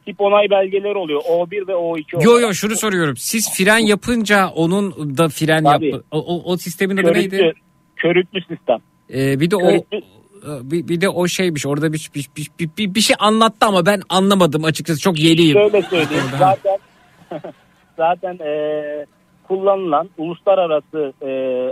Tip 0.07 0.21
onay 0.21 0.51
belgeleri 0.51 0.99
oluyor. 0.99 1.21
O1 1.21 1.69
ve 1.69 1.73
O2 1.73 2.25
Yo 2.25 2.31
olarak. 2.31 2.43
yo 2.43 2.53
şunu 2.55 2.77
soruyorum. 2.77 3.17
Siz 3.17 3.57
fren 3.57 3.79
yapınca 3.79 4.49
onun 4.49 5.17
da 5.19 5.29
fren 5.29 5.65
Tabii. 5.65 5.95
O, 6.11 6.19
o, 6.19 6.53
o 6.53 6.57
sistemin 6.57 6.97
adı 6.97 7.13
Körüklü, 7.13 7.39
neydi? 7.39 7.53
körüklü 7.97 8.41
sistem. 8.41 8.79
E, 9.15 9.41
bir 9.41 9.51
de 9.51 9.57
o 9.57 9.61
Körüklü- 9.61 10.03
bir, 10.71 10.89
bir 10.89 11.01
de 11.01 11.09
o 11.09 11.27
şeymiş. 11.29 11.67
Orada 11.67 11.93
bir, 11.93 12.11
bir, 12.15 12.27
bir, 12.37 12.47
bir, 12.59 12.71
bir, 12.79 12.95
bir 12.95 13.01
şey 13.01 13.17
anlattı 13.19 13.67
ama 13.67 13.87
ben 13.87 14.01
anlamadım 14.09 14.65
açıkçası. 14.65 15.01
Çok 15.01 15.19
yeniyim. 15.19 15.53
Şöyle 15.59 15.83
söyleyeyim. 15.83 16.25
Zaten 16.39 16.79
zaten 17.97 18.39
e, 18.47 18.51
kullanılan 19.49 20.11
uluslararası 20.19 21.13
e, 21.23 21.31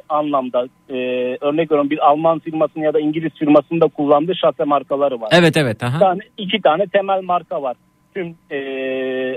anlamda 0.09 0.67
e, 0.89 0.95
örnek 1.41 1.71
veriyorum 1.71 1.91
bir 1.91 2.09
Alman 2.09 2.39
firmasının 2.39 2.85
ya 2.85 2.95
da 2.95 3.01
İngiliz 3.01 3.33
firmasının 3.39 3.81
da 3.81 3.87
kullandığı 3.87 4.35
şase 4.37 4.65
markaları 4.65 5.21
var. 5.21 5.29
Evet 5.33 5.57
evet. 5.57 5.81
Bir 5.81 5.87
Aha. 5.87 5.99
tane, 5.99 6.21
iki 6.39 6.61
tane 6.63 6.87
temel 6.87 7.23
marka 7.23 7.63
var. 7.63 7.77
Tüm 8.19 8.37
e, 8.51 8.61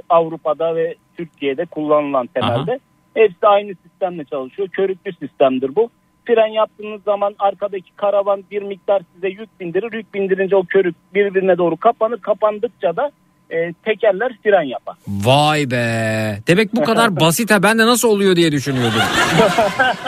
Avrupa'da 0.09 0.75
ve 0.75 0.95
Türkiye'de 1.17 1.65
kullanılan 1.65 2.27
temelde. 2.27 2.79
Hepsi 3.13 3.47
aynı 3.47 3.73
sistemle 3.83 4.25
çalışıyor. 4.25 4.67
Körüklü 4.67 5.13
sistemdir 5.13 5.75
bu. 5.75 5.89
Fren 6.25 6.47
yaptığınız 6.47 7.03
zaman 7.03 7.35
arkadaki 7.39 7.91
karavan 7.95 8.43
bir 8.51 8.61
miktar 8.61 9.01
size 9.13 9.27
yük 9.27 9.59
bindirir. 9.59 9.93
Yük 9.93 10.13
bindirince 10.13 10.55
o 10.55 10.63
körük 10.63 10.95
birbirine 11.13 11.57
doğru 11.57 11.77
kapanır. 11.77 12.17
Kapandıkça 12.17 12.95
da 12.95 13.11
e, 13.49 13.73
tekerler 13.73 14.37
fren 14.43 14.63
yapar. 14.63 14.95
Vay 15.07 15.71
be. 15.71 16.37
Demek 16.47 16.75
bu 16.75 16.83
kadar 16.83 17.15
basit 17.19 17.51
ha 17.51 17.63
ben 17.63 17.79
de 17.79 17.85
nasıl 17.85 18.09
oluyor 18.09 18.35
diye 18.35 18.51
düşünüyordum. 18.51 19.01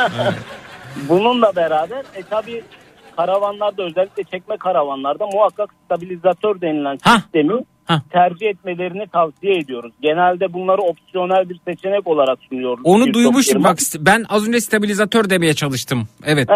Bununla 1.10 1.56
beraber 1.56 2.04
e, 2.16 2.24
tabi 2.30 2.64
karavanlarda 3.18 3.84
özellikle 3.84 4.24
çekme 4.24 4.58
karavanlarda 4.58 5.28
muhakkak 5.28 5.70
stabilizatör 5.86 6.62
denilen 6.62 6.98
Hah. 7.04 7.22
sistemi 7.22 7.54
Hah. 7.85 8.01
tercih 8.10 8.47
etmelerini 8.47 9.07
tavsiye 9.07 9.57
ediyoruz. 9.57 9.91
Genelde 10.01 10.53
bunları 10.53 10.81
opsiyonel 10.81 11.49
bir 11.49 11.60
seçenek 11.68 12.07
olarak 12.07 12.39
sunuyoruz. 12.49 12.81
Onu 12.84 13.14
duymuştum 13.14 13.64
bak 13.64 13.77
ben 13.99 14.26
az 14.30 14.47
önce 14.47 14.61
stabilizatör 14.61 15.30
demeye 15.30 15.53
çalıştım. 15.53 16.07
Evet. 16.26 16.49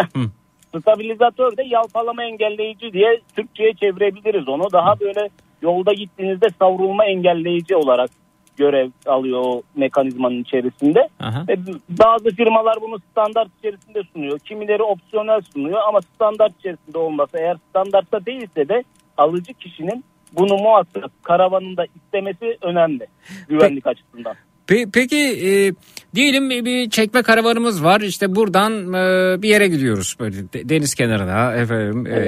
Stabilizatör 0.79 1.57
de 1.57 1.63
yalpalama 1.63 2.23
engelleyici 2.23 2.93
diye 2.93 3.21
Türkçe'ye 3.35 3.73
çevirebiliriz 3.73 4.47
onu. 4.47 4.71
Daha 4.71 4.99
böyle 4.99 5.29
yolda 5.61 5.93
gittiğinizde 5.93 6.47
savrulma 6.59 7.05
engelleyici 7.05 7.75
olarak 7.75 8.09
görev 8.57 8.89
alıyor 9.05 9.41
o 9.45 9.61
mekanizmanın 9.75 10.41
içerisinde. 10.41 11.09
Aha. 11.19 11.43
Ve 11.47 11.57
bazı 11.89 12.35
firmalar 12.35 12.75
bunu 12.81 12.99
standart 13.11 13.47
içerisinde 13.59 14.01
sunuyor. 14.13 14.39
Kimileri 14.39 14.83
opsiyonel 14.83 15.41
sunuyor 15.53 15.79
ama 15.87 16.01
standart 16.01 16.59
içerisinde 16.59 16.97
olmasa 16.97 17.39
eğer 17.39 17.57
standartta 17.69 18.25
değilse 18.25 18.69
de 18.69 18.83
alıcı 19.17 19.53
kişinin 19.53 20.03
bunu 20.33 20.57
muhakkak 20.57 21.11
karavanında 21.23 21.85
istemesi 21.95 22.57
önemli 22.61 23.07
güvenlik 23.47 23.87
açısından. 23.87 24.35
Pe- 24.68 24.88
peki 24.94 25.18
e, 25.18 25.73
diyelim 26.15 26.49
bir 26.49 26.89
çekme 26.89 27.23
karavanımız 27.23 27.84
var. 27.84 28.02
İşte 28.02 28.35
buradan 28.35 28.94
e, 28.94 29.41
bir 29.41 29.49
yere 29.49 29.68
gidiyoruz 29.68 30.15
böyle 30.19 30.38
de- 30.53 30.69
deniz 30.69 30.95
kenarına 30.95 31.53
efendim 31.53 32.07
e, 32.07 32.19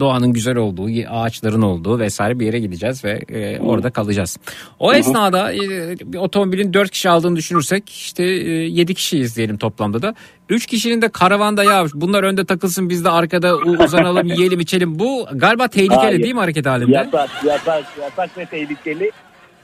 doğanın 0.00 0.32
güzel 0.32 0.56
olduğu, 0.56 0.88
ağaçların 1.10 1.62
olduğu 1.62 1.98
vesaire 1.98 2.40
bir 2.40 2.46
yere 2.46 2.58
gideceğiz 2.58 3.04
ve 3.04 3.10
e, 3.28 3.58
orada 3.60 3.90
kalacağız. 3.90 4.36
O 4.78 4.92
esnada 4.94 5.52
e, 5.52 5.58
bir 6.04 6.18
otomobilin 6.18 6.72
4 6.72 6.90
kişi 6.90 7.08
aldığını 7.10 7.36
düşünürsek 7.36 7.90
işte 7.90 8.24
e, 8.24 8.50
7 8.50 8.94
kişiyiz 8.94 9.36
diyelim 9.36 9.58
toplamda 9.58 10.02
da. 10.02 10.14
3 10.48 10.66
kişinin 10.66 11.02
de 11.02 11.08
karavanda 11.08 11.64
ya 11.64 11.84
bunlar 11.94 12.22
önde 12.22 12.44
takılsın 12.44 12.88
biz 12.88 13.04
de 13.04 13.10
arkada 13.10 13.56
uzanalım 13.56 14.26
yiyelim 14.36 14.60
içelim. 14.60 14.98
Bu 14.98 15.26
galiba 15.34 15.68
tehlikeli 15.68 15.96
Hayır. 15.98 16.22
değil 16.22 16.34
mi 16.34 16.40
hareket 16.40 16.66
halinde? 16.66 16.92
Yasak, 16.96 17.30
yasak, 17.46 17.84
yasak 18.00 18.38
ve 18.38 18.46
tehlikeli. 18.46 19.10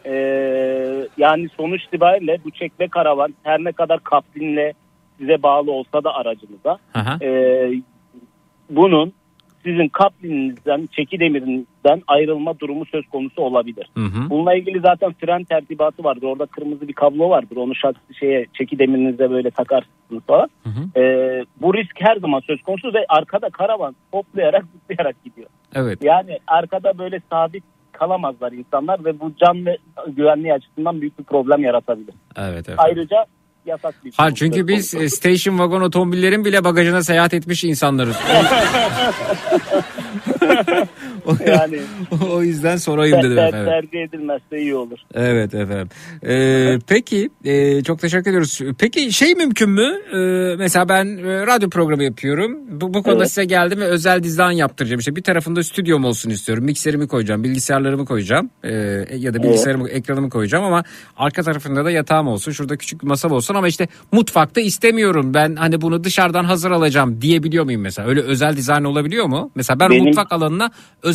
Ee, 0.07 1.09
yani 1.19 1.49
sonuç 1.57 1.85
itibariyle 1.85 2.39
bu 2.45 2.51
çekme 2.51 2.89
karavan 2.89 3.35
her 3.43 3.65
ne 3.65 3.73
kadar 3.73 4.01
kaplinle 4.01 4.73
size 5.19 5.43
bağlı 5.43 5.73
olsa 5.73 6.05
da 6.05 6.15
aracınıza 6.15 6.79
Aha. 6.95 7.19
ee, 7.23 7.73
bunun 8.71 9.13
sizin 9.65 9.89
kaplininizden, 9.89 10.89
çeki 10.93 11.21
demirinizden 11.21 12.03
ayrılma 12.07 12.61
durumu 12.61 12.85
söz 12.87 13.09
konusu 13.09 13.43
olabilir. 13.43 13.87
Hı 13.95 14.05
hı. 14.05 14.31
Bununla 14.31 14.55
ilgili 14.55 14.81
zaten 14.81 15.13
fren 15.13 15.45
tertibatı 15.45 16.05
vardır. 16.05 16.27
Orada 16.27 16.47
kırmızı 16.47 16.89
bir 16.89 16.93
kablo 16.93 17.31
vardır. 17.31 17.57
Onu 17.57 17.75
şak, 17.75 17.97
şeye 18.21 18.47
çeki 18.59 18.79
demirinize 18.79 19.31
böyle 19.31 19.51
takarsınız 19.51 20.23
falan. 20.27 20.49
Hı 20.63 20.71
hı. 20.71 21.01
Ee, 21.01 21.45
bu 21.61 21.75
risk 21.75 21.95
her 22.01 22.17
zaman 22.17 22.41
söz 22.41 22.63
konusu 22.63 22.95
ve 22.95 23.05
arkada 23.09 23.51
karavan 23.51 23.97
hoplayarak 24.13 24.65
zıplayarak 24.65 25.25
gidiyor. 25.25 25.49
Evet. 25.75 25.99
Yani 26.05 26.39
arkada 26.47 26.99
böyle 26.99 27.21
sabit 27.31 27.65
kalamazlar 27.99 28.53
insanlar 28.53 29.05
ve 29.05 29.21
bu 29.21 29.33
can 29.41 29.67
ve 29.67 29.77
güvenliği 30.07 30.55
açısından 30.55 31.01
büyük 31.01 31.19
bir 31.19 31.25
problem 31.25 31.65
yaratabilir. 31.65 32.15
Evet 32.37 32.69
evet. 32.69 32.79
Ayrıca 32.79 33.27
yasak 33.67 34.05
bir 34.05 34.13
Ha 34.17 34.25
durum 34.25 34.35
çünkü 34.35 34.69
biz 34.69 34.95
e, 34.95 35.09
station 35.09 35.55
wagon 35.57 35.81
otomobillerin 35.81 36.45
bile 36.45 36.65
bagajına 36.65 37.03
seyahat 37.03 37.35
etmiş 37.35 37.65
insanlarız. 37.65 38.17
yani 41.47 41.79
o 42.33 42.43
yüzden 42.43 42.77
sorayım 42.77 43.19
dedim 43.23 43.37
ter- 43.37 43.49
efendim. 43.49 43.67
tercih 43.71 44.01
edilmezse 44.09 44.59
iyi 44.61 44.75
olur. 44.75 44.99
Evet 45.15 45.55
efendim. 45.55 45.89
Ee, 46.27 46.79
peki 46.89 47.31
e, 47.45 47.83
çok 47.83 47.99
teşekkür 47.99 48.31
ediyoruz. 48.31 48.61
Peki 48.79 49.13
şey 49.13 49.35
mümkün 49.35 49.71
mü? 49.71 49.93
Ee, 50.13 50.57
mesela 50.59 50.89
ben 50.89 51.07
e, 51.07 51.47
radyo 51.47 51.71
programı 51.71 52.05
yapıyorum. 52.05 52.59
Bu, 52.81 52.95
bu 52.95 53.03
konuda 53.03 53.19
Evet. 53.19 53.29
size 53.29 53.45
geldim 53.45 53.81
ve 53.81 53.85
özel 53.85 54.23
dizayn 54.23 54.53
yaptıracağım. 54.57 54.99
İşte 54.99 55.17
bir 55.17 55.23
tarafında 55.23 55.63
stüdyom 55.63 56.05
olsun 56.05 56.31
istiyorum. 56.31 56.65
Mikserimi 56.65 57.09
koyacağım, 57.09 57.45
bilgisayarlarımı 57.45 58.05
koyacağım. 58.07 58.51
Ee, 58.65 58.73
ya 59.17 59.35
da 59.35 59.43
bilgisayarımı, 59.43 59.89
ekranımı 59.89 60.31
koyacağım 60.31 60.65
ama 60.65 60.85
arka 61.17 61.43
tarafında 61.43 61.85
da 61.85 61.91
yatağım 61.91 62.29
olsun. 62.29 62.53
Şurada 62.53 62.77
küçük 62.77 63.03
bir 63.03 63.07
masam 63.09 63.33
olsun 63.33 63.55
ama 63.55 63.69
işte 63.69 63.89
mutfakta 64.13 64.61
istemiyorum. 64.61 65.35
Ben 65.35 65.57
hani 65.57 65.81
bunu 65.81 66.05
dışarıdan 66.05 66.45
hazır 66.45 66.71
alacağım 66.71 67.21
diyebiliyor 67.21 67.65
muyum 67.65 67.81
mesela? 67.81 68.09
Öyle 68.09 68.21
özel 68.21 68.57
dizayn 68.57 68.85
olabiliyor 68.85 69.27
mu? 69.27 69.51
Mesela 69.55 69.81
ben 69.81 69.91
Benim- 69.91 70.05
mutfak 70.05 70.33
alanına 70.33 70.71
özel 71.03 71.14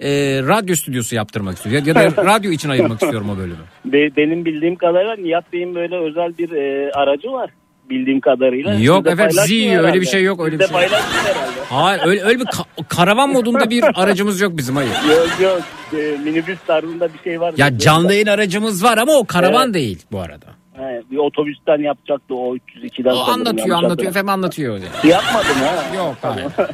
e, 0.00 0.08
radyo 0.42 0.74
stüdyosu 0.76 1.14
yaptırmak 1.14 1.56
istiyorum. 1.56 1.84
Ya, 1.86 2.02
ya 2.02 2.16
da 2.16 2.24
radyo 2.24 2.50
için 2.50 2.68
ayırmak 2.68 3.02
istiyorum 3.02 3.30
o 3.30 3.38
bölümü. 3.38 3.56
Be- 3.84 4.16
benim 4.16 4.44
bildiğim 4.44 4.76
kadarıyla 4.76 5.16
Nihat 5.16 5.52
Bey'in 5.52 5.74
böyle 5.74 5.96
özel 5.96 6.38
bir 6.38 6.50
e, 6.52 6.90
aracı 6.92 7.32
var. 7.32 7.50
Bildiğim 7.90 8.20
kadarıyla. 8.20 8.74
Yok 8.74 9.06
efendim, 9.06 9.36
Zio, 9.46 9.82
öyle 9.82 10.00
bir 10.00 10.06
şey 10.06 10.22
yok, 10.22 10.40
öyle 10.40 10.50
Siz 10.50 10.60
bir 10.60 10.64
şey 10.66 10.72
paylaşmıyor 10.74 11.24
herhalde. 11.24 11.60
Hayır 11.70 12.00
öyle, 12.06 12.22
öyle 12.22 12.40
bir 12.40 12.44
ka- 12.44 12.84
karavan 12.88 13.30
modunda 13.32 13.70
bir 13.70 13.84
aracımız 14.02 14.40
yok 14.40 14.56
bizim 14.56 14.76
hayır. 14.76 14.90
Yok 14.90 15.28
yok 15.40 15.60
e, 15.92 16.16
minibüs 16.24 16.58
tarzında 16.66 17.08
bir 17.14 17.18
şey 17.24 17.40
var. 17.40 17.54
Ya 17.56 17.78
canlı 17.78 18.12
yayın 18.12 18.26
aracımız 18.26 18.84
var 18.84 18.98
ama 18.98 19.12
o 19.12 19.24
karavan 19.26 19.64
Evet. 19.64 19.74
değil 19.74 20.02
bu 20.12 20.20
arada. 20.20 20.46
He, 20.76 21.02
bir 21.10 21.16
otobüsten 21.16 21.78
yapacaktı 21.78 22.34
o 22.34 22.56
302'den. 22.56 23.10
O 23.10 23.18
anlatıyor 23.30 23.76
anlatıyor 23.76 24.10
efendim 24.10 24.28
anlatıyor. 24.28 24.80
Yapmadım 25.04 25.56
ha. 25.60 25.96
Yok 25.96 26.16
hayır. 26.22 26.46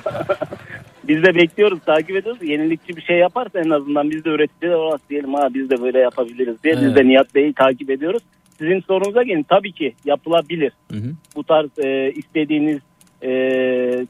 Biz 1.08 1.22
de 1.22 1.34
bekliyoruz, 1.34 1.80
takip 1.86 2.16
ediyoruz. 2.16 2.42
Yenilikçi 2.42 2.96
bir 2.96 3.02
şey 3.02 3.18
yaparsa 3.18 3.60
en 3.60 3.70
azından 3.70 4.10
biz 4.10 4.24
de 4.24 4.30
üreticiler 4.30 4.74
olarak 4.74 5.10
diyelim 5.10 5.34
ha 5.34 5.48
biz 5.54 5.70
de 5.70 5.82
böyle 5.82 5.98
yapabiliriz 5.98 6.62
diye. 6.64 6.74
Biz 6.74 6.82
Evet. 6.82 6.96
de 6.96 7.08
Nihat 7.08 7.34
Bey'i 7.34 7.52
takip 7.52 7.90
ediyoruz. 7.90 8.22
Sizin 8.58 8.80
sorunuza 8.80 9.22
gelin. 9.22 9.46
Tabii 9.48 9.72
ki 9.72 9.94
yapılabilir. 10.04 10.72
Hı 10.90 10.96
hı. 10.96 11.12
Bu 11.36 11.44
tarz 11.44 11.70
e, 11.78 12.12
istediğiniz 12.12 12.78
e, 13.22 13.30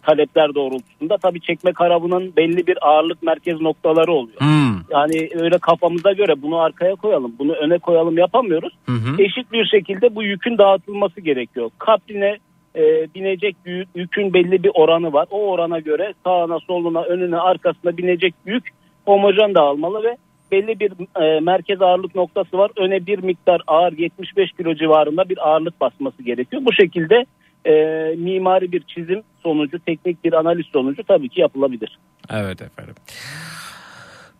talepler 0.02 0.54
doğrultusunda 0.54 1.16
tabii 1.16 1.40
çekme 1.40 1.72
karavanın 1.72 2.36
belli 2.36 2.66
bir 2.66 2.88
ağırlık 2.88 3.22
merkez 3.22 3.60
noktaları 3.60 4.12
oluyor. 4.12 4.40
Hmm. 4.40 4.74
Yani 4.90 5.28
öyle 5.34 5.58
kafamıza 5.58 6.12
göre 6.12 6.42
bunu 6.42 6.58
arkaya 6.58 6.94
koyalım, 6.94 7.34
bunu 7.38 7.52
öne 7.52 7.78
koyalım 7.78 8.18
yapamıyoruz. 8.18 8.72
Hı 8.86 8.92
hı. 8.92 9.22
Eşit 9.22 9.52
bir 9.52 9.64
şekilde 9.64 10.14
bu 10.14 10.22
yükün 10.22 10.58
dağıtılması 10.58 11.20
gerekiyor. 11.20 11.70
Kapline 11.78 12.36
e, 12.76 12.80
binecek 13.14 13.56
yük- 13.64 13.88
yükün 13.94 14.34
belli 14.34 14.62
bir 14.62 14.70
oranı 14.74 15.12
var. 15.12 15.26
O 15.30 15.50
orana 15.50 15.78
göre 15.78 16.14
sağına, 16.24 16.58
soluna, 16.58 17.02
önüne, 17.02 17.36
arkasına 17.36 17.96
binecek 17.96 18.34
yük 18.46 18.68
homojen 19.04 19.54
dağılmalı 19.54 20.02
ve 20.02 20.16
belli 20.52 20.80
bir 20.80 20.92
e, 21.22 21.40
merkez 21.40 21.82
ağırlık 21.82 22.14
noktası 22.14 22.58
var. 22.58 22.70
Öne 22.76 23.06
bir 23.06 23.18
miktar 23.18 23.60
ağır 23.66 23.92
75 23.98 24.52
kilo 24.52 24.74
civarında 24.74 25.28
bir 25.28 25.48
ağırlık 25.48 25.80
basması 25.80 26.22
gerekiyor. 26.22 26.62
Bu 26.64 26.72
şekilde 26.72 27.24
e, 27.66 27.72
mimari 28.16 28.72
bir 28.72 28.80
çizim 28.82 29.22
sonucu, 29.42 29.78
teknik 29.78 30.24
bir 30.24 30.32
analiz 30.32 30.66
sonucu 30.72 31.02
tabii 31.04 31.28
ki 31.28 31.40
yapılabilir. 31.40 31.98
Evet 32.30 32.62
efendim. 32.62 32.94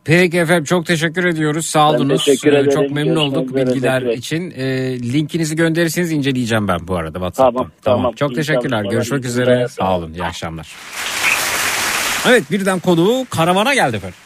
Peki 0.04 0.38
efendim 0.38 0.64
çok 0.64 0.86
teşekkür 0.86 1.24
ediyoruz. 1.24 1.66
Sağ 1.66 1.92
Ben 1.92 1.98
olunuz. 1.98 2.24
teşekkür 2.24 2.52
Ee, 2.52 2.56
ederim. 2.58 2.70
Çok 2.70 2.90
memnun 2.90 3.14
Görüşmek 3.14 3.18
olduk 3.38 3.50
üzere 3.50 3.66
bilgiler 3.66 4.00
tekrar. 4.00 4.14
için. 4.14 4.50
Ee, 4.56 4.98
linkinizi 5.12 5.56
gönderirseniz 5.56 6.12
inceleyeceğim 6.12 6.68
ben 6.68 6.88
bu 6.88 6.96
arada 6.96 7.18
WhatsApp'tan. 7.18 7.52
Tamam, 7.54 7.70
tamam. 7.82 8.12
Çok 8.12 8.32
İyi 8.32 8.34
teşekkürler. 8.34 8.84
Görüşmek 8.84 9.24
üzere. 9.24 9.68
Sağ 9.68 9.96
olun. 9.98 10.12
İyi 10.12 10.24
akşamlar. 10.24 10.68
Evet 12.28 12.50
birden 12.50 12.78
konu 12.78 13.26
karavana 13.30 13.74
geldi 13.74 13.96
efendim. 13.96 14.16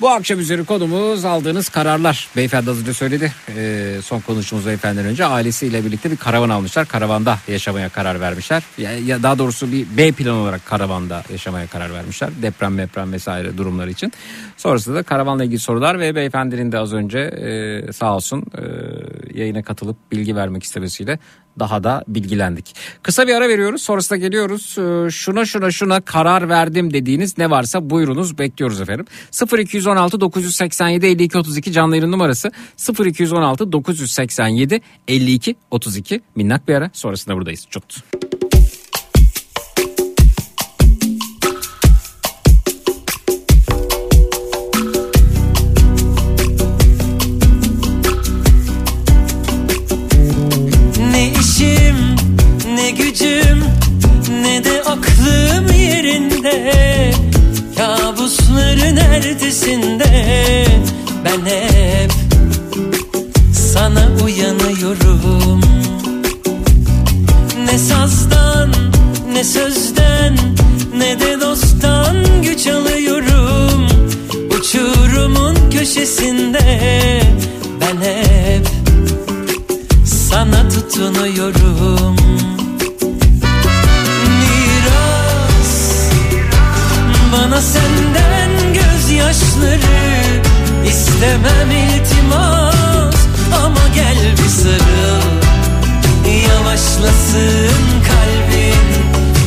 Bu 0.00 0.08
akşam 0.10 0.40
üzeri 0.40 0.64
konumuz 0.64 1.24
aldığınız 1.24 1.68
kararlar. 1.68 2.28
Beyefendi 2.36 2.70
az 2.70 2.80
önce 2.80 2.94
söyledi. 2.94 3.32
Ee, 3.56 3.96
son 4.02 4.20
konuştuğumuz 4.20 4.66
beyefendiden 4.66 5.06
önce 5.06 5.24
ailesiyle 5.24 5.84
birlikte 5.84 6.10
bir 6.10 6.16
karavan 6.16 6.48
almışlar. 6.48 6.88
Karavanda 6.88 7.38
yaşamaya 7.48 7.88
karar 7.88 8.20
vermişler. 8.20 8.62
Ya, 8.78 8.98
ya 8.98 9.22
daha 9.22 9.38
doğrusu 9.38 9.72
bir 9.72 9.86
B 9.96 10.12
plan 10.12 10.36
olarak 10.36 10.66
karavanda 10.66 11.22
yaşamaya 11.32 11.66
karar 11.66 11.92
vermişler. 11.92 12.30
Deprem 12.42 12.78
deprem 12.78 13.12
vesaire 13.12 13.58
durumlar 13.58 13.88
için. 13.88 14.12
Sonrasında 14.56 14.94
da 14.94 15.02
karavanla 15.02 15.44
ilgili 15.44 15.58
sorular 15.58 16.00
ve 16.00 16.14
beyefendinin 16.14 16.72
de 16.72 16.78
az 16.78 16.92
önce 16.92 17.18
e, 17.18 17.92
sağ 17.92 18.14
olsun 18.14 18.44
e, 18.58 18.62
yayına 19.38 19.62
katılıp 19.62 19.96
bilgi 20.12 20.36
vermek 20.36 20.62
istemesiyle 20.62 21.18
daha 21.58 21.84
da 21.84 22.04
bilgilendik. 22.08 22.74
Kısa 23.02 23.26
bir 23.26 23.34
ara 23.34 23.48
veriyoruz. 23.48 23.82
Sonrasında 23.82 24.18
geliyoruz. 24.18 24.76
Ee, 24.78 25.10
Şuna 25.10 25.44
şuna 25.44 25.70
şuna 25.70 26.00
karar 26.00 26.48
verdim 26.48 26.92
dediğiniz 26.92 27.38
ne 27.38 27.50
varsa 27.50 27.90
buyurunuz 27.90 28.38
bekliyoruz 28.38 28.80
efendim. 28.80 29.06
0216 29.58 30.20
987 30.20 31.06
52 31.06 31.38
32 31.38 31.72
canlı 31.72 31.96
yayın 31.96 32.12
numarası 32.12 32.50
0216 33.04 33.72
987 33.72 34.80
52 35.08 35.56
32 35.70 36.20
minnak 36.36 36.68
bir 36.68 36.74
ara 36.74 36.90
sonrasında 36.92 37.36
buradayız. 37.36 37.66
Çut. 37.70 38.37
Ertesinde 59.48 60.66
ben 61.24 61.46
hep 61.46 62.12
sana 63.52 64.08
uyanıyorum. 64.24 65.60
Ne 67.64 67.78
sazdan 67.78 68.70
ne 69.32 69.44
sözden 69.44 70.36
ne 70.96 71.20
de 71.20 71.40
dosttan 71.40 72.42
güç 72.42 72.66
alıyorum. 72.66 73.88
Uçurumun 74.58 75.70
köşesinde 75.70 76.80
ben 77.80 77.96
hep 78.06 78.68
sana 80.04 80.68
tutunuyorum. 80.68 82.16
Miras 84.40 85.72
bana 87.32 87.60
senden 87.60 88.37
gözyaşları 89.18 90.42
istemem 90.86 91.70
iltimas. 91.70 93.14
Ama 93.64 93.88
gel 93.94 94.16
bir 94.32 94.48
sarıl 94.48 95.22
yavaşlasın 96.48 97.84
kalbin 98.08 98.88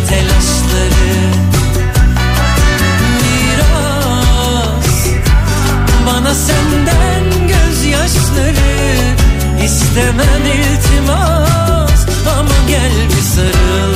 telaşları. 0.09 1.13
Miras 3.21 5.07
bana 6.07 6.33
senden 6.33 7.23
gözyaşları 7.47 8.97
istemem 9.65 10.45
iltimas. 10.45 12.05
Ama 12.39 12.57
gel 12.67 12.91
bir 13.09 13.23
sarıl 13.35 13.95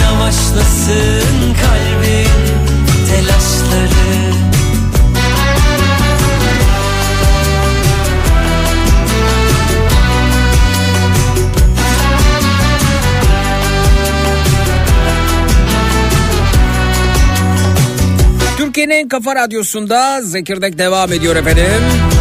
yavaşlasın 0.00 1.54
kalbin 1.62 2.29
Türkiye'nin 18.80 18.94
en 18.94 19.08
kafa 19.08 19.34
radyosunda 19.34 20.22
Zekirdek 20.22 20.78
devam 20.78 21.12
ediyor 21.12 21.36
efendim. 21.36 22.19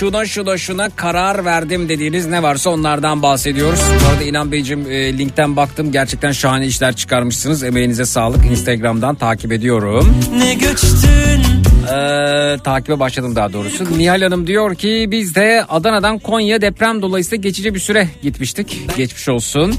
Şuna 0.00 0.26
şuna 0.26 0.58
şuna 0.58 0.90
karar 0.90 1.44
verdim 1.44 1.88
dediğiniz 1.88 2.26
ne 2.26 2.42
varsa 2.42 2.70
onlardan 2.70 3.22
bahsediyoruz. 3.22 3.80
Bu 4.04 4.12
arada 4.12 4.24
İnan 4.24 4.52
Beyciğim 4.52 4.90
e, 4.90 5.18
linkten 5.18 5.56
baktım 5.56 5.92
gerçekten 5.92 6.32
şahane 6.32 6.66
işler 6.66 6.96
çıkarmışsınız. 6.96 7.62
Emeğinize 7.62 8.04
sağlık. 8.04 8.46
Instagram'dan 8.46 9.14
takip 9.14 9.52
ediyorum. 9.52 10.16
Ne 10.36 10.54
göçtün 10.54 11.42
Ee, 11.92 12.56
takibe 12.64 13.00
başladım 13.00 13.36
daha 13.36 13.52
doğrusu. 13.52 13.98
Nihal 13.98 14.22
Hanım 14.22 14.46
diyor 14.46 14.74
ki 14.74 15.08
biz 15.10 15.34
de 15.34 15.64
Adana'dan 15.68 16.18
Konya 16.18 16.60
deprem 16.60 17.02
dolayısıyla 17.02 17.42
geçici 17.42 17.74
bir 17.74 17.80
süre 17.80 18.08
gitmiştik. 18.22 18.80
Geçmiş 18.96 19.28
olsun. 19.28 19.74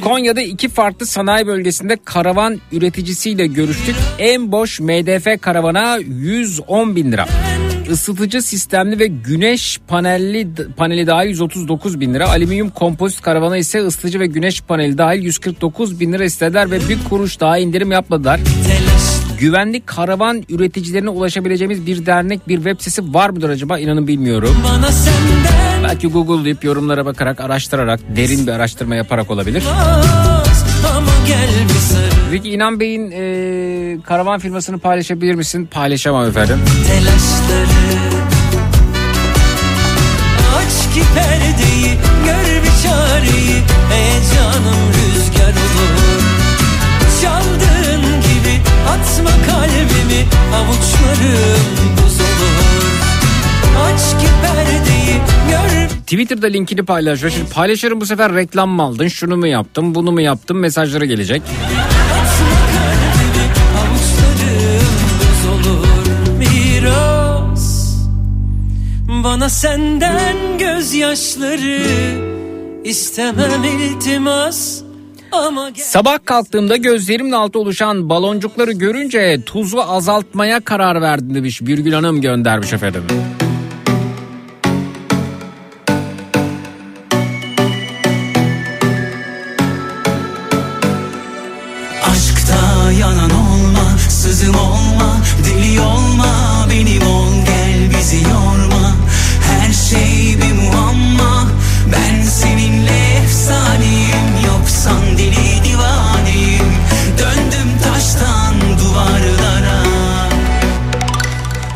Konya'da 0.00 0.40
iki 0.40 0.68
farklı 0.68 1.06
sanayi 1.06 1.46
bölgesinde 1.46 1.98
karavan 2.04 2.60
üreticisiyle 2.72 3.46
görüştük. 3.46 3.96
En 4.18 4.52
boş 4.52 4.80
MDF 4.80 5.40
karavana 5.40 5.96
110 5.96 6.96
bin 6.96 7.12
lira. 7.12 7.26
Isıtıcı 7.90 8.42
sistemli 8.42 8.98
ve 8.98 9.06
güneş 9.06 9.80
panelli 9.88 10.48
paneli 10.76 11.06
dahil 11.06 11.28
139 11.28 12.00
bin 12.00 12.14
lira. 12.14 12.28
Alüminyum 12.28 12.70
kompozit 12.70 13.20
karavana 13.20 13.56
ise 13.56 13.80
ısıtıcı 13.86 14.20
ve 14.20 14.26
güneş 14.26 14.60
paneli 14.60 14.98
dahil 14.98 15.22
149 15.22 16.00
bin 16.00 16.12
lira 16.12 16.24
istediler 16.24 16.70
ve 16.70 16.88
bir 16.88 17.04
kuruş 17.08 17.40
daha 17.40 17.58
indirim 17.58 17.92
yapmadılar. 17.92 18.40
Güvenli 19.38 19.80
karavan 19.80 20.42
üreticilerine 20.48 21.10
ulaşabileceğimiz 21.10 21.86
bir 21.86 22.06
dernek, 22.06 22.48
bir 22.48 22.56
web 22.56 22.78
sitesi 22.78 23.14
var 23.14 23.30
mıdır 23.30 23.50
acaba? 23.50 23.78
İnanın 23.78 24.06
bilmiyorum. 24.06 24.56
Belki 25.84 26.06
Google'layıp 26.06 26.64
yorumlara 26.64 27.06
bakarak, 27.06 27.40
araştırarak, 27.40 28.00
derin 28.16 28.46
bir 28.46 28.52
araştırma 28.52 28.94
yaparak 28.94 29.30
olabilir. 29.30 29.62
az 30.50 30.53
ama 30.96 31.10
gel 31.26 31.50
bir 31.68 31.80
sarıl 31.94 32.30
Peki 32.30 32.50
İnan 32.50 32.80
Bey'in 32.80 33.10
e, 33.10 34.02
karavan 34.02 34.38
firmasını 34.40 34.78
paylaşabilir 34.78 35.34
misin? 35.34 35.68
Paylaşamam 35.70 36.28
efendim. 36.28 36.60
telaşları. 36.86 37.84
Aç 40.56 40.94
ki 40.94 41.02
perdeyi 41.14 41.90
gör 42.26 42.62
bir 42.62 42.82
çareyi. 42.82 43.56
Heyecanım 43.90 44.80
rüzgar 44.94 45.54
olur. 45.84 46.22
Çaldığın 47.22 48.02
gibi 48.20 48.54
atma 48.88 49.30
kalbimi. 49.46 50.20
Avuçlarım 50.54 51.96
buz 51.96 52.20
olur. 52.20 52.94
Aç 53.86 54.00
ki 54.22 54.28
perdeyi 54.42 54.73
Twitter'da 56.06 56.46
linkini 56.46 56.82
paylaşıyor. 56.82 57.32
Şimdi 57.32 57.50
paylaşırım 57.50 58.00
bu 58.00 58.06
sefer 58.06 58.34
reklam 58.34 58.70
mı 58.70 58.82
aldın? 58.82 59.08
Şunu 59.08 59.36
mu 59.36 59.46
yaptım? 59.46 59.94
Bunu 59.94 60.12
mu 60.12 60.20
yaptım? 60.20 60.58
Mesajları 60.58 61.04
gelecek. 61.04 61.42
Bana 69.24 69.48
senden 69.48 70.58
gözyaşları 70.58 71.80
istemem 72.84 73.64
iltimas 73.64 74.82
Sabah 75.74 76.18
kalktığımda 76.24 76.76
gözlerimin 76.76 77.32
altı 77.32 77.58
oluşan 77.58 78.08
baloncukları 78.08 78.72
görünce 78.72 79.40
tuzu 79.46 79.80
azaltmaya 79.80 80.60
karar 80.60 81.02
verdim 81.02 81.34
demiş. 81.34 81.62
Birgül 81.62 81.92
Hanım 81.92 82.20
göndermiş 82.20 82.72
efendim. 82.72 83.02
Bizi 98.14 98.28
yorma. 98.28 98.96
Her 99.40 99.72
şey 99.72 100.38
bir 100.38 100.52
muamma, 100.52 101.48
ben 101.92 102.22
seninle 102.22 103.22
efsaneyim, 103.24 104.46
yoksan 104.46 105.18
deli 105.18 105.64
divaneyim. 105.64 106.72
Döndüm 107.18 107.78
taştan 107.82 108.54
duvarlara. 108.78 109.82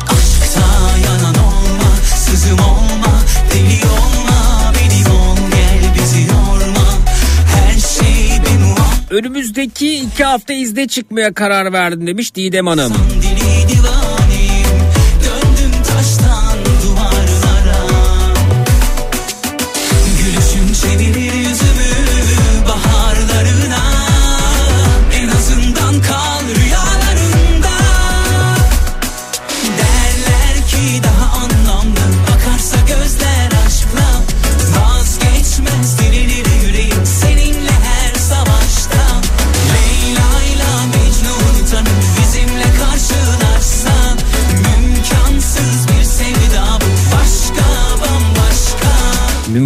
Aşkta 0.07 0.97
yanan 1.05 1.35
olma, 1.35 1.91
sızım 2.15 2.59
olma, 2.59 3.13
deli 3.53 3.81
olma, 3.87 4.73
benim 4.75 5.11
ol 5.11 5.37
gel 5.51 5.93
bizi 5.95 6.21
yorma. 6.21 6.87
Her 7.55 7.79
şey 7.79 8.41
bir 8.45 8.59
muamma. 8.59 8.85
Önümüzdeki 9.09 9.95
iki 9.99 10.23
hafta 10.23 10.53
izne 10.53 10.87
çıkmaya 10.87 11.33
karar 11.33 11.73
verdim 11.73 12.07
demiş 12.07 12.35
Didem 12.35 12.67
Hanım. 12.67 12.93
Deli 13.21 13.78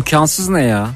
Mümkansız 0.04 0.50
ne 0.50 0.64
ya? 0.64 0.90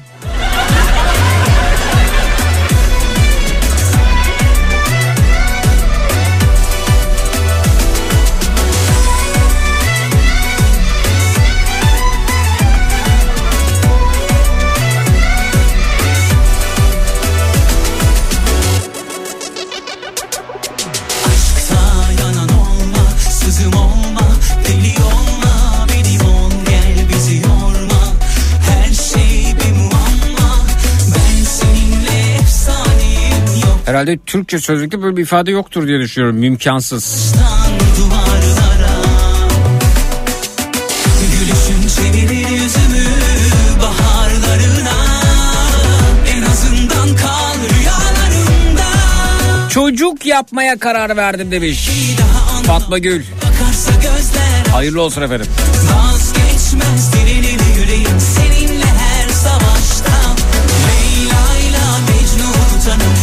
Herhalde 34.08 34.24
Türkçe 34.26 34.58
sözlükte 34.58 35.02
böyle 35.02 35.16
bir 35.16 35.22
ifade 35.22 35.50
yoktur 35.50 35.86
diye 35.86 36.00
düşünüyorum. 36.00 36.36
Mümkansız. 36.36 37.34
duvarlara 37.98 38.98
yüzümü 42.38 43.08
Çocuk 49.70 50.26
yapmaya 50.26 50.78
karar 50.78 51.16
verdim 51.16 51.50
demiş. 51.50 51.90
Fatma 52.66 52.98
Gül. 52.98 53.22
Gözler 54.02 54.72
Hayırlı 54.72 55.02
olsun 55.02 55.22
efendim. 55.22 55.46
Vazgeçmez 55.66 57.10
yüreğim 57.78 58.20
seninle 58.20 58.86
her 58.86 59.28
savaşta 59.28 60.12
Leyla'yla 60.88 61.98
Mecnun 61.98 62.80
tanım 62.84 63.17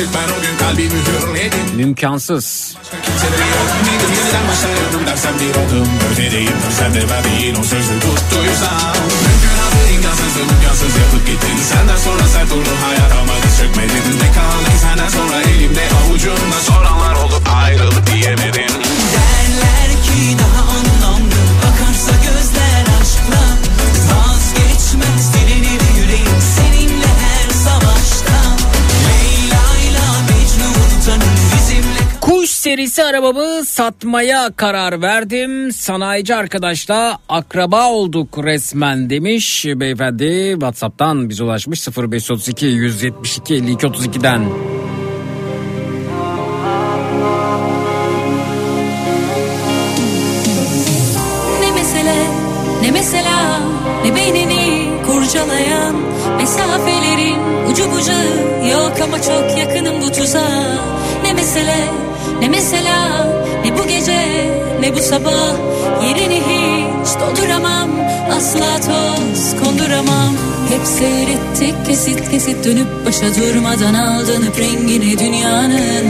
Karışık 0.00 0.14
ben 0.14 0.28
o 0.34 0.42
gün 0.42 0.56
kalbimi 0.58 1.00
hürledim 1.06 1.76
Mümkansız. 1.76 2.76
Kimseleri 3.02 3.48
yok 3.56 3.68
nedir 3.86 4.10
yeniden 4.16 4.48
başlarım 4.48 5.06
dersen 5.06 5.34
bir 5.40 5.50
adım 5.50 5.88
Ötedeyim. 6.12 6.58
Sen 6.78 6.94
de 6.94 7.08
verdiğin 7.08 7.54
o 7.54 7.62
sözü 7.62 8.00
tuttuysam 8.00 8.94
Mümkün 9.24 9.56
adı 9.66 9.92
imkansızdı 9.94 10.40
imkansız 10.54 10.96
yapıp 11.02 11.26
gittin. 11.26 11.56
Senden 11.72 11.96
sonra 11.96 12.24
sert 12.34 12.50
durdu 12.50 12.72
hayat 12.84 13.12
ama 13.22 13.32
diz 13.42 13.58
çökmedin. 13.58 14.18
Ne 14.22 14.28
kaldı 14.36 14.70
senden 14.82 15.08
sonra 15.08 15.42
elimde 15.42 15.84
avucumda? 16.00 16.58
Soranlar 16.68 17.14
oldu 17.14 17.42
ayrılık 17.54 18.06
diyemedim 18.06 18.79
serisi 32.60 33.04
arabamı 33.04 33.64
satmaya 33.64 34.50
karar 34.56 35.02
verdim. 35.02 35.72
Sanayici 35.72 36.34
arkadaşla 36.34 37.18
akraba 37.28 37.90
olduk 37.90 38.38
resmen 38.44 39.10
demiş 39.10 39.66
beyefendi. 39.66 40.50
Whatsapp'tan 40.52 41.28
bize 41.28 41.44
ulaşmış 41.44 41.88
0532 41.88 42.66
172 42.66 43.54
52 43.54 43.86
32'den. 43.86 44.42
Ne 51.60 51.70
mesele 51.74 52.16
ne 52.82 52.90
mesela 52.90 53.60
ne 54.04 54.14
beynini 54.14 54.90
kurcalayan 55.06 55.94
mesafelerin 56.36 57.38
ucu 57.70 57.84
bucağı 57.92 58.70
yok 58.72 58.92
ama 59.04 59.22
çok 59.22 59.58
yakınım 59.58 60.02
bu 60.02 60.12
tuzağa 60.12 60.74
ne 61.24 61.32
mesele 61.32 62.10
ne 62.40 62.48
mesela 62.48 63.26
ne 63.64 63.78
bu 63.78 63.86
gece 63.88 64.50
ne 64.80 64.94
bu 64.94 65.00
sabah. 65.00 65.56
Yerini 66.08 66.40
hiç 66.40 67.08
dolduramam 67.20 67.90
asla 68.36 68.80
toz 68.80 69.64
konduramam. 69.64 70.34
Hep 70.68 70.86
seyrettik 70.86 71.86
kesit 71.86 72.30
kesit 72.30 72.64
dönüp 72.64 73.06
başa 73.06 73.26
durmadan 73.26 73.94
aldanıp 73.94 74.58
rengini 74.58 75.18
dünyanın. 75.18 76.06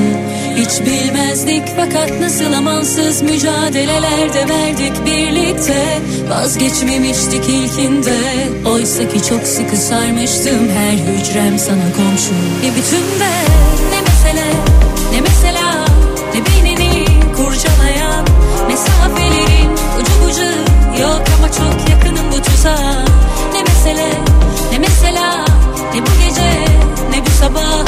Hiç 0.57 0.87
bilmezdik 0.87 1.63
fakat 1.77 2.21
nasıl 2.21 2.53
amansız 2.53 3.23
mücadelelerde 3.23 4.49
verdik 4.49 5.07
birlikte. 5.07 5.99
Vazgeçmemiştik 6.31 7.49
ilkinde 7.49 8.19
Oysa 8.73 9.09
ki 9.09 9.23
çok 9.29 9.43
sıkı 9.43 9.77
sarmıştım 9.77 10.69
her 10.69 10.93
hücrem 10.93 11.59
sana 11.59 11.93
komşu. 11.97 12.35
Bir 12.63 12.77
bütünde 12.77 13.31
ne 13.91 14.01
mesele 14.01 14.70
çok 21.59 21.91
yakınım 21.91 22.33
bu 22.33 22.43
tuzağa 22.43 23.05
Ne 23.55 23.63
mesele 23.63 24.11
ne 24.73 24.79
mesela 24.79 25.45
ne 25.95 26.03
bu 26.03 26.11
gece 26.25 26.51
ne 27.11 27.27
bu 27.27 27.31
sabah. 27.31 27.85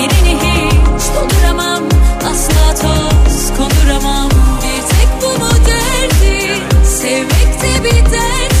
Yerini 0.00 0.38
hiç 0.40 1.04
dolduramam 1.14 1.82
asla 2.30 2.74
toz 2.74 3.56
konduramam. 3.56 4.28
Bir 4.62 4.82
tek 4.88 5.08
bu 5.22 5.40
mu 5.40 5.50
derdi? 5.66 6.62
Sevmek 6.86 7.62
de 7.62 7.84
bir 7.84 8.12
dertmiş 8.12 8.53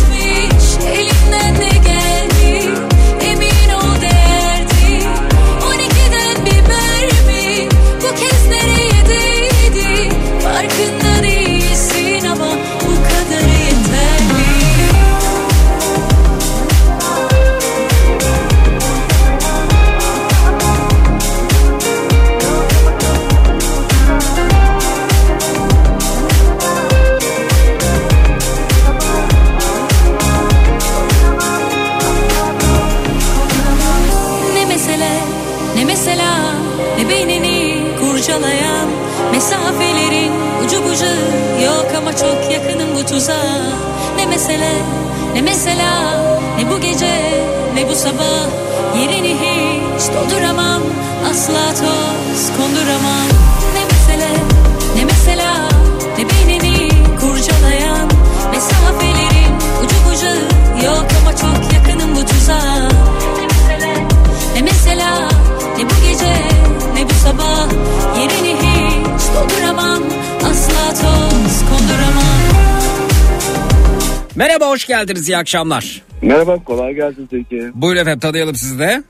geldiniz 75.04 75.28
iyi 75.28 75.36
akşamlar. 75.36 76.02
Merhaba 76.22 76.56
kolay 76.64 76.94
gelsin 76.94 77.28
Zeki. 77.30 77.70
Buyurun 77.74 78.00
efendim 78.00 78.20
tanıyalım 78.20 78.54
sizi 78.54 78.78
de. 78.78 79.02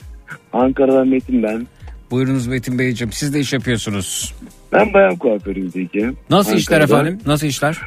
Ankara'dan 0.52 1.08
Metin 1.08 1.42
ben. 1.42 1.66
Buyurunuz 2.10 2.46
Metin 2.46 2.78
Beyciğim 2.78 3.12
siz 3.12 3.34
de 3.34 3.40
iş 3.40 3.52
yapıyorsunuz. 3.52 4.34
Ben 4.72 4.94
bayan 4.94 5.16
kuaförüyüm 5.16 5.70
Zeki. 5.70 6.10
Nasıl 6.30 6.56
işler 6.56 6.80
Ankara'da. 6.80 7.00
efendim? 7.02 7.20
Nasıl 7.26 7.46
işler? 7.46 7.78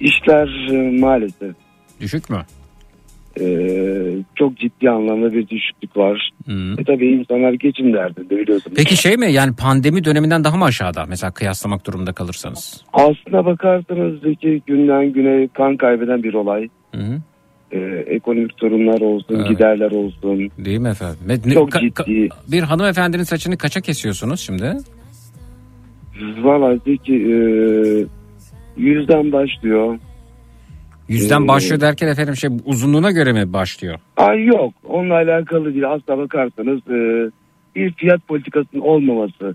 İşler 0.00 0.70
e, 0.74 1.00
maalesef 1.00 1.54
Düşük 2.00 2.30
mü? 2.30 2.42
E, 3.40 3.46
çok 4.34 4.56
ciddi 4.56 4.90
anlamda 4.90 5.32
bir 5.32 5.48
düşüklük 5.48 5.96
var. 5.96 6.30
E 6.78 6.84
tabii 6.84 7.06
insanlar 7.06 7.52
geçim 7.52 7.92
derdinde 7.92 8.36
biliyorsunuz. 8.38 8.76
Peki 8.76 8.96
şey 8.96 9.16
mi 9.16 9.32
yani 9.32 9.56
pandemi 9.56 10.04
döneminden 10.04 10.44
daha 10.44 10.56
mı 10.56 10.64
aşağıda 10.64 11.04
mesela 11.08 11.30
kıyaslamak 11.30 11.86
durumunda 11.86 12.12
kalırsanız? 12.12 12.84
Aslına 12.92 13.44
bakarsanız 13.46 14.20
Zeki 14.20 14.62
günden 14.66 15.12
güne 15.12 15.48
kan 15.48 15.76
kaybeden 15.76 16.22
bir 16.22 16.34
olay. 16.34 16.68
Hı 16.94 17.00
hı. 17.00 17.20
E, 17.72 17.78
ekonomik 18.06 18.50
sorunlar 18.60 19.00
olsun, 19.00 19.34
Evet. 19.36 19.48
giderler 19.48 19.90
olsun. 19.90 20.50
Değil 20.58 20.78
mi 20.78 20.88
efendim? 20.88 21.18
Ne- 21.26 21.54
Çok 21.54 21.70
ka- 21.70 21.80
ciddi. 21.80 21.90
ka- 22.28 22.52
bir 22.52 22.60
hanımefendinin 22.62 23.22
saçını 23.22 23.58
kaça 23.58 23.80
kesiyorsunuz 23.80 24.40
şimdi? 24.40 24.76
Valla 26.42 26.76
Zeki 26.86 27.14
e, 27.14 27.34
yüzden 28.76 29.32
başlıyor. 29.32 29.98
Yüzden 31.12 31.44
Ee, 31.44 31.48
başlıyor 31.48 31.80
derken 31.80 32.08
efendim 32.08 32.36
şey 32.36 32.50
uzunluğuna 32.64 33.10
göre 33.10 33.32
mi 33.32 33.52
başlıyor? 33.52 33.98
Ay 34.16 34.44
yok 34.44 34.74
onunla 34.88 35.14
alakalı 35.14 35.64
değil. 35.74 35.90
Aslına 35.90 36.18
bakarsanız 36.18 36.78
e, 36.78 37.30
bir 37.76 37.92
fiyat 37.92 38.26
politikasının 38.28 38.80
olmaması. 38.82 39.54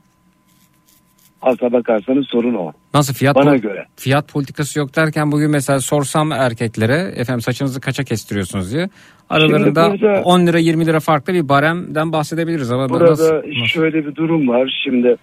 Aslına 1.41 1.71
bakarsanız 1.71 2.25
sorun 2.27 2.53
o. 2.53 2.71
Nasıl 2.93 3.13
fiyat 3.13 3.35
Bana 3.35 3.49
pol- 3.55 3.57
göre. 3.61 3.85
fiyat 3.95 4.27
politikası 4.33 4.79
yok 4.79 4.95
derken 4.95 5.31
bugün 5.31 5.51
mesela 5.51 5.79
sorsam 5.79 6.31
erkeklere 6.31 7.13
efendim 7.15 7.41
saçınızı 7.41 7.81
kaça 7.81 8.03
kestiriyorsunuz 8.03 8.71
diye 8.73 8.89
aralarında 9.29 9.83
Şimdi 9.89 10.01
burada- 10.01 10.21
10 10.23 10.47
lira 10.47 10.59
20 10.59 10.85
lira 10.85 10.99
farklı 10.99 11.33
bir 11.33 11.49
baremden 11.49 12.11
bahsedebiliriz 12.11 12.71
ama 12.71 12.89
Burada 12.89 13.11
nasıl, 13.11 13.35
nasıl? 13.35 13.65
şöyle 13.65 14.05
bir 14.05 14.15
durum 14.15 14.47
var. 14.47 14.81
Şimdi 14.83 15.15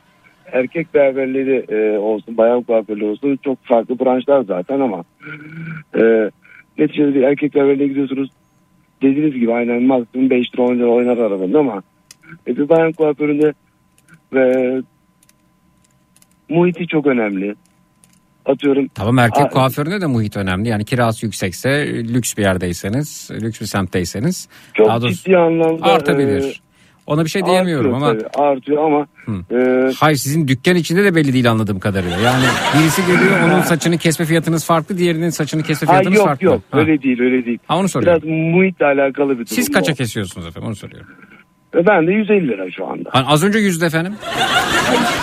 erkek 0.53 0.95
berberleri 0.95 1.65
e, 1.69 1.99
olsun, 1.99 2.37
bayan 2.37 2.63
kuaförleri 2.63 3.05
olsun 3.05 3.39
çok 3.45 3.65
farklı 3.65 3.99
branşlar 3.99 4.43
zaten 4.43 4.81
ama 4.81 5.05
e, 6.01 6.31
Neticede 6.79 7.15
bir 7.15 7.23
erkek 7.23 7.55
berberine 7.55 7.87
gidiyorsunuz. 7.87 8.31
Dediğiniz 9.03 9.35
gibi 9.35 9.53
aynen 9.53 9.83
maksimum 9.83 10.31
5 10.31 10.55
lira 10.55 10.63
10 10.63 10.75
lira 10.75 10.87
oynar 10.87 11.19
aralarında 11.19 11.59
ama 11.59 11.83
e, 12.47 12.57
bir 12.57 12.69
bayan 12.69 12.93
kuaföründe 12.93 13.53
ve 14.33 14.83
muhiti 16.49 16.87
çok 16.87 17.07
önemli. 17.07 17.55
Atıyorum. 18.47 18.89
Tamam 18.95 19.19
erkek 19.19 19.47
Aa, 19.47 19.49
kuaföründe 19.49 20.01
de 20.01 20.07
muhit 20.07 20.37
önemli. 20.37 20.69
Yani 20.69 20.85
kirası 20.85 21.27
yüksekse, 21.27 21.87
lüks 22.15 22.37
bir 22.37 22.43
yerdeyseniz, 22.43 23.31
lüks 23.43 23.61
bir 23.61 23.67
semtteyseniz 23.67 24.49
Çok 24.75 24.89
daha 24.89 25.01
ciddi 25.01 25.37
anlamda 25.39 25.85
artabilir. 25.85 26.43
e, 26.43 26.53
Ona 27.07 27.25
bir 27.25 27.31
şey 27.31 27.47
diyemiyorum 27.47 27.95
artıyor 27.95 28.13
ama 28.13 28.31
tabii, 28.31 28.45
artıyor 28.49 28.85
ama 28.87 29.07
e, 29.51 29.91
hayır 30.01 30.17
sizin 30.17 30.49
dükkan 30.49 30.77
içinde 30.77 31.05
de 31.05 31.15
belli 31.15 31.33
değil 31.33 31.51
anladığım 31.51 31.79
kadarıyla. 31.81 32.19
Yani 32.19 32.45
birisi 32.79 33.03
geliyor 33.07 33.41
onun 33.45 33.61
saçını 33.61 33.99
kesme 33.99 34.25
fiyatınız 34.27 34.65
farklı, 34.67 34.99
diğerinin 34.99 35.31
saçını 35.31 35.63
kesme 35.63 35.87
ha, 35.87 35.93
fiyatınız 35.93 36.17
yok 36.19 36.27
farklı. 36.27 36.47
yok 36.47 36.63
Ha. 36.71 36.79
öyle 36.79 37.03
değil 37.03 37.21
öyle 37.21 37.47
değil. 37.47 37.59
Ha, 37.67 37.79
onu 37.79 37.89
soruyorum. 37.89 38.23
Biraz 38.23 38.35
muhitle 38.55 38.87
alakalı 38.87 39.29
bir 39.31 39.35
durum. 39.35 39.47
Siz 39.47 39.73
kaça 39.73 39.95
kesiyorsunuz 39.95 40.47
efendim 40.47 40.69
onu 40.69 40.77
soruyorum. 40.77 41.09
E, 41.77 41.87
Ben 41.87 42.07
de 42.07 42.13
150 42.13 42.49
lira 42.49 42.71
şu 42.71 42.87
anda. 42.87 43.11
Hani 43.13 43.27
az 43.27 43.45
önce 43.45 43.59
yüzde 43.59 43.87
efendim. 43.87 44.15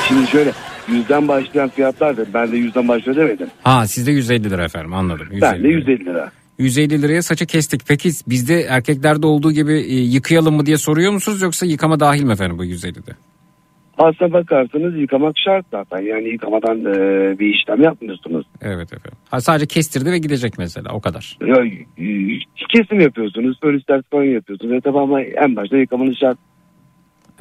Şimdi 0.08 0.28
şöyle 0.28 0.52
yüzden 0.92 1.28
başlayan 1.28 1.70
fiyatlardır. 1.70 2.28
Ben 2.34 2.52
de 2.52 2.58
yüzden 2.58 2.88
başlıyor 2.88 3.16
demedim. 3.18 3.48
Ha 3.64 3.88
sizde 3.88 4.12
150 4.12 4.50
lira 4.50 4.64
efendim 4.64 4.94
anladım. 4.94 5.28
150 5.32 5.42
Ben 5.42 5.54
de 5.64 5.64
lira. 5.64 5.78
150 5.78 6.06
lira. 6.06 6.32
150 6.62 7.02
liraya 7.02 7.22
saçı 7.22 7.46
kestik. 7.46 7.82
Peki 7.88 8.10
bizde 8.28 8.62
erkeklerde 8.62 9.28
olduğu 9.28 9.52
gibi 9.52 9.74
e, 9.74 9.96
yıkayalım 9.96 10.56
mı 10.56 10.66
diye 10.66 10.78
soruyor 10.78 11.12
musunuz 11.12 11.42
yoksa 11.42 11.66
yıkama 11.66 12.00
dahil 12.00 12.24
mi 12.24 12.32
efendim 12.34 12.58
bu 12.58 12.66
150'de? 12.66 13.12
Aslına 13.98 14.34
bakarsanız 14.34 14.98
yıkamak 14.98 15.36
şart 15.46 15.66
zaten. 15.72 16.02
Yani 16.02 16.30
yıkamadan 16.30 16.80
e, 16.80 16.94
bir 17.40 17.56
işlem 17.56 17.82
yapmıyorsunuz. 17.82 18.46
Evet 18.62 18.94
efendim. 18.94 19.18
Ha, 19.30 19.42
sadece 19.42 19.66
kestirdi 19.66 20.12
ve 20.12 20.18
gidecek 20.18 20.58
mesela 20.58 20.92
o 20.94 21.02
kadar. 21.02 21.38
Ya, 21.48 21.66
e, 21.66 22.08
kesim 22.70 23.00
yapıyorsunuz. 23.00 23.58
Fön 23.62 23.78
istersen 23.78 24.34
yapıyorsunuz. 24.34 24.74
E, 24.74 24.82
tabii 24.82 25.00
ama 25.00 25.22
en 25.22 25.56
başta 25.56 25.78
yıkamanız 25.78 26.18
şart. 26.18 26.38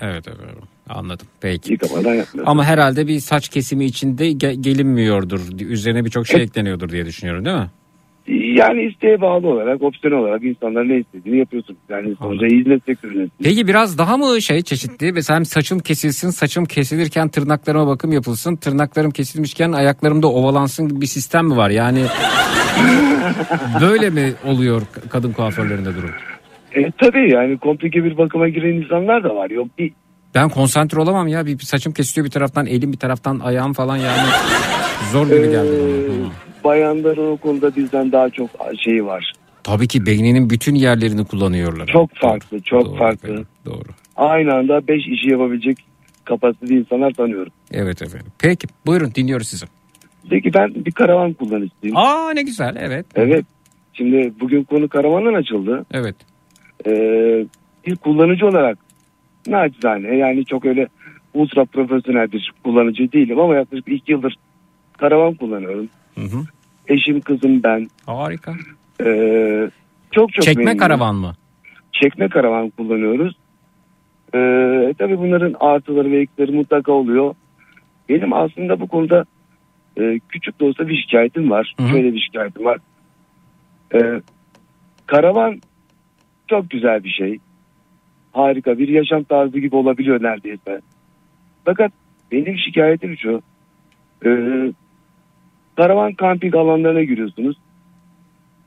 Evet 0.00 0.28
efendim 0.28 0.56
anladım. 0.88 1.26
Peki. 1.40 1.72
Yıkamadan 1.72 2.14
yapmıyorsunuz. 2.14 2.44
Ama 2.46 2.64
herhalde 2.64 3.06
bir 3.06 3.20
saç 3.20 3.48
kesimi 3.48 3.84
içinde 3.84 4.30
ge- 4.30 4.62
gelinmiyordur. 4.62 5.40
Üzerine 5.60 6.04
birçok 6.04 6.26
şey 6.26 6.42
ekleniyordur 6.42 6.88
diye 6.88 7.06
düşünüyorum 7.06 7.44
değil 7.44 7.56
mi? 7.56 7.70
Yani 8.30 8.82
isteğe 8.82 9.20
bağlı 9.20 9.48
olarak, 9.48 9.82
opsiyon 9.82 10.22
olarak 10.22 10.44
insanlar 10.44 10.88
ne 10.88 10.98
istediğini 10.98 11.38
yapıyorsunuz. 11.38 11.80
Yani 11.88 12.14
sonuçta 12.18 12.46
hizmet 12.46 12.84
sektörünüz. 12.84 13.30
Peki 13.42 13.66
biraz 13.66 13.98
daha 13.98 14.16
mı 14.16 14.42
şey 14.42 14.62
çeşitli? 14.62 15.12
Mesela 15.12 15.36
hem 15.36 15.44
saçım 15.44 15.78
kesilsin, 15.78 16.30
saçım 16.30 16.64
kesilirken 16.64 17.28
tırnaklarıma 17.28 17.86
bakım 17.86 18.12
yapılsın. 18.12 18.56
Tırnaklarım 18.56 19.10
kesilmişken 19.10 19.72
ayaklarımda 19.72 20.28
ovalansın 20.28 20.88
gibi 20.88 21.00
bir 21.00 21.06
sistem 21.06 21.46
mi 21.46 21.56
var? 21.56 21.70
Yani 21.70 22.00
böyle 23.80 24.10
mi 24.10 24.32
oluyor 24.46 24.82
kadın 25.10 25.32
kuaförlerinde 25.32 25.96
durum? 25.96 26.10
E, 26.74 26.90
tabii 26.90 27.32
yani 27.32 27.58
komplike 27.58 28.04
bir 28.04 28.18
bakıma 28.18 28.48
giren 28.48 28.74
insanlar 28.74 29.24
da 29.24 29.34
var. 29.34 29.50
Yok 29.50 29.78
değil. 29.78 29.94
Ben 30.34 30.48
konsantre 30.48 31.00
olamam 31.00 31.28
ya. 31.28 31.46
Bir 31.46 31.58
bir 31.58 31.64
saçım 31.64 31.92
kesiliyor 31.92 32.26
bir 32.26 32.30
taraftan, 32.30 32.66
elim 32.66 32.92
bir 32.92 32.98
taraftan, 32.98 33.38
ayağım 33.38 33.72
falan 33.72 33.96
yani. 33.96 34.28
Zor 35.12 35.26
gibi 35.26 35.50
geldi 35.50 35.70
bana. 35.80 36.49
Bayanların 36.64 37.32
o 37.32 37.36
konuda 37.36 37.76
bizden 37.76 38.12
daha 38.12 38.30
çok 38.30 38.50
şeyi 38.84 39.04
var. 39.04 39.32
Tabii 39.62 39.88
ki 39.88 40.06
beyninin 40.06 40.50
bütün 40.50 40.74
yerlerini 40.74 41.24
kullanıyorlar. 41.24 41.86
Çok 41.86 42.10
farklı, 42.14 42.60
çok 42.60 42.84
Doğru 42.86 42.96
farklı. 42.96 43.28
efendim, 43.28 43.46
doğru. 43.66 43.88
Aynı 44.16 44.54
anda 44.54 44.88
5 44.88 45.06
işi 45.06 45.30
yapabilecek 45.30 45.78
kapasiteli 46.24 46.78
insanlar 46.78 47.10
tanıyorum. 47.12 47.52
Evet 47.72 48.02
efendim. 48.02 48.26
Peki 48.38 48.66
buyurun 48.86 49.12
dinliyoruz 49.14 49.48
sizi. 49.48 49.66
Peki 50.30 50.54
ben 50.54 50.74
bir 50.74 50.92
karavan 50.92 51.32
kullanıcısıyım. 51.32 51.96
Aa 51.96 52.32
ne 52.32 52.42
güzel 52.42 52.76
evet. 52.80 53.06
Evet. 53.14 53.44
Şimdi 53.92 54.32
bugün 54.40 54.64
konu 54.64 54.88
karavandan 54.88 55.34
açıldı. 55.34 55.84
Evet. 55.92 56.16
Ee, 56.86 56.90
bir 57.86 57.96
kullanıcı 57.96 58.46
olarak 58.46 58.78
naçizane 59.46 60.16
yani 60.16 60.44
çok 60.44 60.64
öyle 60.66 60.86
ultra 61.34 61.64
profesyonel 61.64 62.32
bir 62.32 62.52
kullanıcı 62.64 63.12
değilim 63.12 63.40
ama 63.40 63.54
yaklaşık 63.54 63.88
2 63.88 64.12
yıldır 64.12 64.34
karavan 64.98 65.34
kullanıyorum. 65.34 65.88
Hı 66.14 66.20
hı. 66.20 66.44
Eşim, 66.88 67.20
kızım, 67.20 67.62
ben. 67.62 67.86
Harika. 68.06 68.54
Ee, 69.04 69.70
çok 70.10 70.32
çok 70.32 70.44
Çekme 70.44 70.60
memnunum. 70.64 70.78
karavan 70.78 71.14
mı? 71.14 71.34
Çekme 71.92 72.28
karavan 72.28 72.70
kullanıyoruz. 72.70 73.36
Ee, 74.34 74.94
tabii 74.98 75.18
bunların 75.18 75.54
artıları 75.60 76.10
ve 76.10 76.20
eksileri 76.20 76.52
mutlaka 76.52 76.92
oluyor. 76.92 77.34
Benim 78.08 78.32
aslında 78.32 78.80
bu 78.80 78.88
konuda 78.88 79.24
e, 80.00 80.20
küçük 80.28 80.60
de 80.60 80.64
olsa 80.64 80.88
bir 80.88 80.96
şikayetim 81.02 81.50
var. 81.50 81.74
Hı 81.76 81.82
hı. 81.82 81.88
Şöyle 81.88 82.12
bir 82.14 82.20
şikayetim 82.20 82.64
var. 82.64 82.78
Ee, 83.94 84.20
karavan 85.06 85.60
çok 86.48 86.70
güzel 86.70 87.04
bir 87.04 87.10
şey. 87.10 87.38
Harika 88.32 88.78
bir 88.78 88.88
yaşam 88.88 89.24
tarzı 89.24 89.58
gibi 89.58 89.76
olabiliyor 89.76 90.22
neredeyse. 90.22 90.80
Fakat 91.64 91.92
benim 92.32 92.58
şikayetim 92.58 93.16
şu. 93.18 93.42
Ee, 94.26 94.30
karavan 95.80 96.12
kamping 96.12 96.54
alanlarına 96.54 97.02
giriyorsunuz. 97.02 97.56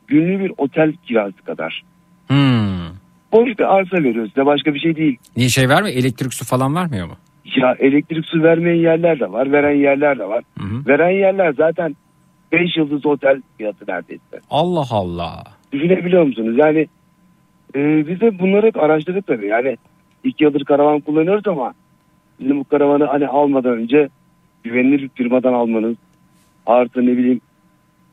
Günlük 0.07 0.39
bir 0.39 0.51
otel 0.57 0.93
kirası 0.93 1.41
kadar. 1.45 1.83
Hmm. 2.27 2.89
Boş 3.31 3.59
bir 3.59 3.75
arsa 3.75 3.97
veriyor 3.97 4.27
size 4.27 4.45
başka 4.45 4.73
bir 4.73 4.79
şey 4.79 4.95
değil. 4.95 5.17
Niye 5.37 5.49
şey 5.49 5.69
vermiyor? 5.69 5.95
Elektrik 5.97 6.33
su 6.33 6.45
falan 6.45 6.75
vermiyor 6.75 7.07
mu? 7.07 7.13
Ya 7.55 7.75
elektrik 7.79 8.25
su 8.25 8.43
vermeyen 8.43 8.81
yerler 8.81 9.19
de 9.19 9.31
var, 9.31 9.51
veren 9.51 9.75
yerler 9.75 10.19
de 10.19 10.29
var. 10.29 10.43
Hı 10.59 10.63
hı. 10.63 10.87
Veren 10.87 11.09
yerler 11.09 11.53
zaten 11.57 11.95
5 12.51 12.77
yıldız 12.77 13.05
otel 13.05 13.41
fiyatı 13.57 13.85
neredeyse. 13.87 14.39
Allah 14.49 14.87
Allah. 14.89 15.43
Düşünebiliyor 15.71 16.23
musunuz? 16.23 16.55
Yani 16.57 16.87
e, 17.75 18.07
biz 18.07 18.21
de 18.21 18.39
bunları 18.39 18.65
hep 18.65 18.83
araştırdık 18.83 19.27
tabii. 19.27 19.47
Yani 19.47 19.77
iki 20.23 20.43
yıldır 20.43 20.65
karavan 20.65 20.99
kullanıyoruz 20.99 21.47
ama 21.47 21.73
bizim 22.39 22.59
bu 22.59 22.63
karavanı 22.63 23.05
hani 23.05 23.27
almadan 23.27 23.71
önce 23.71 24.09
güvenilir 24.63 25.01
bir 25.01 25.09
firmadan 25.09 25.53
almanız 25.53 25.95
artı 26.65 27.05
ne 27.05 27.17
bileyim 27.17 27.41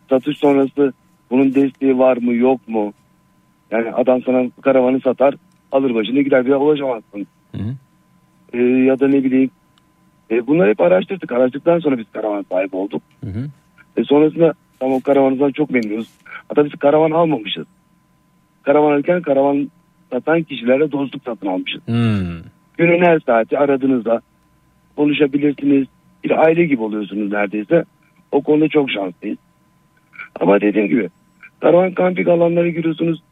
satış 0.08 0.38
sonrası 0.38 0.92
bunun 1.30 1.54
desteği 1.54 1.98
var 1.98 2.16
mı 2.16 2.34
yok 2.34 2.68
mu? 2.68 2.92
Yani 3.70 3.92
adam 3.92 4.22
sana 4.22 4.50
karavanı 4.62 5.00
satar 5.00 5.34
alır 5.72 5.94
başını 5.94 6.22
gider 6.22 6.46
bir 6.46 6.50
ulaşamazsın. 6.50 7.26
Hı 7.56 7.62
hı. 7.62 7.74
E, 8.52 8.58
ya 8.62 9.00
da 9.00 9.08
ne 9.08 9.24
bileyim 9.24 9.50
e, 10.30 10.46
bunları 10.46 10.70
hep 10.70 10.80
araştırdık. 10.80 11.32
Araştırdıktan 11.32 11.78
sonra 11.78 11.98
biz 11.98 12.06
karavan 12.12 12.44
sahibi 12.50 12.76
olduk. 12.76 13.02
Hı 13.24 13.30
hı. 13.30 13.46
E 13.96 14.04
sonrasında 14.04 14.52
tam 14.80 14.92
o 14.92 15.00
karavanımızdan 15.00 15.52
çok 15.52 15.70
memnunuz. 15.70 16.08
Hatta 16.48 16.64
biz 16.64 16.72
karavan 16.72 17.10
almamışız. 17.10 17.66
Karavan 18.62 18.92
alırken 18.92 19.22
karavan 19.22 19.70
satan 20.12 20.42
kişilerle 20.42 20.92
dostluk 20.92 21.22
satın 21.24 21.46
almışız. 21.46 21.86
Hmm. 21.86 22.42
Günün 22.78 23.02
her 23.04 23.20
saati 23.20 23.58
aradığınızda 23.58 24.20
konuşabilirsiniz. 24.96 25.86
Bir 26.24 26.44
aile 26.46 26.64
gibi 26.64 26.82
oluyorsunuz 26.82 27.32
neredeyse. 27.32 27.84
O 28.32 28.42
konuda 28.42 28.68
çok 28.68 28.90
şanslıyız. 28.90 29.38
Ama 30.40 30.60
dediğim 30.60 30.88
gibi 30.88 31.08
karavan 31.60 31.92
kamping 31.94 32.28
alanlara 32.28 32.68
giriyorsunuz. 32.68 33.22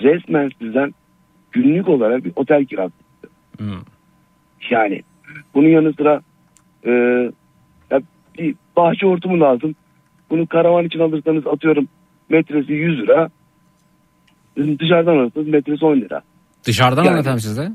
Resmen 0.00 0.50
sizden 0.60 0.94
günlük 1.52 1.88
olarak 1.88 2.24
bir 2.24 2.32
otel 2.36 2.64
kirası. 2.64 2.92
Hmm. 3.58 3.80
Yani 4.70 5.02
bunun 5.54 5.68
yanı 5.68 5.92
sıra 5.92 6.20
e, 6.86 6.90
ya 7.90 8.00
bir 8.38 8.54
bahçe 8.76 9.06
hortumu 9.06 9.40
lazım. 9.40 9.74
Bunu 10.30 10.46
karavan 10.46 10.84
için 10.84 10.98
alırsanız 11.00 11.46
atıyorum 11.46 11.88
metresi 12.28 12.72
100 12.72 12.98
lira. 13.00 13.30
Dışarıdan 14.56 15.16
alırsanız 15.16 15.48
metresi 15.48 15.84
10 15.84 15.96
lira. 15.96 16.22
Dışarıdan 16.64 17.04
Yani- 17.04 17.12
anlatalım 17.14 17.40
sizde. 17.40 17.68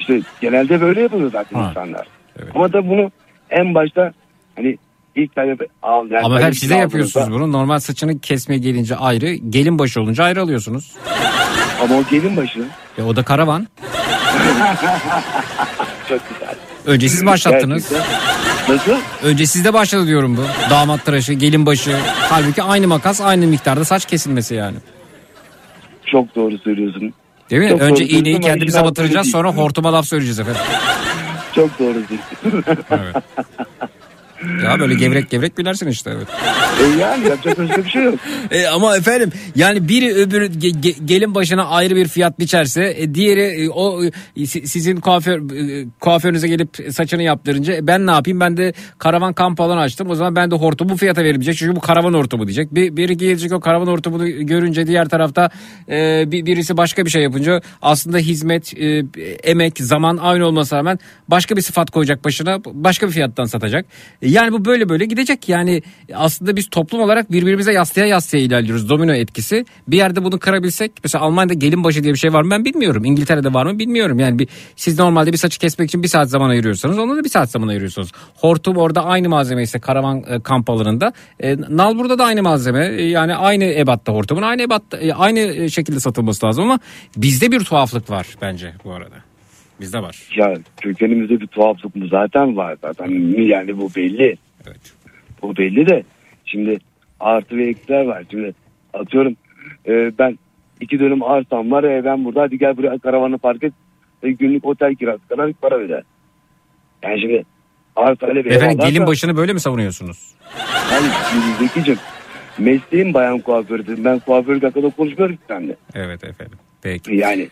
İşte 0.00 0.20
genelde 0.40 0.80
böyle 0.80 1.00
yapılıyor 1.00 1.30
zaten 1.30 1.58
Ha, 1.58 1.68
insanlar. 1.68 2.06
Ama 2.54 2.72
da 2.72 2.88
bunu 2.88 3.10
en 3.50 3.74
başta 3.74 4.12
hani 4.56 4.76
ilk 5.16 5.34
tane 5.34 5.56
al 5.82 6.10
yani 6.10 6.24
Ama 6.24 6.40
hep 6.40 6.54
size 6.54 6.74
şey 6.74 6.82
yapıyorsunuz 6.82 7.30
bunu. 7.30 7.52
Normal 7.52 7.78
saçını 7.78 8.20
kesmeye 8.20 8.58
gelince 8.58 8.96
ayrı, 8.96 9.34
gelin 9.34 9.78
başı 9.78 10.00
olunca 10.00 10.24
ayrı 10.24 10.42
alıyorsunuz. 10.42 10.92
Ama 11.82 11.94
o 11.94 12.02
gelin 12.10 12.36
başı. 12.36 12.64
E 12.98 13.02
o 13.02 13.16
da 13.16 13.22
karavan. 13.22 13.68
Çok 16.08 16.20
güzel. 16.28 16.54
Önce 16.86 17.08
siz 17.08 17.26
başlattınız. 17.26 17.90
Gerçekten. 17.90 18.32
Nasıl? 18.68 18.92
Önce 19.22 19.46
sizde 19.46 19.72
başladı 19.72 20.06
diyorum 20.06 20.36
bu. 20.36 20.70
Damat 20.70 21.04
tıraşı, 21.04 21.32
gelin 21.32 21.66
başı. 21.66 21.96
Halbuki 22.30 22.62
aynı 22.62 22.88
makas, 22.88 23.20
aynı 23.20 23.46
miktarda 23.46 23.84
saç 23.84 24.04
kesilmesi 24.06 24.54
yani. 24.54 24.76
Çok 26.06 26.34
doğru 26.34 26.58
söylüyorsun. 26.58 27.12
Değil 27.50 27.62
mi? 27.62 27.68
Çok 27.68 27.80
Önce 27.80 28.04
iğneyi 28.04 28.40
kendimize 28.40 28.84
batıracağız 28.84 29.30
sonra 29.30 29.48
değil. 29.48 29.62
hortuma 29.62 29.92
laf 29.92 30.06
söyleyeceğiz 30.06 30.40
efendim. 30.40 30.62
Çok 31.54 31.78
doğru 31.78 31.94
söylüyorsun. 31.94 32.64
Evet. 32.90 33.16
Ya 34.64 34.80
böyle 34.80 34.94
gevrek 34.94 35.30
gevrek 35.30 35.58
binersin 35.58 35.86
işte 35.88 36.10
evet. 36.16 36.26
E 36.80 37.00
yani 37.00 37.28
yapacak 37.28 37.58
başka 37.58 37.84
bir 37.84 37.90
şey 37.90 38.02
yok. 38.04 38.14
E, 38.50 38.66
ama 38.66 38.96
efendim 38.96 39.32
yani 39.56 39.88
biri 39.88 40.14
öbürü 40.14 40.46
ge- 40.46 40.80
ge- 40.80 41.04
gelin 41.06 41.34
başına 41.34 41.64
ayrı 41.66 41.96
bir 41.96 42.08
fiyat 42.08 42.38
biçerse 42.38 42.94
e, 42.98 43.14
diğeri 43.14 43.40
e, 43.64 43.68
o 43.68 44.04
e, 44.36 44.46
si- 44.46 44.66
sizin 44.68 44.96
kuaför 44.96 45.38
e, 45.80 45.86
kuaförünüze 46.00 46.48
gelip 46.48 46.68
saçını 46.90 47.22
yaptırınca 47.22 47.74
e, 47.74 47.86
ben 47.86 48.06
ne 48.06 48.10
yapayım 48.10 48.40
ben 48.40 48.56
de 48.56 48.72
karavan 48.98 49.32
kamp 49.32 49.60
alanı 49.60 49.80
açtım 49.80 50.10
o 50.10 50.14
zaman 50.14 50.36
ben 50.36 50.50
de 50.50 50.54
hortumu 50.54 50.96
fiyata 50.96 51.24
verim 51.24 51.40
diyecek 51.40 51.56
çünkü 51.56 51.76
bu 51.76 51.80
karavan 51.80 52.14
hortumu 52.14 52.46
diyecek. 52.46 52.74
Bir, 52.74 52.96
biri 52.96 53.16
gelecek 53.16 53.52
o 53.52 53.60
karavan 53.60 53.86
hortumunu 53.86 54.46
görünce 54.46 54.86
diğer 54.86 55.08
tarafta 55.08 55.50
e, 55.88 56.24
bir, 56.32 56.46
birisi 56.46 56.76
başka 56.76 57.04
bir 57.04 57.10
şey 57.10 57.22
yapınca 57.22 57.60
aslında 57.82 58.18
hizmet 58.18 58.78
e, 58.78 59.04
emek 59.42 59.78
zaman 59.78 60.16
aynı 60.16 60.46
olmasına 60.46 60.78
rağmen 60.78 60.98
başka 61.28 61.56
bir 61.56 61.62
sıfat 61.62 61.90
koyacak 61.90 62.24
başına 62.24 62.58
başka 62.66 63.06
bir 63.06 63.12
fiyattan 63.12 63.44
satacak. 63.44 63.86
E, 64.22 64.31
Yani 64.32 64.52
bu 64.52 64.64
böyle 64.64 64.88
böyle 64.88 65.04
gidecek 65.04 65.48
yani 65.48 65.82
aslında 66.14 66.56
biz 66.56 66.68
toplum 66.70 67.00
olarak 67.00 67.32
birbirimize 67.32 67.72
yaslaya 67.72 68.06
yaslaya 68.06 68.44
ilerliyoruz 68.44 68.88
domino 68.88 69.12
etkisi. 69.12 69.64
Bir 69.88 69.96
yerde 69.96 70.24
bunu 70.24 70.38
kırabilsek 70.38 70.92
mesela 71.04 71.24
Almanya'da 71.24 71.54
gelin 71.54 71.84
başı 71.84 72.02
diye 72.02 72.12
bir 72.12 72.18
şey 72.18 72.32
var 72.32 72.42
mı 72.42 72.50
ben 72.50 72.64
bilmiyorum. 72.64 73.04
İngiltere'de 73.04 73.54
var 73.54 73.66
mı 73.66 73.78
bilmiyorum. 73.78 74.18
Yani 74.18 74.38
bir, 74.38 74.48
siz 74.76 74.98
normalde 74.98 75.32
bir 75.32 75.36
saçı 75.36 75.58
kesmek 75.58 75.88
için 75.88 76.02
bir 76.02 76.08
saat 76.08 76.30
zaman 76.30 76.48
ayırıyorsanız 76.48 76.98
ona 76.98 77.16
da 77.16 77.24
bir 77.24 77.28
saat 77.28 77.50
zaman 77.50 77.68
ayırıyorsunuz. 77.68 78.12
Hortum 78.36 78.76
orada 78.76 79.04
aynı 79.04 79.28
malzeme 79.28 79.62
ise 79.62 79.78
karavan 79.78 80.22
e, 80.28 80.40
kamp 80.40 80.70
alanında. 80.70 81.12
E, 81.40 81.56
nal 81.68 81.98
burada 81.98 82.18
da 82.18 82.24
aynı 82.24 82.42
malzeme. 82.42 82.86
E, 82.86 83.02
yani 83.02 83.34
aynı 83.34 83.64
ebatta 83.64 84.12
hortumun 84.12 84.42
aynı 84.42 84.62
ebatta 84.62 84.96
e, 84.96 85.12
aynı 85.12 85.40
e, 85.40 85.68
şekilde 85.68 86.00
satılması 86.00 86.46
lazım 86.46 86.64
ama 86.64 86.78
bizde 87.16 87.52
bir 87.52 87.60
tuhaflık 87.60 88.10
var 88.10 88.26
bence 88.42 88.72
bu 88.84 88.92
arada. 88.92 89.31
Bizde 89.82 90.02
var. 90.02 90.16
Ya 90.36 90.54
kökenimizde 90.80 91.40
bir 91.40 91.46
tuhaflık 91.46 91.96
mı 91.96 92.08
zaten 92.10 92.56
var 92.56 92.76
zaten 92.82 93.08
yani 93.42 93.78
bu 93.78 93.90
belli. 93.96 94.36
Evet. 94.66 94.92
Bu 95.42 95.56
belli 95.56 95.86
de 95.86 96.02
şimdi 96.44 96.78
artı 97.20 97.56
ve 97.56 97.68
eksiler 97.68 98.04
var. 98.04 98.24
Şimdi 98.30 98.54
atıyorum 98.94 99.36
e, 99.88 100.18
ben 100.18 100.38
iki 100.80 100.98
dönüm 100.98 101.22
arsam 101.22 101.70
var 101.70 101.84
e, 101.84 102.04
ben 102.04 102.24
burada 102.24 102.40
hadi 102.42 102.58
gel 102.58 102.76
buraya 102.76 102.98
karavanı 102.98 103.38
park 103.38 103.62
et 103.64 103.72
e, 104.22 104.30
günlük 104.30 104.64
otel 104.64 104.94
kirası 104.94 105.28
kadar 105.28 105.52
para 105.52 105.74
öder. 105.74 106.02
Yani 107.02 107.20
şimdi 107.20 107.44
bir 107.96 108.50
ev 108.50 108.56
Efendim 108.56 108.80
alırsan- 108.80 108.90
gelin 108.90 109.06
başını 109.06 109.36
böyle 109.36 109.52
mi 109.52 109.60
savunuyorsunuz? 109.60 110.34
Şimdi 111.30 111.44
Zeki'cim 111.68 111.98
mesleğim 112.58 113.14
bayan 113.14 113.38
kuaförü. 113.38 114.04
Ben 114.04 114.18
kuaförlük 114.18 114.62
hakkında 114.62 114.90
konuşmuyorum 114.90 115.36
ki 115.36 115.42
seninle. 115.48 115.76
Evet 115.94 116.24
efendim. 116.24 116.58
Peki. 116.82 117.14
Yani 117.14 117.48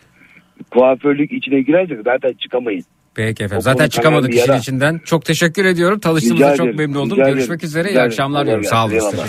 kuaförlük 0.71 1.31
içine 1.31 1.61
girersek 1.61 1.97
zaten 2.05 2.33
çıkamayız. 2.33 2.85
Peki 3.15 3.43
efendim. 3.43 3.57
O 3.57 3.61
Zaten 3.61 3.89
çıkamadık 3.89 4.33
işin 4.33 4.53
içinden. 4.53 5.01
Çok 5.05 5.25
teşekkür 5.25 5.65
ediyorum. 5.65 5.99
Tanıştığımıza 5.99 6.53
Rica 6.53 6.65
çok 6.65 6.75
memnun 6.75 6.99
oldum. 6.99 7.11
rica 7.11 7.23
ederim. 7.23 7.37
Görüşmek 7.37 7.63
üzere. 7.63 7.89
Rica 7.89 7.99
İyi 8.01 8.01
akşamlar 8.01 8.45
diyorum. 8.45 8.63
Sağ 8.63 8.85
olun. 8.85 8.89
Teşekkürler. 8.91 9.21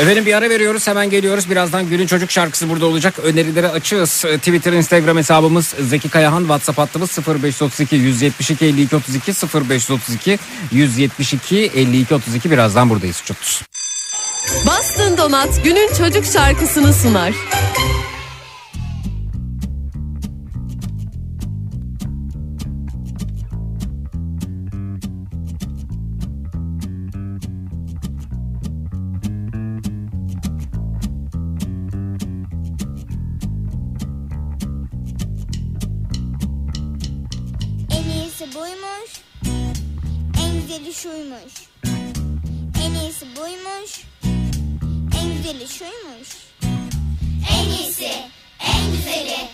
Efendim 0.00 0.26
bir 0.26 0.34
ara 0.34 0.50
veriyoruz. 0.50 0.86
Hemen 0.86 1.10
geliyoruz. 1.10 1.50
Birazdan 1.50 1.88
Günün 1.88 2.06
Çocuk 2.06 2.30
şarkısı 2.30 2.70
burada 2.70 2.86
olacak. 2.86 3.14
Önerileri 3.24 3.68
açığız. 3.68 4.24
Ee, 4.28 4.38
Twitter, 4.38 4.72
Instagram 4.72 5.16
hesabımız 5.16 5.66
Zeki 5.66 6.08
Kayahan. 6.08 6.40
WhatsApp 6.40 6.78
hattımız 6.78 7.18
0532 7.28 7.96
172 7.96 8.64
52 8.64 8.96
32 8.96 9.32
0532 9.70 10.38
172 10.72 11.70
52 11.76 12.14
32. 12.14 12.50
Birazdan 12.50 12.90
buradayız. 12.90 13.22
Çutuz. 13.24 13.62
Bastın 14.66 15.16
Donat 15.16 15.64
günün 15.64 15.88
çocuk 15.98 16.24
şarkısını 16.24 16.92
sunar. 16.92 17.32
İyisi 38.46 38.54
buymuş. 38.54 39.10
En 40.40 40.60
güzeli 40.60 40.94
şuymuş. 40.94 41.54
En 42.84 42.94
iyisi 42.94 43.26
buymuş. 43.36 44.04
En 45.20 45.36
güzeli 45.36 45.68
şuymuş. 45.68 46.28
En 47.50 47.68
iyisi, 47.68 48.10
en 48.60 48.92
güzeli, 48.92 49.48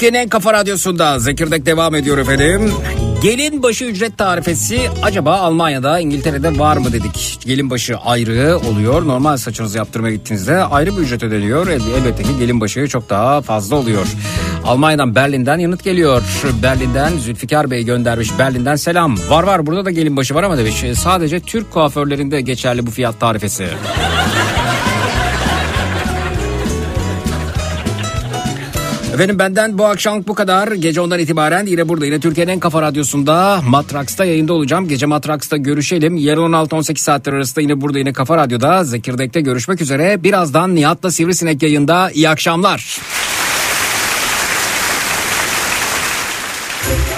Türkiye'nin 0.00 0.18
en 0.24 0.28
kafa 0.28 0.52
radyosunda 0.52 1.18
Zekirdek 1.18 1.66
devam 1.66 1.94
ediyor 1.94 2.18
efendim. 2.18 2.72
Gelin 3.22 3.62
başı 3.62 3.84
ücret 3.84 4.18
tarifesi 4.18 4.80
acaba 5.02 5.36
Almanya'da 5.36 6.00
İngiltere'de 6.00 6.58
var 6.58 6.76
mı 6.76 6.92
dedik. 6.92 7.38
Gelin 7.44 7.70
başı 7.70 7.96
ayrı 7.96 8.58
oluyor. 8.70 9.06
Normal 9.06 9.36
saçınızı 9.36 9.78
yaptırmaya 9.78 10.14
gittiğinizde 10.14 10.56
ayrı 10.56 10.96
bir 10.96 11.02
ücret 11.02 11.22
ödeniyor. 11.22 11.66
El- 11.68 11.80
Elbette 11.98 12.22
ki 12.22 12.28
gelin 12.38 12.60
başı 12.60 12.88
çok 12.88 13.10
daha 13.10 13.40
fazla 13.42 13.76
oluyor. 13.76 14.06
Almanya'dan 14.64 15.14
Berlin'den 15.14 15.58
yanıt 15.58 15.84
geliyor. 15.84 16.22
Berlin'den 16.62 17.18
Zülfikar 17.18 17.70
Bey 17.70 17.84
göndermiş. 17.84 18.38
Berlin'den 18.38 18.76
selam. 18.76 19.16
Var 19.28 19.42
var 19.42 19.66
burada 19.66 19.84
da 19.84 19.90
gelin 19.90 20.16
başı 20.16 20.34
var 20.34 20.42
ama 20.42 20.58
demiş. 20.58 20.84
Sadece 20.94 21.40
Türk 21.40 21.70
kuaförlerinde 21.70 22.40
geçerli 22.40 22.86
bu 22.86 22.90
fiyat 22.90 23.20
tarifesi. 23.20 23.66
Efendim 29.20 29.38
benden 29.38 29.78
bu 29.78 29.86
akşam 29.86 30.24
bu 30.26 30.34
kadar. 30.34 30.72
Gece 30.72 31.00
ondan 31.00 31.18
itibaren 31.18 31.66
yine 31.66 31.88
burada 31.88 32.06
yine 32.06 32.20
Türkiye'nin 32.20 32.52
en 32.52 32.60
kafa 32.60 32.82
radyosunda 32.82 33.60
Matraks'ta 33.68 34.24
yayında 34.24 34.52
olacağım. 34.52 34.88
Gece 34.88 35.06
Matraks'ta 35.06 35.56
görüşelim. 35.56 36.16
Yarın 36.16 36.52
16-18 36.52 36.98
saatler 36.98 37.32
arasında 37.32 37.60
yine 37.60 37.80
burada 37.80 37.98
yine 37.98 38.12
kafa 38.12 38.36
radyoda 38.36 38.84
Zekirdek'te 38.84 39.40
görüşmek 39.40 39.80
üzere. 39.80 40.22
Birazdan 40.22 40.74
Nihat'la 40.74 41.10
Sivrisinek 41.10 41.62
yayında 41.62 42.10
iyi 42.10 42.28
akşamlar. 42.28 43.00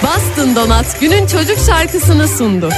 Bastın 0.03 0.55
Donat 0.55 1.01
günün 1.01 1.27
çocuk 1.27 1.57
şarkısını 1.65 2.27
sundu. 2.27 2.69